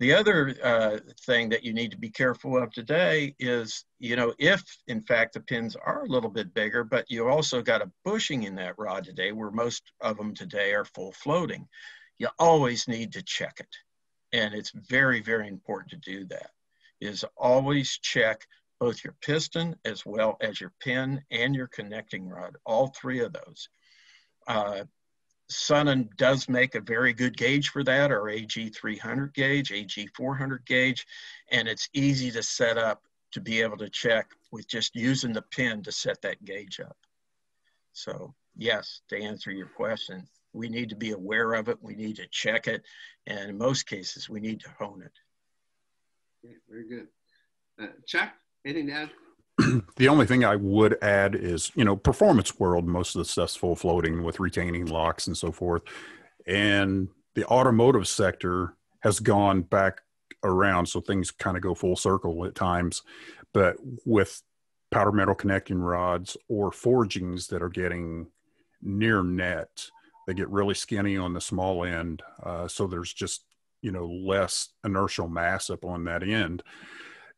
The 0.00 0.14
other 0.14 0.54
uh, 0.62 0.98
thing 1.24 1.50
that 1.50 1.64
you 1.64 1.72
need 1.72 1.92
to 1.92 1.96
be 1.98 2.10
careful 2.10 2.60
of 2.60 2.72
today 2.72 3.34
is, 3.38 3.84
you 4.00 4.16
know, 4.16 4.34
if 4.38 4.62
in 4.88 5.00
fact 5.02 5.34
the 5.34 5.40
pins 5.40 5.76
are 5.76 6.02
a 6.04 6.08
little 6.08 6.30
bit 6.30 6.52
bigger, 6.52 6.82
but 6.84 7.04
you 7.08 7.28
also 7.28 7.62
got 7.62 7.82
a 7.82 7.92
bushing 8.04 8.42
in 8.42 8.56
that 8.56 8.74
rod 8.76 9.04
today, 9.04 9.30
where 9.32 9.52
most 9.52 9.92
of 10.00 10.16
them 10.16 10.34
today 10.34 10.74
are 10.74 10.84
full 10.84 11.12
floating, 11.12 11.68
you 12.18 12.28
always 12.38 12.88
need 12.88 13.12
to 13.12 13.22
check 13.22 13.60
it. 13.60 13.74
And 14.32 14.52
it's 14.52 14.72
very, 14.90 15.20
very 15.22 15.46
important 15.48 15.90
to 15.92 15.96
do 16.12 16.26
that, 16.26 16.50
is 17.00 17.24
always 17.36 17.98
check 18.02 18.46
both 18.84 19.02
your 19.02 19.14
piston 19.22 19.74
as 19.86 20.04
well 20.04 20.36
as 20.42 20.60
your 20.60 20.70
pin 20.78 21.18
and 21.30 21.54
your 21.54 21.68
connecting 21.68 22.28
rod, 22.28 22.54
all 22.66 22.88
three 22.88 23.20
of 23.20 23.32
those. 23.32 23.70
Uh, 24.46 24.84
does 26.18 26.50
make 26.50 26.74
a 26.74 26.82
very 26.82 27.14
good 27.14 27.34
gauge 27.34 27.70
for 27.70 27.82
that, 27.82 28.10
our 28.10 28.24
AG300 28.24 29.32
gauge, 29.32 29.70
AG400 29.70 30.66
gauge, 30.66 31.06
and 31.50 31.66
it's 31.66 31.88
easy 31.94 32.30
to 32.30 32.42
set 32.42 32.76
up 32.76 33.04
to 33.32 33.40
be 33.40 33.62
able 33.62 33.78
to 33.78 33.88
check 33.88 34.28
with 34.52 34.68
just 34.68 34.94
using 34.94 35.32
the 35.32 35.40
pin 35.40 35.82
to 35.82 35.90
set 35.90 36.20
that 36.20 36.44
gauge 36.44 36.78
up. 36.78 36.98
So 37.94 38.34
yes, 38.54 39.00
to 39.08 39.18
answer 39.18 39.50
your 39.50 39.68
question, 39.68 40.28
we 40.52 40.68
need 40.68 40.90
to 40.90 40.96
be 40.96 41.12
aware 41.12 41.54
of 41.54 41.70
it, 41.70 41.78
we 41.80 41.94
need 41.94 42.16
to 42.16 42.26
check 42.30 42.68
it, 42.68 42.82
and 43.26 43.48
in 43.48 43.56
most 43.56 43.84
cases, 43.86 44.28
we 44.28 44.40
need 44.40 44.60
to 44.60 44.70
hone 44.78 45.00
it. 45.00 45.18
Yeah, 46.42 46.58
very 46.68 46.86
good. 46.86 47.08
Uh, 47.80 47.86
Chuck, 48.06 48.34
anything 48.64 48.86
to 48.88 48.92
add? 48.92 49.10
the 49.96 50.08
only 50.08 50.26
thing 50.26 50.44
I 50.44 50.56
would 50.56 50.96
add 51.02 51.34
is, 51.34 51.70
you 51.74 51.84
know, 51.84 51.96
performance 51.96 52.58
world, 52.58 52.86
most 52.86 53.14
of 53.14 53.20
the 53.20 53.24
stuff's 53.24 53.54
full 53.54 53.76
floating 53.76 54.22
with 54.22 54.40
retaining 54.40 54.86
locks 54.86 55.26
and 55.26 55.36
so 55.36 55.52
forth. 55.52 55.82
And 56.46 57.08
the 57.34 57.46
automotive 57.46 58.08
sector 58.08 58.74
has 59.00 59.20
gone 59.20 59.62
back 59.62 60.00
around. 60.42 60.86
So 60.86 61.00
things 61.00 61.30
kind 61.30 61.56
of 61.56 61.62
go 61.62 61.74
full 61.74 61.96
circle 61.96 62.44
at 62.44 62.54
times. 62.54 63.02
But 63.52 63.76
with 64.04 64.42
powder 64.90 65.12
metal 65.12 65.34
connecting 65.34 65.78
rods 65.78 66.36
or 66.48 66.72
forgings 66.72 67.48
that 67.48 67.62
are 67.62 67.68
getting 67.68 68.26
near 68.82 69.22
net, 69.22 69.86
they 70.26 70.34
get 70.34 70.48
really 70.48 70.74
skinny 70.74 71.16
on 71.16 71.32
the 71.32 71.40
small 71.40 71.84
end. 71.84 72.22
Uh, 72.42 72.66
so 72.66 72.86
there's 72.86 73.12
just, 73.12 73.44
you 73.82 73.92
know, 73.92 74.06
less 74.06 74.70
inertial 74.84 75.28
mass 75.28 75.70
up 75.70 75.84
on 75.84 76.04
that 76.04 76.22
end. 76.22 76.62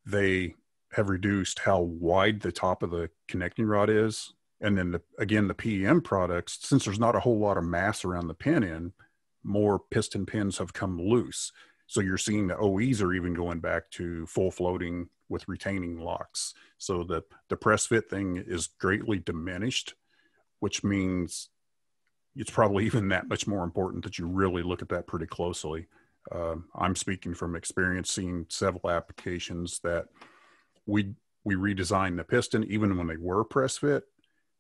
They 0.07 0.55
have 0.97 1.11
reduced 1.11 1.59
how 1.59 1.79
wide 1.79 2.41
the 2.41 2.51
top 2.51 2.83
of 2.83 2.91
the 2.91 3.11
connecting 3.29 3.67
rod 3.67 3.91
is. 3.91 4.33
And 4.63 4.79
then 4.79 4.93
the, 4.93 5.03
again, 5.19 5.47
the 5.47 5.53
PEM 5.53 6.01
products, 6.01 6.59
since 6.63 6.87
there's 6.87 6.99
not 6.99 7.15
a 7.15 7.21
whole 7.21 7.39
lot 7.39 7.59
of 7.59 7.65
mass 7.65 8.03
around 8.03 8.29
the 8.29 8.35
pin 8.35 8.65
end, 8.65 8.93
more 9.45 9.79
piston 9.79 10.25
pins 10.25 10.57
have 10.57 10.73
come 10.73 10.99
loose. 10.99 11.53
So 11.87 12.01
you're 12.01 12.17
seeing 12.17 12.47
the 12.47 12.57
OEs 12.57 13.03
are 13.03 13.13
even 13.13 13.35
going 13.35 13.61
back 13.61 13.91
to 13.93 14.27
full 14.27 14.51
floating 14.51 15.11
with 15.29 15.47
retaining 15.47 15.99
locks. 15.99 16.55
So 16.79 17.05
the, 17.05 17.23
the 17.51 17.59
press 17.59 17.85
fit 17.85 18.09
thing 18.09 18.43
is 18.47 18.69
greatly 18.81 19.19
diminished, 19.19 19.93
which 20.61 20.83
means 20.83 21.51
it's 22.35 22.51
probably 22.51 22.87
even 22.87 23.09
that 23.09 23.29
much 23.29 23.47
more 23.47 23.65
important 23.65 24.03
that 24.05 24.19
you 24.19 24.27
really 24.27 24.63
look 24.63 24.81
at 24.81 24.89
that 24.89 25.07
pretty 25.07 25.27
closely. 25.27 25.89
Uh, 26.33 26.57
I'm 26.75 26.97
speaking 26.97 27.35
from 27.35 27.55
experience, 27.55 28.11
seeing 28.11 28.47
several 28.49 28.91
applications 28.91 29.79
that 29.81 30.07
we 30.87 31.15
we 31.45 31.55
redesigned 31.55 32.17
the 32.17 32.25
piston 32.25 32.65
even 32.65 32.97
when 32.97 33.07
they 33.07 33.17
were 33.17 33.45
press 33.45 33.79
fit 33.79 34.05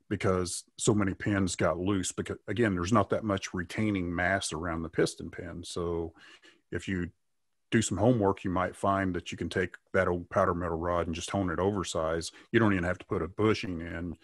because 0.08 0.64
so 0.78 0.94
many 0.94 1.14
pins 1.14 1.56
got 1.56 1.78
loose 1.78 2.12
because 2.12 2.36
again 2.46 2.74
there's 2.74 2.92
not 2.92 3.10
that 3.10 3.24
much 3.24 3.52
retaining 3.54 4.14
mass 4.14 4.52
around 4.52 4.82
the 4.82 4.88
piston 4.88 5.30
pin. 5.30 5.62
So 5.64 6.12
if 6.70 6.86
you 6.86 7.10
do 7.70 7.82
some 7.82 7.98
homework 7.98 8.44
you 8.44 8.50
might 8.50 8.76
find 8.76 9.14
that 9.14 9.32
you 9.32 9.38
can 9.38 9.48
take 9.48 9.76
that 9.92 10.08
old 10.08 10.30
powder 10.30 10.54
metal 10.54 10.78
rod 10.78 11.06
and 11.06 11.14
just 11.14 11.30
hone 11.30 11.50
it 11.50 11.58
oversize 11.58 12.30
you 12.52 12.60
don't 12.60 12.72
even 12.72 12.84
have 12.84 12.98
to 12.98 13.06
put 13.06 13.22
a 13.22 13.28
bushing 13.28 13.80
in 13.80 14.16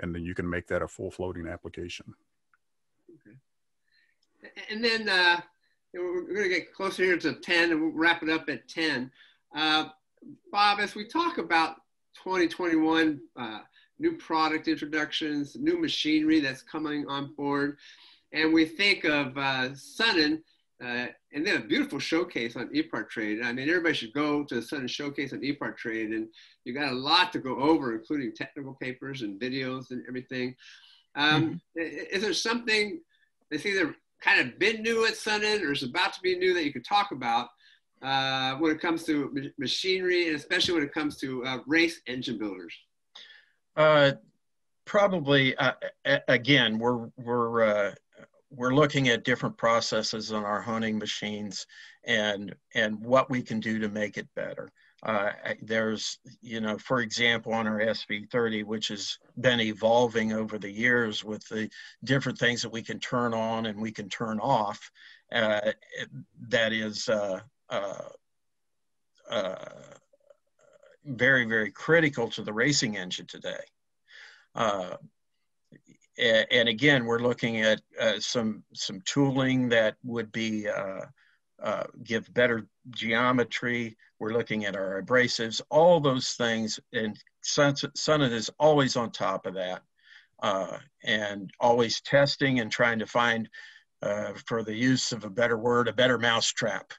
and 0.00 0.14
then 0.14 0.24
you 0.24 0.34
can 0.34 0.48
make 0.48 0.66
that 0.66 0.82
a 0.82 0.88
full 0.88 1.10
floating 1.10 1.46
application. 1.46 2.14
Okay. 3.10 3.36
And 4.70 4.84
then 4.84 5.08
uh, 5.08 5.40
we're 5.94 6.22
going 6.22 6.42
to 6.42 6.48
get 6.48 6.74
closer 6.74 7.02
here 7.02 7.18
to 7.18 7.34
10 7.34 7.72
and 7.72 7.80
we'll 7.80 7.92
wrap 7.92 8.22
it 8.22 8.28
up 8.28 8.48
at 8.48 8.68
10 8.68 9.10
uh, 9.54 9.88
Bob, 10.52 10.80
as 10.80 10.94
we 10.94 11.06
talk 11.06 11.38
about 11.38 11.76
2021 12.22 13.20
uh, 13.36 13.58
new 13.98 14.16
product 14.16 14.68
introductions, 14.68 15.56
new 15.56 15.80
machinery 15.80 16.40
that's 16.40 16.62
coming 16.62 17.06
on 17.08 17.34
board, 17.34 17.78
and 18.32 18.52
we 18.52 18.64
think 18.64 19.04
of 19.04 19.36
uh, 19.36 19.70
Sunnen, 19.70 20.42
uh, 20.82 21.06
and 21.32 21.46
then 21.46 21.56
a 21.56 21.64
beautiful 21.64 21.98
showcase 21.98 22.56
on 22.56 22.68
eParttrade. 22.68 23.42
I 23.44 23.52
mean, 23.52 23.68
everybody 23.68 23.94
should 23.94 24.12
go 24.12 24.44
to 24.44 24.56
the 24.56 24.60
Sunnen 24.60 24.88
showcase 24.88 25.32
on 25.32 25.40
eParttrade, 25.40 26.14
and 26.14 26.28
you 26.64 26.74
got 26.74 26.92
a 26.92 26.96
lot 26.96 27.32
to 27.32 27.38
go 27.38 27.58
over, 27.58 27.94
including 27.94 28.34
technical 28.34 28.74
papers 28.74 29.22
and 29.22 29.40
videos 29.40 29.90
and 29.90 30.04
everything. 30.08 30.54
Um, 31.14 31.60
mm-hmm. 31.76 32.14
Is 32.14 32.22
there 32.22 32.34
something 32.34 33.00
that's 33.50 33.64
either 33.64 33.94
kind 34.20 34.40
of 34.40 34.58
been 34.58 34.82
new 34.82 35.06
at 35.06 35.14
Sunnen 35.14 35.62
or 35.62 35.72
is 35.72 35.82
about 35.82 36.12
to 36.14 36.20
be 36.20 36.36
new 36.36 36.52
that 36.54 36.64
you 36.64 36.72
could 36.72 36.84
talk 36.84 37.12
about 37.12 37.48
uh, 38.02 38.54
when 38.56 38.72
it 38.72 38.80
comes 38.80 39.04
to 39.04 39.50
machinery 39.58 40.28
and 40.28 40.36
especially 40.36 40.74
when 40.74 40.82
it 40.82 40.92
comes 40.92 41.16
to 41.18 41.44
uh, 41.44 41.58
race 41.66 42.00
engine 42.06 42.38
builders? 42.38 42.74
Uh, 43.76 44.12
probably, 44.84 45.56
uh, 45.56 45.72
again, 46.28 46.78
we're, 46.78 47.08
we're, 47.16 47.64
uh, 47.64 47.94
we're 48.50 48.74
looking 48.74 49.08
at 49.08 49.24
different 49.24 49.56
processes 49.56 50.32
on 50.32 50.44
our 50.44 50.62
honing 50.62 50.98
machines 50.98 51.66
and, 52.04 52.54
and 52.74 52.98
what 53.04 53.28
we 53.28 53.42
can 53.42 53.60
do 53.60 53.78
to 53.78 53.88
make 53.88 54.16
it 54.16 54.28
better. 54.34 54.70
Uh, 55.02 55.30
there's, 55.62 56.18
you 56.40 56.60
know, 56.60 56.78
for 56.78 57.00
example, 57.00 57.52
on 57.52 57.66
our 57.66 57.80
SV30, 57.80 58.64
which 58.64 58.88
has 58.88 59.18
been 59.40 59.60
evolving 59.60 60.32
over 60.32 60.58
the 60.58 60.70
years 60.70 61.22
with 61.22 61.46
the 61.48 61.68
different 62.04 62.38
things 62.38 62.62
that 62.62 62.72
we 62.72 62.82
can 62.82 62.98
turn 62.98 63.34
on 63.34 63.66
and 63.66 63.80
we 63.80 63.92
can 63.92 64.08
turn 64.08 64.40
off, 64.40 64.90
uh, 65.32 65.72
that 66.48 66.72
is 66.72 67.08
uh, 67.08 67.40
uh, 67.68 68.08
uh, 69.30 69.54
very, 71.04 71.44
very 71.44 71.70
critical 71.70 72.28
to 72.30 72.42
the 72.42 72.52
racing 72.52 72.96
engine 72.96 73.26
today. 73.26 73.62
Uh, 74.54 74.96
and 76.18 76.68
again, 76.68 77.04
we're 77.04 77.18
looking 77.18 77.60
at 77.60 77.82
uh, 78.00 78.18
some 78.18 78.64
some 78.72 79.02
tooling 79.04 79.68
that 79.68 79.96
would 80.02 80.32
be 80.32 80.66
uh, 80.66 81.84
give 82.02 82.32
better 82.32 82.66
geometry. 82.90 83.96
We're 84.18 84.32
looking 84.32 84.64
at 84.64 84.76
our 84.76 85.02
abrasives, 85.02 85.60
all 85.68 86.00
those 86.00 86.32
things, 86.32 86.80
and 86.94 87.18
Sunnen 87.44 88.32
is 88.32 88.50
always 88.58 88.96
on 88.96 89.10
top 89.10 89.44
of 89.44 89.54
that, 89.54 89.82
and 91.04 91.50
always 91.60 92.00
testing 92.00 92.60
and 92.60 92.72
trying 92.72 92.98
to 93.00 93.06
find, 93.06 93.50
for 94.46 94.62
the 94.62 94.74
use 94.74 95.12
of 95.12 95.24
a 95.24 95.30
better 95.30 95.58
word, 95.58 95.88
a 95.88 95.92
better 95.92 96.16
mousetrap 96.18 96.94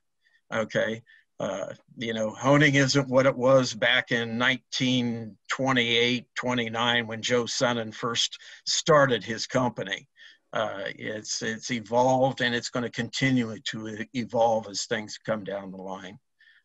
Okay. 0.53 1.01
Uh, 1.39 1.67
you 1.97 2.13
know, 2.13 2.31
honing 2.31 2.75
isn't 2.75 3.07
what 3.07 3.27
it 3.27 3.35
was 3.35 3.73
back 3.73 4.11
in 4.11 4.39
1928, 4.39 6.25
29 6.35 7.07
when 7.07 7.21
Joe 7.21 7.43
Sunnen 7.43 7.93
first 7.93 8.39
started 8.65 9.23
his 9.23 9.45
company. 9.45 10.07
Uh, 10.53 10.85
it's 10.95 11.43
it's 11.43 11.69
evolved 11.69 12.41
and 12.41 12.55
it's 12.55 12.69
going 12.69 12.83
to 12.83 12.89
continue 12.89 13.55
to 13.59 14.05
evolve 14.13 14.67
as 14.67 14.85
things 14.85 15.19
come 15.23 15.43
down 15.43 15.69
the 15.69 15.77
line. 15.77 16.17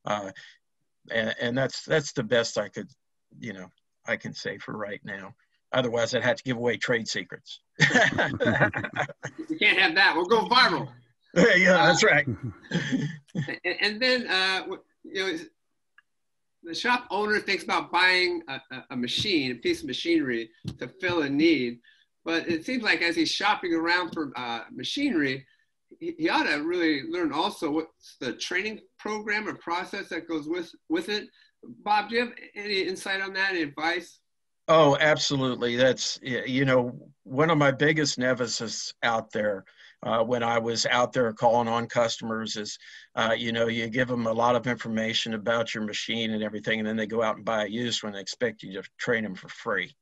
Uh, 0.07 0.31
and, 1.11 1.35
and 1.41 1.59
that's 1.59 1.85
that's 1.85 2.13
the 2.13 2.23
best 2.23 2.57
I 2.57 2.69
could, 2.69 2.89
you 3.39 3.53
know, 3.53 3.67
I 4.07 4.17
can 4.17 4.33
say 4.33 4.57
for 4.59 4.75
right 4.77 5.01
now. 5.05 5.35
Otherwise, 5.75 6.15
I'd 6.15 6.23
have 6.23 6.37
to 6.37 6.45
give 6.45 6.57
away 6.57 6.77
trade 6.77 7.09
secrets. 7.09 7.61
you 7.81 7.87
can't 9.59 9.79
have 9.79 9.95
that. 9.97 10.15
We'll 10.15 10.27
go 10.27 10.47
viral. 10.47 10.89
yeah, 11.57 11.87
that's 11.87 12.05
right. 12.05 12.27
and, 13.35 13.77
and, 13.81 14.03
then, 14.03 14.27
uh, 14.29 14.67
you 15.03 15.27
know, 15.27 15.39
the 16.63 16.75
shop 16.75 17.07
owner 17.11 17.41
thinks 17.41 17.65
about 17.65 17.91
buying 17.91 18.43
a, 18.49 18.61
a, 18.91 18.97
machine, 18.97 19.53
a 19.53 19.55
piece 19.55 19.81
of 19.81 19.87
machinery 19.87 20.51
to 20.79 20.89
fill 21.01 21.23
a 21.23 21.29
need. 21.29 21.79
But 22.25 22.49
it 22.49 22.65
seems 22.65 22.83
like 22.83 23.03
as 23.03 23.17
he's 23.17 23.31
shopping 23.31 23.75
around 23.75 24.13
for 24.13 24.31
uh, 24.37 24.61
machinery, 24.71 25.45
he, 25.99 26.15
he, 26.19 26.29
ought 26.29 26.45
to 26.45 26.59
really 26.59 27.03
learn 27.11 27.33
also 27.33 27.71
what's 27.71 28.17
the 28.21 28.35
training 28.35 28.81
program 28.99 29.49
or 29.49 29.55
process 29.55 30.09
that 30.11 30.29
goes 30.29 30.49
with, 30.49 30.71
with 30.89 31.09
it. 31.09 31.29
Bob, 31.83 32.11
do 32.11 32.17
you 32.17 32.21
have 32.21 32.33
any 32.55 32.83
insight 32.83 33.21
on 33.21 33.33
that, 33.33 33.51
any 33.53 33.63
advice? 33.63 34.21
Oh, 34.69 34.97
absolutely. 35.01 35.77
That's, 35.77 36.21
you 36.23 36.65
know, 36.65 36.95
one 37.25 37.51
of 37.51 37.59
my 37.59 37.71
biggest 37.71 38.19
nemesis 38.19 38.95
out 39.03 39.33
there 39.33 39.65
uh, 40.03 40.23
when 40.23 40.43
I 40.43 40.59
was 40.59 40.87
out 40.87 41.13
there 41.13 41.33
calling 41.33 41.69
on 41.69 41.87
customers 41.87 42.57
is, 42.57 42.79
uh, 43.15 43.35
you 43.37 43.53
know, 43.53 43.69
you 43.69 43.89
give 43.89 44.09
them 44.09 44.27
a 44.27 44.33
lot 44.33 44.57
of 44.57 44.67
information 44.67 45.35
about 45.35 45.75
your 45.75 45.85
machine 45.85 46.33
and 46.33 46.43
everything, 46.43 46.81
and 46.81 46.89
then 46.89 46.97
they 46.97 47.07
go 47.07 47.23
out 47.23 47.37
and 47.37 47.45
buy 47.45 47.65
a 47.65 47.69
used 47.69 48.03
one 48.03 48.15
and 48.15 48.21
expect 48.21 48.63
you 48.63 48.73
to 48.73 48.89
train 48.99 49.23
them 49.23 49.35
for 49.35 49.49
free. 49.49 49.95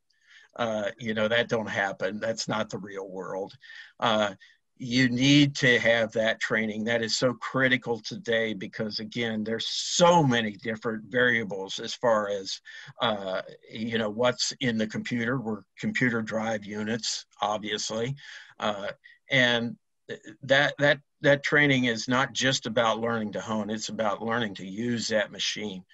Uh, 0.56 0.90
you 0.98 1.14
know, 1.14 1.28
that 1.28 1.48
don't 1.48 1.68
happen. 1.68 2.18
That's 2.18 2.48
not 2.48 2.70
the 2.70 2.78
real 2.78 3.08
world. 3.08 3.52
Uh, 4.00 4.34
you 4.82 5.10
need 5.10 5.54
to 5.56 5.78
have 5.78 6.10
that 6.12 6.40
training. 6.40 6.84
That 6.84 7.02
is 7.02 7.16
so 7.16 7.34
critical 7.34 8.00
today 8.00 8.54
because 8.54 8.98
again, 8.98 9.44
there's 9.44 9.68
so 9.68 10.22
many 10.22 10.52
different 10.52 11.04
variables 11.04 11.78
as 11.78 11.92
far 11.92 12.30
as 12.30 12.58
uh, 13.02 13.42
you 13.70 13.98
know 13.98 14.08
what's 14.08 14.54
in 14.60 14.78
the 14.78 14.86
computer. 14.86 15.38
We're 15.38 15.60
computer 15.78 16.22
drive 16.22 16.64
units, 16.64 17.26
obviously, 17.42 18.14
uh, 18.58 18.88
and 19.30 19.76
that 20.42 20.74
that 20.78 21.00
that 21.22 21.42
training 21.42 21.84
is 21.84 22.08
not 22.08 22.32
just 22.32 22.66
about 22.66 23.00
learning 23.00 23.32
to 23.32 23.40
hone. 23.40 23.70
It's 23.70 23.90
about 23.90 24.22
learning 24.22 24.54
to 24.56 24.66
use 24.66 25.08
that 25.08 25.32
machine. 25.32 25.84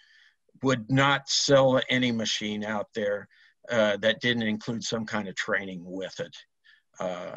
Would 0.62 0.91
not 0.91 1.29
sell 1.29 1.81
any 1.89 2.12
machine 2.12 2.64
out 2.64 2.89
there 2.95 3.29
uh, 3.71 3.97
that 3.99 4.21
didn't 4.21 4.45
include 4.45 4.85
some 4.85 5.05
kind 5.05 5.29
of 5.29 5.35
training 5.35 5.83
with 5.85 6.19
it. 6.21 6.37
Uh, 6.99 7.37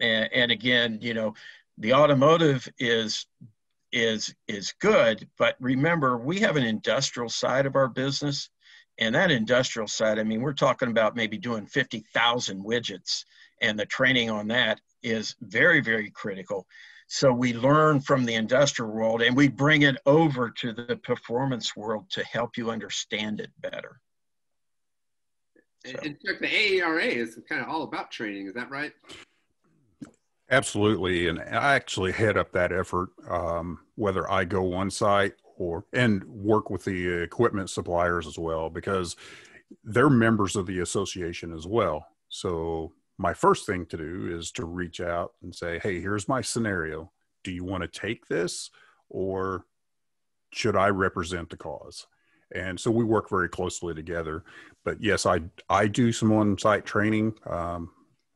and, 0.00 0.28
and 0.32 0.50
again, 0.50 0.98
you 1.00 1.14
know, 1.14 1.34
the 1.78 1.94
automotive 1.94 2.68
is 2.78 3.26
is 3.92 4.34
is 4.46 4.74
good, 4.80 5.28
but 5.38 5.56
remember 5.60 6.18
we 6.18 6.40
have 6.40 6.56
an 6.56 6.64
industrial 6.64 7.28
side 7.28 7.66
of 7.66 7.76
our 7.76 7.88
business, 7.88 8.50
and 8.98 9.14
that 9.14 9.30
industrial 9.30 9.88
side, 9.88 10.18
I 10.18 10.24
mean, 10.24 10.42
we're 10.42 10.52
talking 10.52 10.90
about 10.90 11.16
maybe 11.16 11.38
doing 11.38 11.66
fifty 11.66 12.04
thousand 12.12 12.64
widgets, 12.64 13.24
and 13.60 13.78
the 13.78 13.86
training 13.86 14.30
on 14.30 14.48
that 14.48 14.80
is 15.02 15.36
very 15.40 15.80
very 15.80 16.10
critical. 16.10 16.66
So 17.12 17.32
we 17.32 17.52
learn 17.54 18.00
from 18.00 18.24
the 18.24 18.34
industrial 18.34 18.92
world 18.92 19.20
and 19.20 19.36
we 19.36 19.48
bring 19.48 19.82
it 19.82 19.96
over 20.06 20.48
to 20.48 20.72
the 20.72 20.96
performance 21.02 21.74
world 21.74 22.08
to 22.10 22.24
help 22.24 22.56
you 22.56 22.70
understand 22.70 23.40
it 23.40 23.50
better. 23.60 24.00
So. 25.84 25.92
And, 26.02 26.16
and 26.24 26.38
the 26.40 26.46
AERA 26.46 27.06
is 27.06 27.38
kind 27.48 27.62
of 27.62 27.68
all 27.68 27.82
about 27.82 28.10
training. 28.12 28.46
Is 28.46 28.54
that 28.54 28.70
right? 28.70 28.92
Absolutely, 30.50 31.28
and 31.28 31.40
I 31.40 31.74
actually 31.74 32.12
head 32.12 32.36
up 32.36 32.52
that 32.52 32.72
effort. 32.72 33.10
Um, 33.28 33.78
whether 33.94 34.30
I 34.30 34.44
go 34.44 34.74
on 34.74 34.90
site 34.90 35.34
or 35.56 35.84
and 35.92 36.24
work 36.24 36.70
with 36.70 36.84
the 36.84 37.22
equipment 37.22 37.70
suppliers 37.70 38.26
as 38.26 38.36
well, 38.36 38.68
because 38.68 39.14
they're 39.84 40.10
members 40.10 40.56
of 40.56 40.66
the 40.66 40.80
association 40.80 41.52
as 41.54 41.66
well. 41.66 42.04
So 42.28 42.92
my 43.20 43.34
first 43.34 43.66
thing 43.66 43.84
to 43.86 43.96
do 43.96 44.34
is 44.36 44.50
to 44.52 44.64
reach 44.64 45.00
out 45.00 45.32
and 45.42 45.54
say, 45.54 45.78
"Hey, 45.78 46.00
here's 46.00 46.28
my 46.28 46.40
scenario. 46.40 47.12
Do 47.44 47.52
you 47.52 47.64
want 47.64 47.82
to 47.82 48.00
take 48.00 48.26
this, 48.26 48.70
or 49.08 49.66
should 50.52 50.76
I 50.76 50.88
represent 50.88 51.50
the 51.50 51.56
cause?" 51.56 52.06
And 52.54 52.80
so 52.80 52.90
we 52.90 53.04
work 53.04 53.28
very 53.28 53.48
closely 53.48 53.94
together. 53.94 54.44
But 54.84 55.02
yes, 55.02 55.26
I 55.26 55.42
I 55.68 55.86
do 55.86 56.12
some 56.12 56.32
on-site 56.32 56.86
training. 56.86 57.34
Um, 57.46 57.90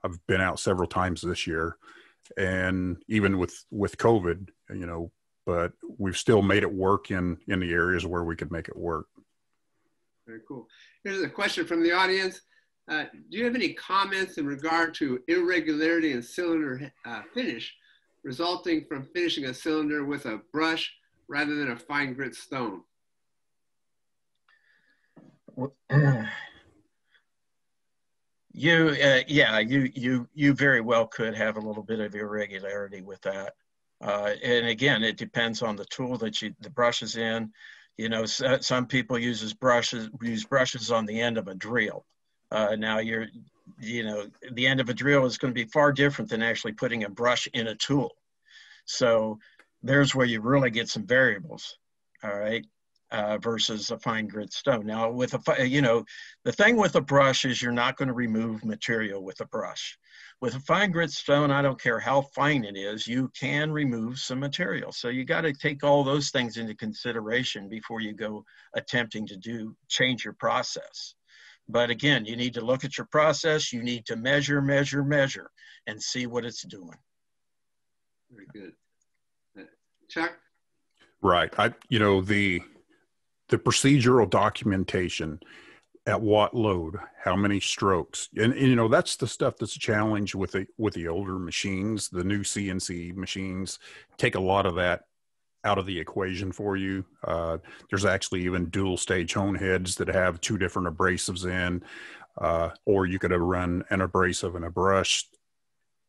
I've 0.04 0.24
been 0.26 0.42
out 0.42 0.60
several 0.60 0.88
times 0.88 1.22
this 1.22 1.46
year 1.46 1.78
and 2.36 3.02
even 3.08 3.38
with 3.38 3.64
with 3.70 3.98
covid 3.98 4.48
you 4.70 4.86
know 4.86 5.10
but 5.46 5.72
we've 5.98 6.16
still 6.16 6.42
made 6.42 6.62
it 6.62 6.72
work 6.72 7.10
in 7.10 7.36
in 7.48 7.60
the 7.60 7.72
areas 7.72 8.06
where 8.06 8.24
we 8.24 8.36
could 8.36 8.50
make 8.50 8.68
it 8.68 8.76
work 8.76 9.06
very 10.26 10.40
cool 10.48 10.66
here's 11.02 11.22
a 11.22 11.28
question 11.28 11.66
from 11.66 11.82
the 11.82 11.92
audience 11.92 12.40
uh, 12.88 13.04
do 13.30 13.38
you 13.38 13.44
have 13.44 13.54
any 13.54 13.72
comments 13.74 14.38
in 14.38 14.46
regard 14.46 14.94
to 14.94 15.20
irregularity 15.28 16.12
in 16.12 16.22
cylinder 16.22 16.92
uh, 17.06 17.22
finish 17.32 17.74
resulting 18.22 18.84
from 18.88 19.08
finishing 19.14 19.46
a 19.46 19.54
cylinder 19.54 20.04
with 20.04 20.26
a 20.26 20.40
brush 20.52 20.92
rather 21.28 21.54
than 21.56 21.70
a 21.70 21.76
fine 21.76 22.14
grit 22.14 22.34
stone 22.34 22.82
You, 28.56 28.96
uh, 29.02 29.22
yeah, 29.26 29.58
you, 29.58 29.90
you, 29.94 30.28
you 30.32 30.54
very 30.54 30.80
well 30.80 31.08
could 31.08 31.34
have 31.34 31.56
a 31.56 31.60
little 31.60 31.82
bit 31.82 31.98
of 31.98 32.14
irregularity 32.14 33.02
with 33.02 33.20
that. 33.22 33.54
Uh, 34.00 34.30
and 34.44 34.66
again, 34.66 35.02
it 35.02 35.16
depends 35.16 35.60
on 35.60 35.74
the 35.74 35.84
tool 35.86 36.16
that 36.18 36.40
you, 36.40 36.54
the 36.60 36.70
brush 36.70 37.02
is 37.02 37.16
in. 37.16 37.50
You 37.96 38.08
know, 38.08 38.24
so, 38.26 38.58
some 38.60 38.86
people 38.86 39.18
uses 39.18 39.52
brushes, 39.54 40.08
use 40.22 40.44
brushes 40.44 40.92
on 40.92 41.04
the 41.04 41.20
end 41.20 41.36
of 41.36 41.48
a 41.48 41.54
drill. 41.54 42.04
Uh, 42.54 42.76
now 42.76 42.98
you're, 42.98 43.26
you 43.80 44.04
know, 44.04 44.26
the 44.52 44.66
end 44.66 44.80
of 44.80 44.88
a 44.88 44.94
drill 44.94 45.26
is 45.26 45.38
going 45.38 45.52
to 45.52 45.64
be 45.64 45.70
far 45.70 45.92
different 45.92 46.30
than 46.30 46.42
actually 46.42 46.72
putting 46.72 47.04
a 47.04 47.08
brush 47.08 47.48
in 47.52 47.66
a 47.66 47.74
tool. 47.74 48.12
So 48.84 49.38
there's 49.82 50.14
where 50.14 50.26
you 50.26 50.40
really 50.40 50.70
get 50.70 50.88
some 50.88 51.06
variables. 51.06 51.76
All 52.22 52.38
right 52.38 52.64
uh, 53.14 53.38
versus 53.38 53.90
a 53.92 53.98
fine 53.98 54.26
grit 54.26 54.52
stone. 54.52 54.86
Now, 54.86 55.10
with 55.10 55.34
a 55.34 55.68
you 55.68 55.82
know, 55.82 56.04
the 56.44 56.50
thing 56.50 56.76
with 56.76 56.96
a 56.96 57.00
brush 57.00 57.44
is 57.44 57.62
you're 57.62 57.70
not 57.70 57.96
going 57.96 58.08
to 58.08 58.14
remove 58.14 58.64
material 58.64 59.22
with 59.22 59.40
a 59.40 59.46
brush. 59.46 59.96
With 60.40 60.56
a 60.56 60.60
fine 60.60 60.90
grit 60.90 61.12
stone, 61.12 61.52
I 61.52 61.62
don't 61.62 61.80
care 61.80 62.00
how 62.00 62.22
fine 62.34 62.64
it 62.64 62.76
is, 62.76 63.06
you 63.06 63.30
can 63.38 63.70
remove 63.70 64.18
some 64.18 64.40
material. 64.40 64.90
So 64.90 65.08
you 65.08 65.24
got 65.24 65.42
to 65.42 65.52
take 65.52 65.84
all 65.84 66.02
those 66.02 66.30
things 66.30 66.56
into 66.56 66.74
consideration 66.74 67.68
before 67.68 68.00
you 68.00 68.14
go 68.14 68.44
attempting 68.74 69.28
to 69.28 69.36
do 69.36 69.76
change 69.88 70.24
your 70.24 70.34
process. 70.34 71.14
But 71.68 71.90
again, 71.90 72.24
you 72.24 72.36
need 72.36 72.54
to 72.54 72.64
look 72.64 72.84
at 72.84 72.98
your 72.98 73.06
process. 73.10 73.72
You 73.72 73.82
need 73.82 74.06
to 74.06 74.16
measure, 74.16 74.60
measure, 74.60 75.02
measure, 75.02 75.50
and 75.86 76.02
see 76.02 76.26
what 76.26 76.44
it's 76.44 76.62
doing. 76.62 76.98
Very 78.30 78.46
good, 78.52 79.66
Chuck. 80.08 80.32
Right. 81.22 81.52
I, 81.58 81.72
you 81.88 81.98
know, 81.98 82.20
the 82.20 82.62
the 83.48 83.58
procedural 83.58 84.28
documentation 84.28 85.40
at 86.06 86.20
what 86.20 86.54
load 86.54 86.96
how 87.22 87.34
many 87.34 87.58
strokes 87.58 88.28
and, 88.36 88.52
and, 88.52 88.68
you 88.68 88.76
know 88.76 88.88
that's 88.88 89.16
the 89.16 89.26
stuff 89.26 89.56
that's 89.58 89.76
a 89.76 89.78
challenge 89.78 90.34
with 90.34 90.52
the 90.52 90.66
with 90.76 90.92
the 90.94 91.08
older 91.08 91.38
machines 91.38 92.08
the 92.10 92.24
new 92.24 92.40
cnc 92.40 93.14
machines 93.14 93.78
take 94.18 94.34
a 94.34 94.40
lot 94.40 94.66
of 94.66 94.74
that 94.74 95.04
out 95.64 95.78
of 95.78 95.86
the 95.86 95.98
equation 95.98 96.52
for 96.52 96.76
you. 96.76 97.04
Uh, 97.24 97.58
there's 97.90 98.04
actually 98.04 98.42
even 98.42 98.66
dual 98.66 98.96
stage 98.96 99.34
hone 99.34 99.54
heads 99.54 99.94
that 99.96 100.08
have 100.08 100.40
two 100.40 100.58
different 100.58 100.88
abrasives 100.88 101.46
in 101.46 101.82
uh, 102.38 102.70
or 102.84 103.06
you 103.06 103.18
could 103.18 103.30
have 103.30 103.40
run 103.40 103.84
an 103.90 104.00
abrasive 104.00 104.54
and 104.56 104.64
a 104.64 104.70
brush 104.70 105.26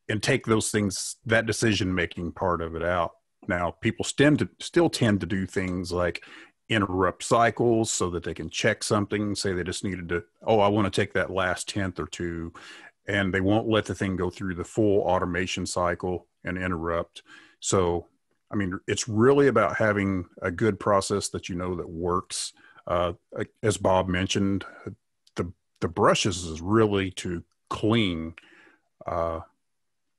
and 0.10 0.22
take 0.22 0.46
those 0.46 0.70
things 0.70 1.16
that 1.26 1.46
decision 1.46 1.94
making 1.94 2.32
part 2.32 2.62
of 2.62 2.76
it 2.76 2.84
out. 2.84 3.12
Now 3.48 3.72
people 3.72 4.06
tend 4.06 4.40
to 4.40 4.50
still 4.60 4.90
tend 4.90 5.20
to 5.22 5.26
do 5.26 5.46
things 5.46 5.92
like 5.92 6.24
interrupt 6.68 7.24
cycles 7.24 7.92
so 7.92 8.10
that 8.10 8.24
they 8.24 8.34
can 8.34 8.50
check 8.50 8.84
something 8.84 9.36
say 9.36 9.54
they 9.54 9.64
just 9.64 9.84
needed 9.84 10.10
to 10.10 10.24
oh 10.48 10.60
i 10.60 10.68
want 10.68 10.84
to 10.84 10.90
take 10.90 11.14
that 11.14 11.30
last 11.30 11.70
tenth 11.70 12.00
or 12.00 12.08
two 12.08 12.52
and 13.08 13.34
they 13.34 13.42
won't 13.42 13.68
let 13.68 13.86
the 13.86 13.96
thing 13.96 14.16
go 14.16 14.30
through 14.30 14.56
the 14.56 14.64
full 14.64 15.02
automation 15.02 15.66
cycle 15.66 16.28
and 16.44 16.58
interrupt. 16.58 17.24
So 17.60 18.08
i 18.52 18.56
mean 18.56 18.80
it's 18.88 19.08
really 19.08 19.48
about 19.48 19.78
having 19.78 20.26
a 20.42 20.52
good 20.52 20.80
process 20.80 21.30
that 21.30 21.50
you 21.50 21.56
know 21.56 21.76
that 21.76 21.90
works. 21.90 22.54
Uh, 22.88 23.14
as 23.64 23.78
bob 23.78 24.08
mentioned 24.08 24.64
the 25.36 25.52
the 25.82 25.88
brushes 25.88 26.46
is 26.46 26.62
really 26.62 27.12
to 27.12 27.44
clean. 27.70 28.36
Uh, 29.08 29.40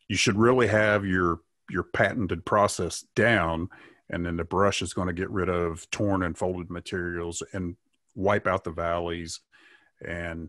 you 0.09 0.17
should 0.17 0.37
really 0.37 0.67
have 0.67 1.05
your 1.05 1.41
your 1.71 1.85
patented 1.85 2.45
process 2.45 3.05
down 3.15 3.69
and 4.11 4.25
then 4.25 4.37
the 4.37 4.45
brush 4.45 4.83
is 4.83 4.93
going 4.93 5.09
to 5.09 5.15
get 5.15 5.31
rid 5.31 5.49
of 5.49 5.89
torn 5.91 6.23
and 6.23 6.39
folded 6.39 6.71
materials 6.71 7.43
and 7.53 7.77
wipe 8.15 8.47
out 8.47 8.65
the 8.65 8.71
valleys. 8.71 9.41
And 10.07 10.49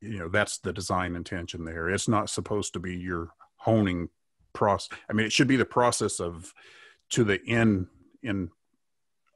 you 0.00 0.18
know 0.18 0.28
that's 0.28 0.58
the 0.58 0.72
design 0.72 1.16
intention 1.16 1.64
there. 1.64 1.88
It's 1.88 2.08
not 2.08 2.30
supposed 2.30 2.74
to 2.74 2.80
be 2.80 2.94
your 2.94 3.30
honing 3.56 4.10
process 4.54 4.98
i 5.10 5.12
mean 5.12 5.26
it 5.26 5.32
should 5.32 5.48
be 5.48 5.56
the 5.56 5.64
process 5.64 6.20
of 6.20 6.54
to 7.10 7.24
the 7.24 7.40
end 7.46 7.86
in 8.22 8.50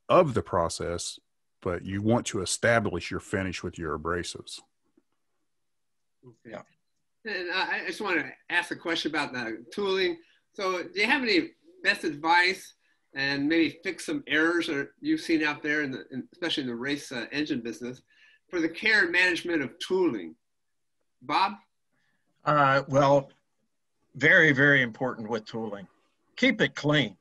of 0.09 0.33
the 0.35 0.43
process 0.43 1.19
but 1.61 1.85
you 1.85 2.01
want 2.01 2.25
to 2.25 2.41
establish 2.41 3.11
your 3.11 3.21
finish 3.21 3.63
with 3.63 3.79
your 3.79 3.99
abrasives 3.99 4.61
yeah 6.47 6.63
and 7.25 7.51
i 7.53 7.83
just 7.87 8.01
want 8.01 8.19
to 8.19 8.27
ask 8.49 8.71
a 8.71 8.77
question 8.77 9.11
about 9.11 9.33
the 9.33 9.65
tooling 9.75 10.17
so 10.55 10.83
do 10.83 11.01
you 11.01 11.07
have 11.07 11.23
any 11.23 11.51
best 11.83 12.05
advice 12.05 12.75
and 13.15 13.49
maybe 13.49 13.79
fix 13.83 14.07
some 14.07 14.23
errors 14.27 14.67
that 14.67 14.91
you've 15.01 15.21
seen 15.21 15.43
out 15.43 15.63
there, 15.63 15.83
in 15.83 15.91
the, 15.91 16.05
in, 16.11 16.29
especially 16.33 16.65
in 16.65 16.69
the 16.69 16.75
race 16.75 17.11
uh, 17.11 17.27
engine 17.33 17.61
business, 17.61 18.03
for 18.49 18.61
the 18.61 18.69
care 18.69 19.03
and 19.03 19.13
management 19.13 19.63
of 19.63 19.71
tooling. 19.79 20.35
Bob? 21.23 21.53
Uh, 22.45 22.83
well, 22.89 23.31
very, 24.17 24.53
very 24.53 24.83
important 24.83 25.29
with 25.29 25.45
tooling. 25.45 25.87
Keep 26.37 26.61
it 26.61 26.75
clean. 26.75 27.17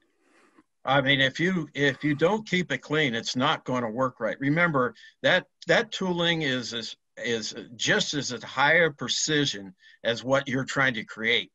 I 0.86 1.02
mean, 1.02 1.20
if 1.20 1.40
you 1.40 1.68
if 1.74 2.04
you 2.04 2.16
don't 2.16 2.48
keep 2.48 2.72
it 2.72 2.78
clean, 2.78 3.14
it's 3.14 3.36
not 3.36 3.66
going 3.66 3.84
to 3.84 3.90
work 3.90 4.20
right. 4.20 4.40
Remember 4.40 4.96
that 5.22 5.46
that 5.68 5.92
tooling 5.92 6.44
is 6.44 6.74
is, 6.74 6.96
is 7.18 7.54
just 7.76 8.14
as 8.14 8.32
high 8.32 8.48
higher 8.48 8.92
precision 8.92 9.76
as 10.04 10.24
what 10.24 10.48
you're 10.48 10.64
trying 10.64 10.94
to 10.94 11.04
create. 11.04 11.52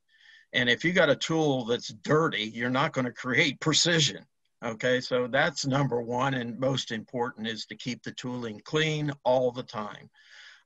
And 0.52 0.68
if 0.68 0.84
you 0.84 0.92
got 0.92 1.08
a 1.08 1.16
tool 1.16 1.64
that's 1.64 1.94
dirty, 2.04 2.44
you're 2.54 2.68
not 2.68 2.92
going 2.92 3.06
to 3.06 3.12
create 3.12 3.58
precision. 3.60 4.26
Okay, 4.62 5.00
so 5.00 5.26
that's 5.26 5.66
number 5.66 6.02
one 6.02 6.34
and 6.34 6.58
most 6.60 6.92
important 6.92 7.48
is 7.48 7.64
to 7.66 7.74
keep 7.74 8.02
the 8.02 8.12
tooling 8.12 8.60
clean 8.64 9.10
all 9.24 9.50
the 9.50 9.62
time. 9.62 10.08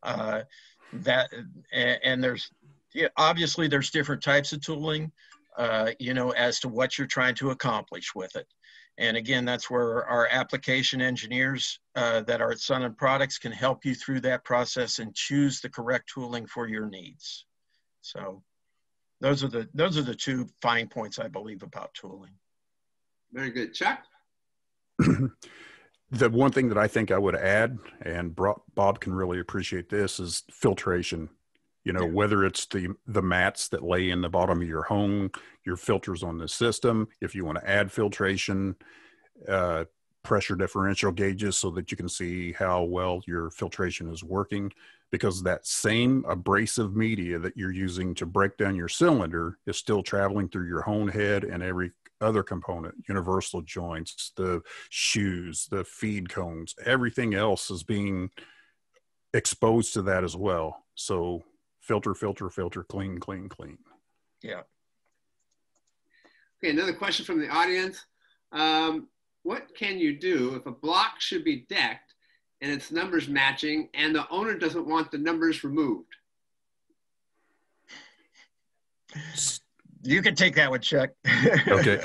Uh, 0.02 0.42
that 0.92 1.30
and, 1.72 1.98
and 2.04 2.24
there's 2.24 2.50
yeah, 2.96 3.08
obviously 3.16 3.68
there's 3.68 3.90
different 3.90 4.22
types 4.22 4.52
of 4.52 4.60
tooling. 4.60 5.12
uh, 5.56 5.90
you 5.98 6.14
know, 6.14 6.30
as 6.30 6.60
to 6.60 6.68
what 6.68 6.98
you're 6.98 7.06
trying 7.06 7.34
to 7.34 7.50
accomplish 7.50 8.14
with 8.14 8.34
it. 8.36 8.46
And 8.98 9.16
again, 9.16 9.44
that's 9.44 9.70
where 9.70 10.04
our 10.06 10.28
application 10.30 11.00
engineers 11.02 11.80
uh, 11.94 12.22
that 12.22 12.40
are 12.40 12.50
at 12.50 12.58
Sunnen 12.58 12.96
Products 12.96 13.38
can 13.38 13.52
help 13.52 13.84
you 13.84 13.94
through 13.94 14.20
that 14.20 14.44
process 14.44 14.98
and 14.98 15.14
choose 15.14 15.60
the 15.60 15.68
correct 15.68 16.10
tooling 16.12 16.46
for 16.46 16.66
your 16.66 16.86
needs. 16.86 17.46
So 18.00 18.42
those 19.20 19.42
are 19.44 19.48
the 19.48 19.68
those 19.74 19.98
are 19.98 20.02
the 20.02 20.14
two 20.14 20.46
fine 20.62 20.88
points 20.88 21.18
I 21.18 21.28
believe 21.28 21.62
about 21.62 21.92
tooling. 21.94 22.32
Very 23.32 23.50
good, 23.50 23.74
Chuck. 23.74 24.00
the 24.98 26.30
one 26.30 26.52
thing 26.52 26.68
that 26.68 26.78
I 26.78 26.86
think 26.86 27.10
I 27.10 27.18
would 27.18 27.36
add, 27.36 27.78
and 28.02 28.34
Bob 28.74 29.00
can 29.00 29.14
really 29.14 29.40
appreciate 29.40 29.90
this, 29.90 30.20
is 30.20 30.44
filtration. 30.50 31.28
You 31.86 31.92
know, 31.92 32.06
whether 32.06 32.44
it's 32.44 32.66
the 32.66 32.88
the 33.06 33.22
mats 33.22 33.68
that 33.68 33.84
lay 33.84 34.10
in 34.10 34.20
the 34.20 34.28
bottom 34.28 34.60
of 34.60 34.68
your 34.68 34.82
hone, 34.82 35.30
your 35.64 35.76
filters 35.76 36.22
on 36.22 36.36
the 36.36 36.48
system. 36.48 37.06
If 37.20 37.34
you 37.34 37.44
want 37.44 37.58
to 37.58 37.68
add 37.68 37.92
filtration, 37.92 38.74
uh, 39.48 39.84
pressure 40.26 40.56
differential 40.56 41.12
gauges 41.12 41.56
so 41.56 41.70
that 41.70 41.92
you 41.92 41.96
can 41.96 42.08
see 42.08 42.50
how 42.52 42.82
well 42.82 43.22
your 43.28 43.48
filtration 43.50 44.10
is 44.10 44.24
working 44.24 44.72
because 45.12 45.40
that 45.44 45.64
same 45.64 46.24
abrasive 46.28 46.96
media 46.96 47.38
that 47.38 47.56
you're 47.56 47.70
using 47.70 48.12
to 48.12 48.26
break 48.26 48.56
down 48.56 48.74
your 48.74 48.88
cylinder 48.88 49.56
is 49.68 49.76
still 49.76 50.02
traveling 50.02 50.48
through 50.48 50.66
your 50.66 50.82
hone 50.82 51.06
head 51.06 51.44
and 51.44 51.62
every 51.62 51.92
other 52.20 52.42
component 52.42 52.92
universal 53.08 53.62
joints 53.62 54.32
the 54.36 54.60
shoes 54.90 55.68
the 55.70 55.84
feed 55.84 56.28
cones 56.28 56.74
everything 56.84 57.34
else 57.34 57.70
is 57.70 57.84
being 57.84 58.28
exposed 59.32 59.92
to 59.92 60.02
that 60.02 60.24
as 60.24 60.34
well 60.34 60.82
so 60.96 61.40
filter 61.86 62.14
filter 62.14 62.50
filter 62.50 62.82
clean 62.82 63.18
clean 63.18 63.48
clean 63.48 63.78
yeah 64.42 64.62
okay 66.58 66.72
another 66.72 66.92
question 66.92 67.24
from 67.24 67.40
the 67.40 67.48
audience 67.48 68.04
um, 68.52 69.08
what 69.42 69.74
can 69.76 69.98
you 69.98 70.18
do 70.18 70.54
if 70.54 70.66
a 70.66 70.72
block 70.72 71.20
should 71.20 71.44
be 71.44 71.66
decked 71.68 72.14
and 72.60 72.72
its 72.72 72.90
numbers 72.90 73.28
matching 73.28 73.88
and 73.94 74.14
the 74.14 74.28
owner 74.30 74.54
doesn't 74.54 74.86
want 74.86 75.10
the 75.10 75.18
numbers 75.18 75.62
removed 75.62 76.16
you 80.02 80.22
can 80.22 80.34
take 80.34 80.54
that 80.54 80.70
one, 80.70 80.80
Chuck. 80.80 81.10
okay. 81.68 82.00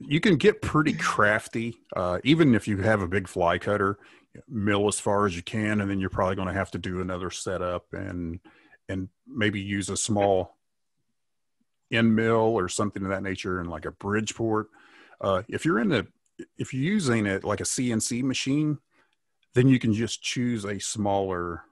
You 0.00 0.20
can 0.20 0.36
get 0.36 0.60
pretty 0.60 0.92
crafty, 0.92 1.78
uh, 1.96 2.18
even 2.24 2.54
if 2.54 2.68
you 2.68 2.78
have 2.78 3.00
a 3.00 3.08
big 3.08 3.28
fly 3.28 3.58
cutter. 3.58 3.98
Mill 4.48 4.86
as 4.86 5.00
far 5.00 5.26
as 5.26 5.34
you 5.34 5.42
can, 5.42 5.80
and 5.80 5.90
then 5.90 5.98
you're 5.98 6.10
probably 6.10 6.36
going 6.36 6.48
to 6.48 6.54
have 6.54 6.70
to 6.72 6.78
do 6.78 7.00
another 7.00 7.30
setup 7.30 7.86
and 7.92 8.38
and 8.90 9.08
maybe 9.26 9.60
use 9.60 9.88
a 9.88 9.96
small 9.96 10.56
end 11.92 12.14
mill 12.14 12.34
or 12.36 12.68
something 12.68 13.02
of 13.02 13.08
that 13.10 13.22
nature, 13.22 13.60
and 13.60 13.70
like 13.70 13.84
a 13.84 13.90
Bridgeport. 13.90 14.68
Uh, 15.20 15.42
if 15.48 15.64
you're 15.64 15.80
in 15.80 15.88
the 15.88 16.06
if 16.58 16.72
you're 16.72 16.82
using 16.82 17.26
it 17.26 17.44
like 17.44 17.60
a 17.60 17.64
CNC 17.64 18.22
machine, 18.22 18.78
then 19.54 19.68
you 19.68 19.78
can 19.78 19.92
just 19.92 20.22
choose 20.22 20.64
a 20.64 20.78
smaller 20.78 21.64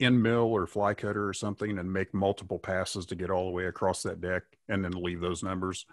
end 0.00 0.22
mill 0.22 0.52
or 0.52 0.66
fly 0.66 0.94
cutter 0.94 1.28
or 1.28 1.32
something 1.32 1.78
and 1.78 1.92
make 1.92 2.12
multiple 2.12 2.58
passes 2.58 3.06
to 3.06 3.14
get 3.14 3.30
all 3.30 3.46
the 3.46 3.52
way 3.52 3.66
across 3.66 4.02
that 4.02 4.20
deck 4.20 4.42
and 4.68 4.84
then 4.84 4.92
leave 4.92 5.20
those 5.20 5.42
numbers. 5.42 5.86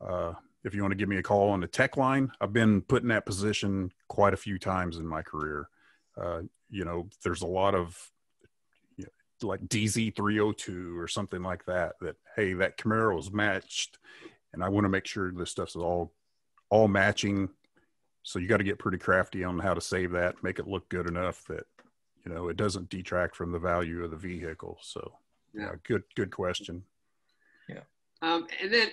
Uh, 0.00 0.32
if 0.64 0.74
you 0.74 0.82
want 0.82 0.92
to 0.92 0.96
give 0.96 1.08
me 1.08 1.18
a 1.18 1.22
call 1.22 1.50
on 1.50 1.60
the 1.60 1.66
tech 1.66 1.96
line, 1.96 2.30
I've 2.40 2.52
been 2.52 2.82
put 2.82 3.02
in 3.02 3.08
that 3.08 3.26
position 3.26 3.92
quite 4.08 4.34
a 4.34 4.38
few 4.38 4.58
times 4.58 4.96
in 4.96 5.06
my 5.06 5.22
career. 5.22 5.68
Uh, 6.20 6.42
you 6.70 6.84
know, 6.84 7.08
there's 7.22 7.42
a 7.42 7.46
lot 7.46 7.74
of 7.74 8.10
like 9.42 9.60
DZ302 9.66 10.98
or 10.98 11.08
something 11.08 11.42
like 11.42 11.64
that, 11.66 11.94
that, 12.00 12.16
hey, 12.34 12.54
that 12.54 12.78
Camaro 12.78 13.18
is 13.18 13.30
matched 13.30 13.98
and 14.52 14.62
I 14.62 14.68
want 14.68 14.84
to 14.84 14.88
make 14.88 15.06
sure 15.06 15.30
this 15.32 15.50
stuff's 15.50 15.76
all, 15.76 16.12
all 16.70 16.88
matching. 16.88 17.48
So 18.22 18.38
you 18.38 18.48
got 18.48 18.56
to 18.58 18.64
get 18.64 18.78
pretty 18.78 18.98
crafty 18.98 19.44
on 19.44 19.58
how 19.58 19.74
to 19.74 19.80
save 19.80 20.12
that, 20.12 20.42
make 20.42 20.58
it 20.58 20.66
look 20.66 20.88
good 20.88 21.08
enough 21.08 21.44
that 21.48 21.64
you 22.24 22.32
know 22.32 22.48
it 22.48 22.56
doesn't 22.56 22.88
detract 22.88 23.36
from 23.36 23.52
the 23.52 23.58
value 23.58 24.02
of 24.02 24.10
the 24.10 24.16
vehicle. 24.16 24.78
So 24.82 25.12
yeah, 25.54 25.62
yeah. 25.62 25.72
good 25.84 26.02
good 26.16 26.32
question. 26.32 26.82
Yeah. 27.68 27.82
Um, 28.22 28.48
and 28.60 28.72
then 28.72 28.88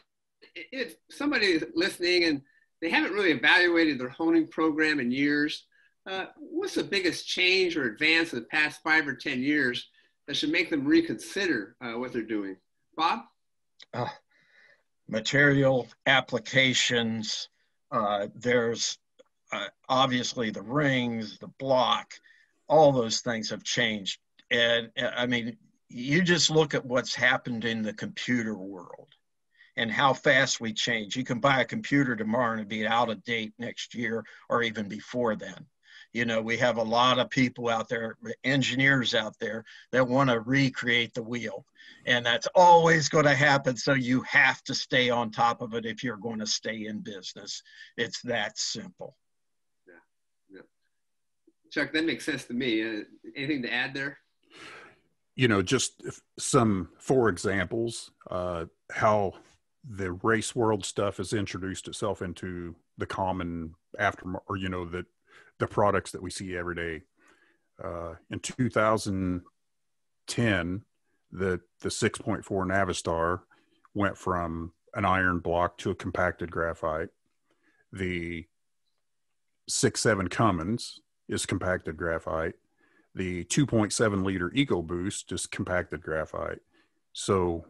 if 0.54 0.98
somebody 1.10 1.48
is 1.48 1.66
listening 1.74 2.26
and 2.26 2.42
they 2.80 2.90
haven't 2.90 3.14
really 3.14 3.32
evaluated 3.32 4.00
their 4.00 4.10
honing 4.10 4.46
program 4.46 5.00
in 5.00 5.10
years 5.10 5.66
uh, 6.06 6.26
what's 6.38 6.76
the 6.76 6.84
biggest 6.84 7.28
change 7.28 7.78
or 7.78 7.86
advance 7.86 8.34
in 8.34 8.40
the 8.40 8.46
past 8.46 8.82
five 8.84 9.08
or 9.08 9.16
ten 9.16 9.42
years 9.42 9.90
that 10.28 10.36
should 10.36 10.52
make 10.52 10.70
them 10.70 10.86
reconsider 10.86 11.76
uh, 11.82 11.94
what 11.94 12.14
they're 12.14 12.22
doing 12.22 12.56
bob 12.96 13.22
uh, 13.94 14.08
material 15.08 15.88
applications 16.06 17.50
uh, 17.92 18.28
there's 18.36 18.98
uh, 19.52 19.68
obviously 19.90 20.50
the 20.50 20.62
rings 20.62 21.38
the 21.40 21.50
block 21.60 22.14
all 22.68 22.92
those 22.92 23.22
things 23.22 23.50
have 23.50 23.64
changed. 23.64 24.20
And 24.52 24.90
I 24.98 25.26
mean, 25.26 25.58
you 25.90 26.24
just 26.24 26.50
look 26.50 26.74
at 26.74 26.86
what's 26.86 27.16
happened 27.16 27.66
in 27.66 27.82
the 27.82 27.94
computer 27.94 28.58
world 28.58 29.10
and 29.78 29.92
how 29.92 30.14
fast 30.14 30.62
we 30.62 30.74
change. 30.74 31.16
You 31.16 31.24
can 31.24 31.40
buy 31.40 31.62
a 31.62 31.66
computer 31.66 32.16
tomorrow 32.16 32.58
and 32.58 32.68
be 32.68 32.86
out 32.86 33.10
of 33.10 33.24
date 33.24 33.54
next 33.60 33.96
year 33.96 34.24
or 34.50 34.64
even 34.64 34.88
before 34.88 35.36
then. 35.36 35.66
You 36.14 36.26
know, 36.26 36.42
we 36.42 36.58
have 36.58 36.78
a 36.78 36.84
lot 36.84 37.18
of 37.18 37.30
people 37.32 37.70
out 37.70 37.90
there, 37.90 38.18
engineers 38.44 39.16
out 39.16 39.38
there, 39.40 39.66
that 39.92 40.08
want 40.08 40.30
to 40.30 40.40
recreate 40.42 41.14
the 41.16 41.24
wheel. 41.24 41.66
And 42.06 42.24
that's 42.24 42.48
always 42.54 43.10
going 43.10 43.26
to 43.26 43.34
happen. 43.34 43.76
So 43.76 43.94
you 43.94 44.22
have 44.22 44.64
to 44.66 44.76
stay 44.76 45.10
on 45.10 45.32
top 45.32 45.62
of 45.62 45.74
it 45.74 45.86
if 45.86 46.04
you're 46.04 46.18
going 46.18 46.40
to 46.40 46.46
stay 46.46 46.86
in 46.86 47.00
business. 47.00 47.64
It's 47.98 48.22
that 48.22 48.60
simple. 48.60 49.18
Yeah. 49.88 50.58
yeah. 50.58 50.62
Chuck, 51.72 51.92
that 51.94 52.06
makes 52.06 52.26
sense 52.26 52.46
to 52.46 52.54
me. 52.54 52.84
Uh, 52.84 53.02
anything 53.36 53.64
to 53.64 53.74
add 53.74 53.96
there? 53.96 54.20
You 55.36 55.48
know, 55.48 55.64
just 55.64 56.04
some 56.38 56.90
four 57.00 57.28
examples, 57.28 58.12
uh, 58.30 58.66
how 58.92 59.34
the 59.84 60.12
race 60.12 60.56
world 60.56 60.86
stuff 60.86 61.18
has 61.18 61.34
introduced 61.34 61.88
itself 61.88 62.22
into 62.22 62.76
the 63.00 63.08
common 63.08 63.74
after, 63.98 64.26
or 64.48 64.58
you 64.58 64.70
know, 64.70 64.86
the 64.86 65.06
the 65.60 65.68
products 65.68 66.12
that 66.12 66.22
we 66.22 66.30
see 66.30 66.58
every 66.58 66.76
day. 66.76 67.02
Uh, 67.84 68.14
in 68.30 68.40
2010, 68.40 70.84
the 71.32 71.60
the 71.82 71.90
6.4 71.90 72.44
Navistar 72.44 73.40
went 73.94 74.18
from 74.18 74.74
an 74.94 75.06
iron 75.06 75.40
block 75.40 75.78
to 75.80 75.92
a 75.92 75.96
compacted 75.96 76.52
graphite. 76.52 77.10
The 77.92 78.46
six 79.68 80.02
seven 80.02 80.28
Cummins 80.28 81.00
is 81.28 81.46
compacted 81.46 81.98
graphite. 81.98 82.54
The 83.16 83.46
2.7 83.46 84.24
liter 84.24 84.50
EcoBoost 84.50 85.32
is 85.32 85.46
compacted 85.46 86.02
graphite. 86.02 86.60
So 87.14 87.66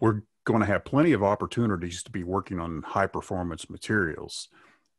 we're 0.00 0.22
going 0.44 0.60
to 0.60 0.66
have 0.66 0.84
plenty 0.84 1.12
of 1.12 1.22
opportunities 1.22 2.02
to 2.02 2.10
be 2.10 2.22
working 2.22 2.60
on 2.60 2.82
high 2.82 3.06
performance 3.06 3.70
materials. 3.70 4.48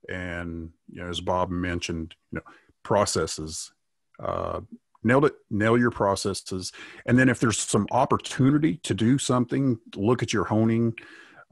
And 0.09 0.71
you 0.91 1.01
know, 1.01 1.09
as 1.09 1.21
Bob 1.21 1.49
mentioned, 1.49 2.15
you 2.31 2.37
know, 2.37 2.43
processes. 2.83 3.71
Uh, 4.19 4.61
nail 5.03 5.25
it, 5.25 5.33
nail 5.49 5.77
your 5.77 5.91
processes, 5.91 6.71
and 7.05 7.17
then 7.17 7.29
if 7.29 7.39
there's 7.39 7.59
some 7.59 7.87
opportunity 7.91 8.77
to 8.77 8.93
do 8.93 9.17
something, 9.17 9.79
look 9.95 10.23
at 10.23 10.31
your 10.31 10.45
honing. 10.45 10.93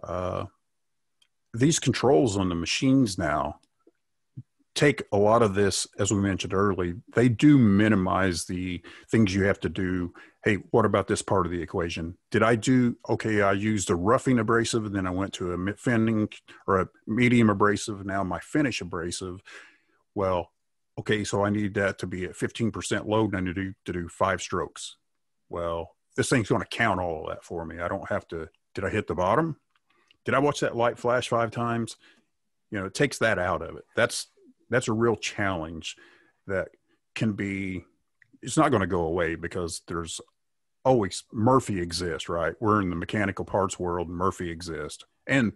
Uh, 0.03 0.45
these 1.53 1.79
controls 1.79 2.37
on 2.37 2.49
the 2.49 2.55
machines 2.55 3.17
now 3.17 3.59
take 4.75 5.03
a 5.11 5.17
lot 5.17 5.41
of 5.41 5.53
this, 5.53 5.87
as 5.99 6.11
we 6.11 6.19
mentioned 6.19 6.53
early, 6.53 6.93
they 7.13 7.27
do 7.29 7.57
minimize 7.57 8.45
the 8.45 8.81
things 9.09 9.35
you 9.35 9.43
have 9.43 9.59
to 9.61 9.69
do. 9.69 10.13
Hey, 10.43 10.55
what 10.71 10.85
about 10.85 11.07
this 11.07 11.21
part 11.21 11.45
of 11.45 11.51
the 11.51 11.61
equation? 11.61 12.17
Did 12.31 12.41
I 12.41 12.55
do, 12.55 12.97
okay, 13.09 13.41
I 13.41 13.51
used 13.51 13.89
a 13.89 13.95
roughing 13.95 14.39
abrasive 14.39 14.85
and 14.85 14.95
then 14.95 15.05
I 15.05 15.11
went 15.11 15.33
to 15.33 15.53
a 15.53 15.57
mid 15.57 15.79
fending 15.79 16.29
or 16.67 16.79
a 16.79 16.89
medium 17.05 17.49
abrasive. 17.49 18.05
Now 18.05 18.23
my 18.23 18.39
finish 18.39 18.81
abrasive. 18.81 19.41
Well, 20.15 20.51
okay, 20.99 21.23
so 21.23 21.43
I 21.43 21.49
need 21.49 21.73
that 21.75 21.99
to 21.99 22.07
be 22.07 22.25
at 22.25 22.33
15% 22.37 23.05
load 23.05 23.35
and 23.35 23.47
to 23.47 23.53
do, 23.53 23.73
to 23.85 23.93
do 23.93 24.07
five 24.07 24.41
strokes. 24.41 24.95
Well, 25.49 25.91
this 26.15 26.29
thing's 26.29 26.49
going 26.49 26.61
to 26.61 26.67
count 26.67 26.99
all 26.99 27.23
of 27.23 27.29
that 27.29 27.43
for 27.43 27.65
me. 27.65 27.79
I 27.79 27.87
don't 27.87 28.09
have 28.09 28.27
to, 28.29 28.47
did 28.73 28.85
I 28.85 28.89
hit 28.89 29.07
the 29.07 29.15
bottom? 29.15 29.57
Did 30.25 30.33
I 30.33 30.39
watch 30.39 30.61
that 30.61 30.77
light 30.77 30.97
flash 30.97 31.27
five 31.27 31.51
times? 31.51 31.97
You 32.69 32.79
know, 32.79 32.85
it 32.85 32.93
takes 32.93 33.17
that 33.19 33.37
out 33.37 33.61
of 33.61 33.75
it. 33.75 33.83
That's 33.95 34.27
that's 34.71 34.87
a 34.87 34.93
real 34.93 35.15
challenge 35.15 35.95
that 36.47 36.69
can 37.13 37.33
be 37.33 37.83
it's 38.41 38.57
not 38.57 38.69
going 38.69 38.81
to 38.81 38.87
go 38.87 39.03
away 39.03 39.35
because 39.35 39.81
there's 39.87 40.19
always 40.83 41.25
Murphy 41.31 41.79
exists, 41.79 42.27
right? 42.27 42.55
We're 42.59 42.81
in 42.81 42.89
the 42.89 42.95
mechanical 42.95 43.45
parts 43.45 43.77
world, 43.77 44.09
Murphy 44.09 44.49
exists. 44.49 45.03
And 45.27 45.53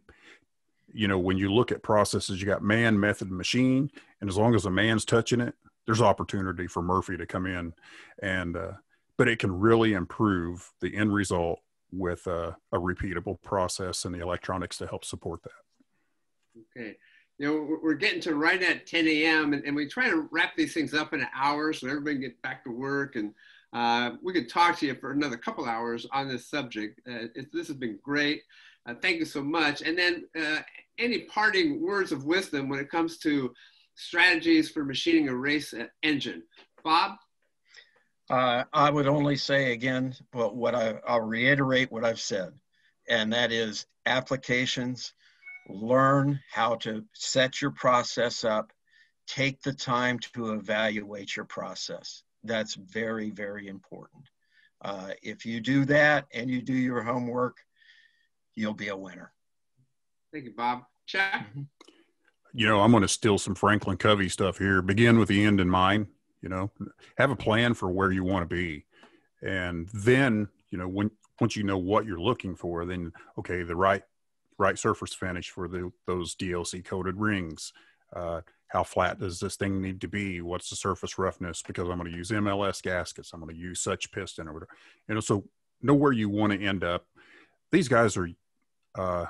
you 0.94 1.08
know, 1.08 1.18
when 1.18 1.38
you 1.38 1.52
look 1.52 1.72
at 1.72 1.82
processes, 1.82 2.40
you 2.40 2.46
got 2.46 2.62
man, 2.62 3.00
method, 3.00 3.32
machine, 3.32 3.90
and 4.22 4.30
as 4.30 4.38
long 4.38 4.54
as 4.54 4.66
a 4.66 4.70
man's 4.70 5.04
touching 5.04 5.42
it, 5.42 5.56
there's 5.88 6.02
opportunity 6.02 6.68
for 6.68 6.84
Murphy 6.84 7.18
to 7.18 7.26
come 7.26 7.48
in 7.48 7.74
and 8.22 8.56
uh, 8.56 8.74
but 9.18 9.28
it 9.28 9.40
can 9.40 9.60
really 9.60 9.94
improve 9.94 10.72
the 10.82 10.96
end 10.96 11.14
result 11.14 11.60
with 11.92 12.28
a, 12.28 12.56
a 12.72 12.78
repeatable 12.78 13.42
process 13.42 14.06
and 14.06 14.14
the 14.14 14.20
electronics 14.20 14.78
to 14.78 14.88
help 14.88 15.06
support 15.06 15.42
that. 15.44 16.82
Okay. 16.82 16.98
You 17.38 17.48
know, 17.48 17.78
we're 17.84 17.96
getting 17.96 18.22
to 18.22 18.36
right 18.36 18.62
at 18.62 18.88
10 18.88 19.08
a.m. 19.08 19.54
And, 19.54 19.64
and 19.66 19.76
we 19.76 19.88
try 19.88 20.10
to 20.10 20.28
wrap 20.32 20.56
these 20.56 20.74
things 20.74 20.94
up 20.94 21.14
in 21.14 21.22
an 21.22 21.28
hour 21.36 21.74
so 21.74 21.88
everybody 21.88 22.16
can 22.16 22.22
get 22.22 22.42
back 22.42 22.64
to 22.64 22.72
work. 22.72 23.16
And 23.18 23.34
uh, 23.74 24.16
we 24.24 24.32
could 24.32 24.50
talk 24.50 24.78
to 24.80 24.86
you 24.86 24.96
for 24.96 25.12
another 25.12 25.36
couple 25.36 25.66
hours 25.66 26.08
on 26.14 26.30
this 26.30 26.48
subject. 26.48 27.02
Uh, 27.08 27.28
this 27.52 27.68
has 27.68 27.76
been 27.76 28.00
great. 28.02 28.44
Uh, 28.86 28.94
thank 29.02 29.20
you 29.20 29.26
so 29.26 29.44
much. 29.44 29.82
And 29.82 29.98
then 29.98 30.26
uh, 30.40 30.62
any 30.98 31.24
parting 31.24 31.82
words 31.82 32.12
of 32.12 32.26
wisdom 32.26 32.70
when 32.70 32.80
it 32.80 32.90
comes 32.90 33.18
to 33.20 33.54
strategies 33.96 34.70
for 34.70 34.86
machining 34.86 35.30
a 35.30 35.36
race 35.36 35.74
engine. 36.04 36.44
Bob? 36.84 37.18
Uh, 38.30 38.64
I 38.74 38.90
would 38.90 39.08
only 39.08 39.36
say 39.36 39.74
again, 39.74 40.16
but 40.32 40.56
what 40.56 40.74
I, 40.74 40.96
I'll 41.08 41.22
reiterate 41.22 41.92
what 41.92 42.04
I've 42.04 42.20
said, 42.20 42.54
and 43.08 43.32
that 43.34 43.52
is 43.52 43.86
applications, 44.06 45.14
learn 45.68 46.40
how 46.52 46.76
to 46.76 47.04
set 47.14 47.62
your 47.62 47.72
process 47.72 48.44
up, 48.44 48.72
take 49.28 49.62
the 49.62 49.74
time 49.74 50.20
to 50.20 50.54
evaluate 50.54 51.36
your 51.36 51.46
process. 51.46 52.24
That's 52.44 52.76
very, 52.76 53.32
very 53.32 53.68
important. 53.68 54.24
Uh, 54.84 55.12
if 55.24 55.46
you 55.46 55.62
do 55.62 55.86
that 55.86 56.26
and 56.34 56.50
you 56.50 56.62
do 56.62 56.74
your 56.74 57.02
homework, 57.02 57.58
you'll 58.54 58.74
be 58.74 58.90
a 58.90 58.98
winner. 58.98 59.32
Thank 60.32 60.46
you, 60.46 60.54
Bob. 60.54 60.84
Chuck? 61.08 61.32
Mm-hmm. 61.34 61.62
You 62.54 62.68
know, 62.68 62.82
I'm 62.82 62.92
going 62.92 63.02
to 63.02 63.08
steal 63.08 63.38
some 63.38 63.56
Franklin 63.56 63.98
Covey 63.98 64.30
stuff 64.30 64.58
here. 64.58 64.82
Begin 64.82 65.20
with 65.20 65.28
the 65.28 65.44
end 65.44 65.60
in 65.60 65.70
mind 65.70 66.08
you 66.46 66.50
know 66.50 66.72
have 67.18 67.32
a 67.32 67.36
plan 67.36 67.74
for 67.74 67.90
where 67.90 68.12
you 68.12 68.24
want 68.24 68.48
to 68.48 68.56
be 68.56 68.86
and 69.42 69.90
then 69.94 70.48
you 70.70 70.78
know 70.78 70.88
when 70.88 71.10
once 71.42 71.56
you 71.56 71.64
know 71.64 71.78
what 71.78 72.06
you're 72.06 72.20
looking 72.20 72.56
for 72.56 72.86
then 72.86 73.12
okay 73.38 73.64
the 73.64 73.76
right 73.76 74.04
right 74.58 74.78
surface 74.78 75.14
finish 75.14 75.50
for 75.50 75.68
the 75.68 75.92
those 76.08 76.36
DLC 76.36 76.84
coated 76.84 77.20
rings. 77.20 77.74
Uh, 78.16 78.42
how 78.68 78.84
flat 78.84 79.20
does 79.20 79.40
this 79.40 79.56
thing 79.56 79.82
need 79.82 80.02
to 80.02 80.08
be? 80.08 80.42
What's 80.42 80.70
the 80.70 80.76
surface 80.76 81.18
roughness? 81.18 81.62
Because 81.66 81.90
i'm 81.90 81.98
going 81.98 82.12
to 82.12 82.18
use 82.18 82.32
mls 82.32 82.82
gaskets. 82.82 83.32
I'm 83.34 83.42
going 83.42 83.54
to 83.54 83.60
use 83.60 83.80
such 83.82 84.12
piston 84.12 84.48
or 84.48 84.54
whatever 84.54 84.72
you 85.08 85.16
know 85.16 85.22
so 85.22 85.44
know 85.82 85.94
where 85.94 86.12
you 86.12 86.30
want 86.30 86.54
to 86.54 86.62
end 86.62 86.84
up. 86.84 87.06
These 87.72 87.88
guys 87.88 88.18
are 88.18 88.30
uh, 88.98 89.26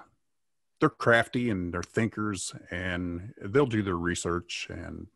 they're 0.79 0.89
crafty 0.89 1.49
and 1.49 1.73
they're 1.73 1.83
thinkers 1.83 2.53
and 2.71 3.33
they'll 3.41 3.65
do 3.65 3.83
their 3.83 3.97
research. 3.97 4.67
And 4.69 5.07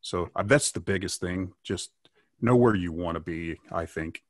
so 0.00 0.30
uh, 0.36 0.42
that's 0.42 0.72
the 0.72 0.80
biggest 0.80 1.20
thing. 1.20 1.52
Just 1.62 1.90
know 2.40 2.56
where 2.56 2.74
you 2.74 2.92
want 2.92 3.16
to 3.16 3.20
be, 3.20 3.58
I 3.72 3.86
think. 3.86 4.22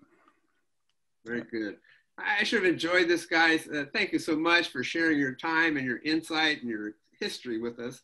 Very 1.24 1.42
good. 1.42 1.76
I 2.18 2.42
should 2.44 2.64
have 2.64 2.72
enjoyed 2.72 3.08
this, 3.08 3.26
guys. 3.26 3.68
Uh, 3.68 3.84
thank 3.92 4.12
you 4.12 4.18
so 4.18 4.36
much 4.36 4.68
for 4.68 4.82
sharing 4.82 5.18
your 5.18 5.34
time 5.34 5.76
and 5.76 5.86
your 5.86 6.00
insight 6.04 6.60
and 6.60 6.68
your 6.68 6.94
history 7.20 7.60
with 7.60 7.78
us. 7.78 8.02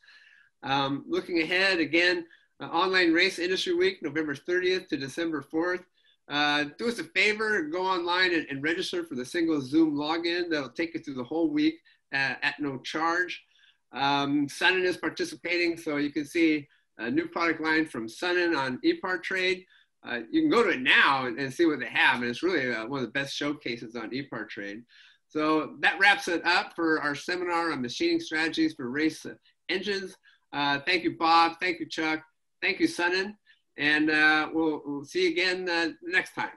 Um, 0.62 1.05
looking 1.09 1.43
ahead, 1.43 1.79
again, 1.79 2.27
uh, 2.61 2.67
Online 2.67 3.12
Race 3.12 3.39
Industry 3.39 3.75
Week, 3.75 4.03
November 4.03 4.35
30th 4.35 4.89
to 4.89 4.97
December 4.97 5.43
4th. 5.43 5.85
Uh, 6.29 6.65
do 6.79 6.89
us 6.89 6.99
a 7.01 7.05
favor, 7.05 7.62
go 7.65 7.85
online 7.85 8.33
and, 8.33 8.47
and, 8.49 8.62
register 8.62 9.05
for 9.05 9.15
the 9.15 9.25
single 9.25 9.61
Zoom 9.61 9.95
login. 9.95 10.49
That'll 10.49 10.71
take 10.71 10.95
you 10.95 11.01
through 11.01 11.15
the 11.15 11.25
whole 11.25 11.51
week 11.51 11.75
at, 12.12 12.39
at 12.43 12.55
no 12.61 12.79
charge. 12.79 13.45
Um, 13.93 14.47
is 14.61 14.97
participating, 14.97 15.77
so 15.77 15.99
you 15.99 16.11
can 16.11 16.25
see 16.25 16.67
a 16.97 17.11
new 17.11 17.29
product 17.29 17.61
line 17.61 17.87
from 17.87 18.09
Sunnen 18.09 18.57
on 18.57 18.81
eParttrade. 18.85 19.67
Uh, 20.07 20.20
you 20.30 20.42
can 20.42 20.50
go 20.50 20.62
to 20.62 20.70
it 20.70 20.80
now 20.80 21.26
and, 21.26 21.38
and, 21.38 21.52
see 21.52 21.64
what 21.64 21.80
they 21.80 21.86
have, 21.86 22.20
and 22.20 22.30
it's 22.30 22.42
really 22.42 22.74
uh, 22.74 22.86
one 22.86 23.00
of 23.00 23.07
the 23.07 23.12
best 23.12 23.34
showcases 23.34 23.96
on 23.96 24.11
eParttrade. 24.11 24.82
So 25.28 25.76
that 25.80 25.98
wraps 25.98 26.28
it 26.28 26.44
up 26.44 26.74
for 26.76 27.00
our 27.00 27.14
seminar 27.14 27.72
on 27.72 27.80
machining 27.80 28.20
strategies 28.20 28.74
for 28.74 28.90
race 28.90 29.24
engines. 29.68 30.14
Uh, 30.52 30.80
thank 30.86 31.05
you, 31.05 31.16
Bob. 31.16 31.55
Thank 31.61 31.80
you, 31.80 31.86
Chuck. 31.86 32.22
Thank 32.62 32.80
you, 32.80 32.86
Sunnen. 32.86 33.34
And 33.76 34.11
uh, 34.11 34.50
we'll, 34.52 34.82
we'll, 34.84 35.05
see 35.05 35.24
you 35.24 35.30
again 35.30 35.68
uh, 35.68 35.88
next 36.02 36.34
time. 36.34 36.50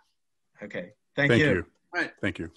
Okay. 0.61 0.91
Thank, 1.15 1.31
thank 1.31 1.41
you. 1.41 1.49
you. 1.49 1.65
All 1.95 2.01
right. 2.01 2.11
Thank 2.21 2.37
you. 2.37 2.51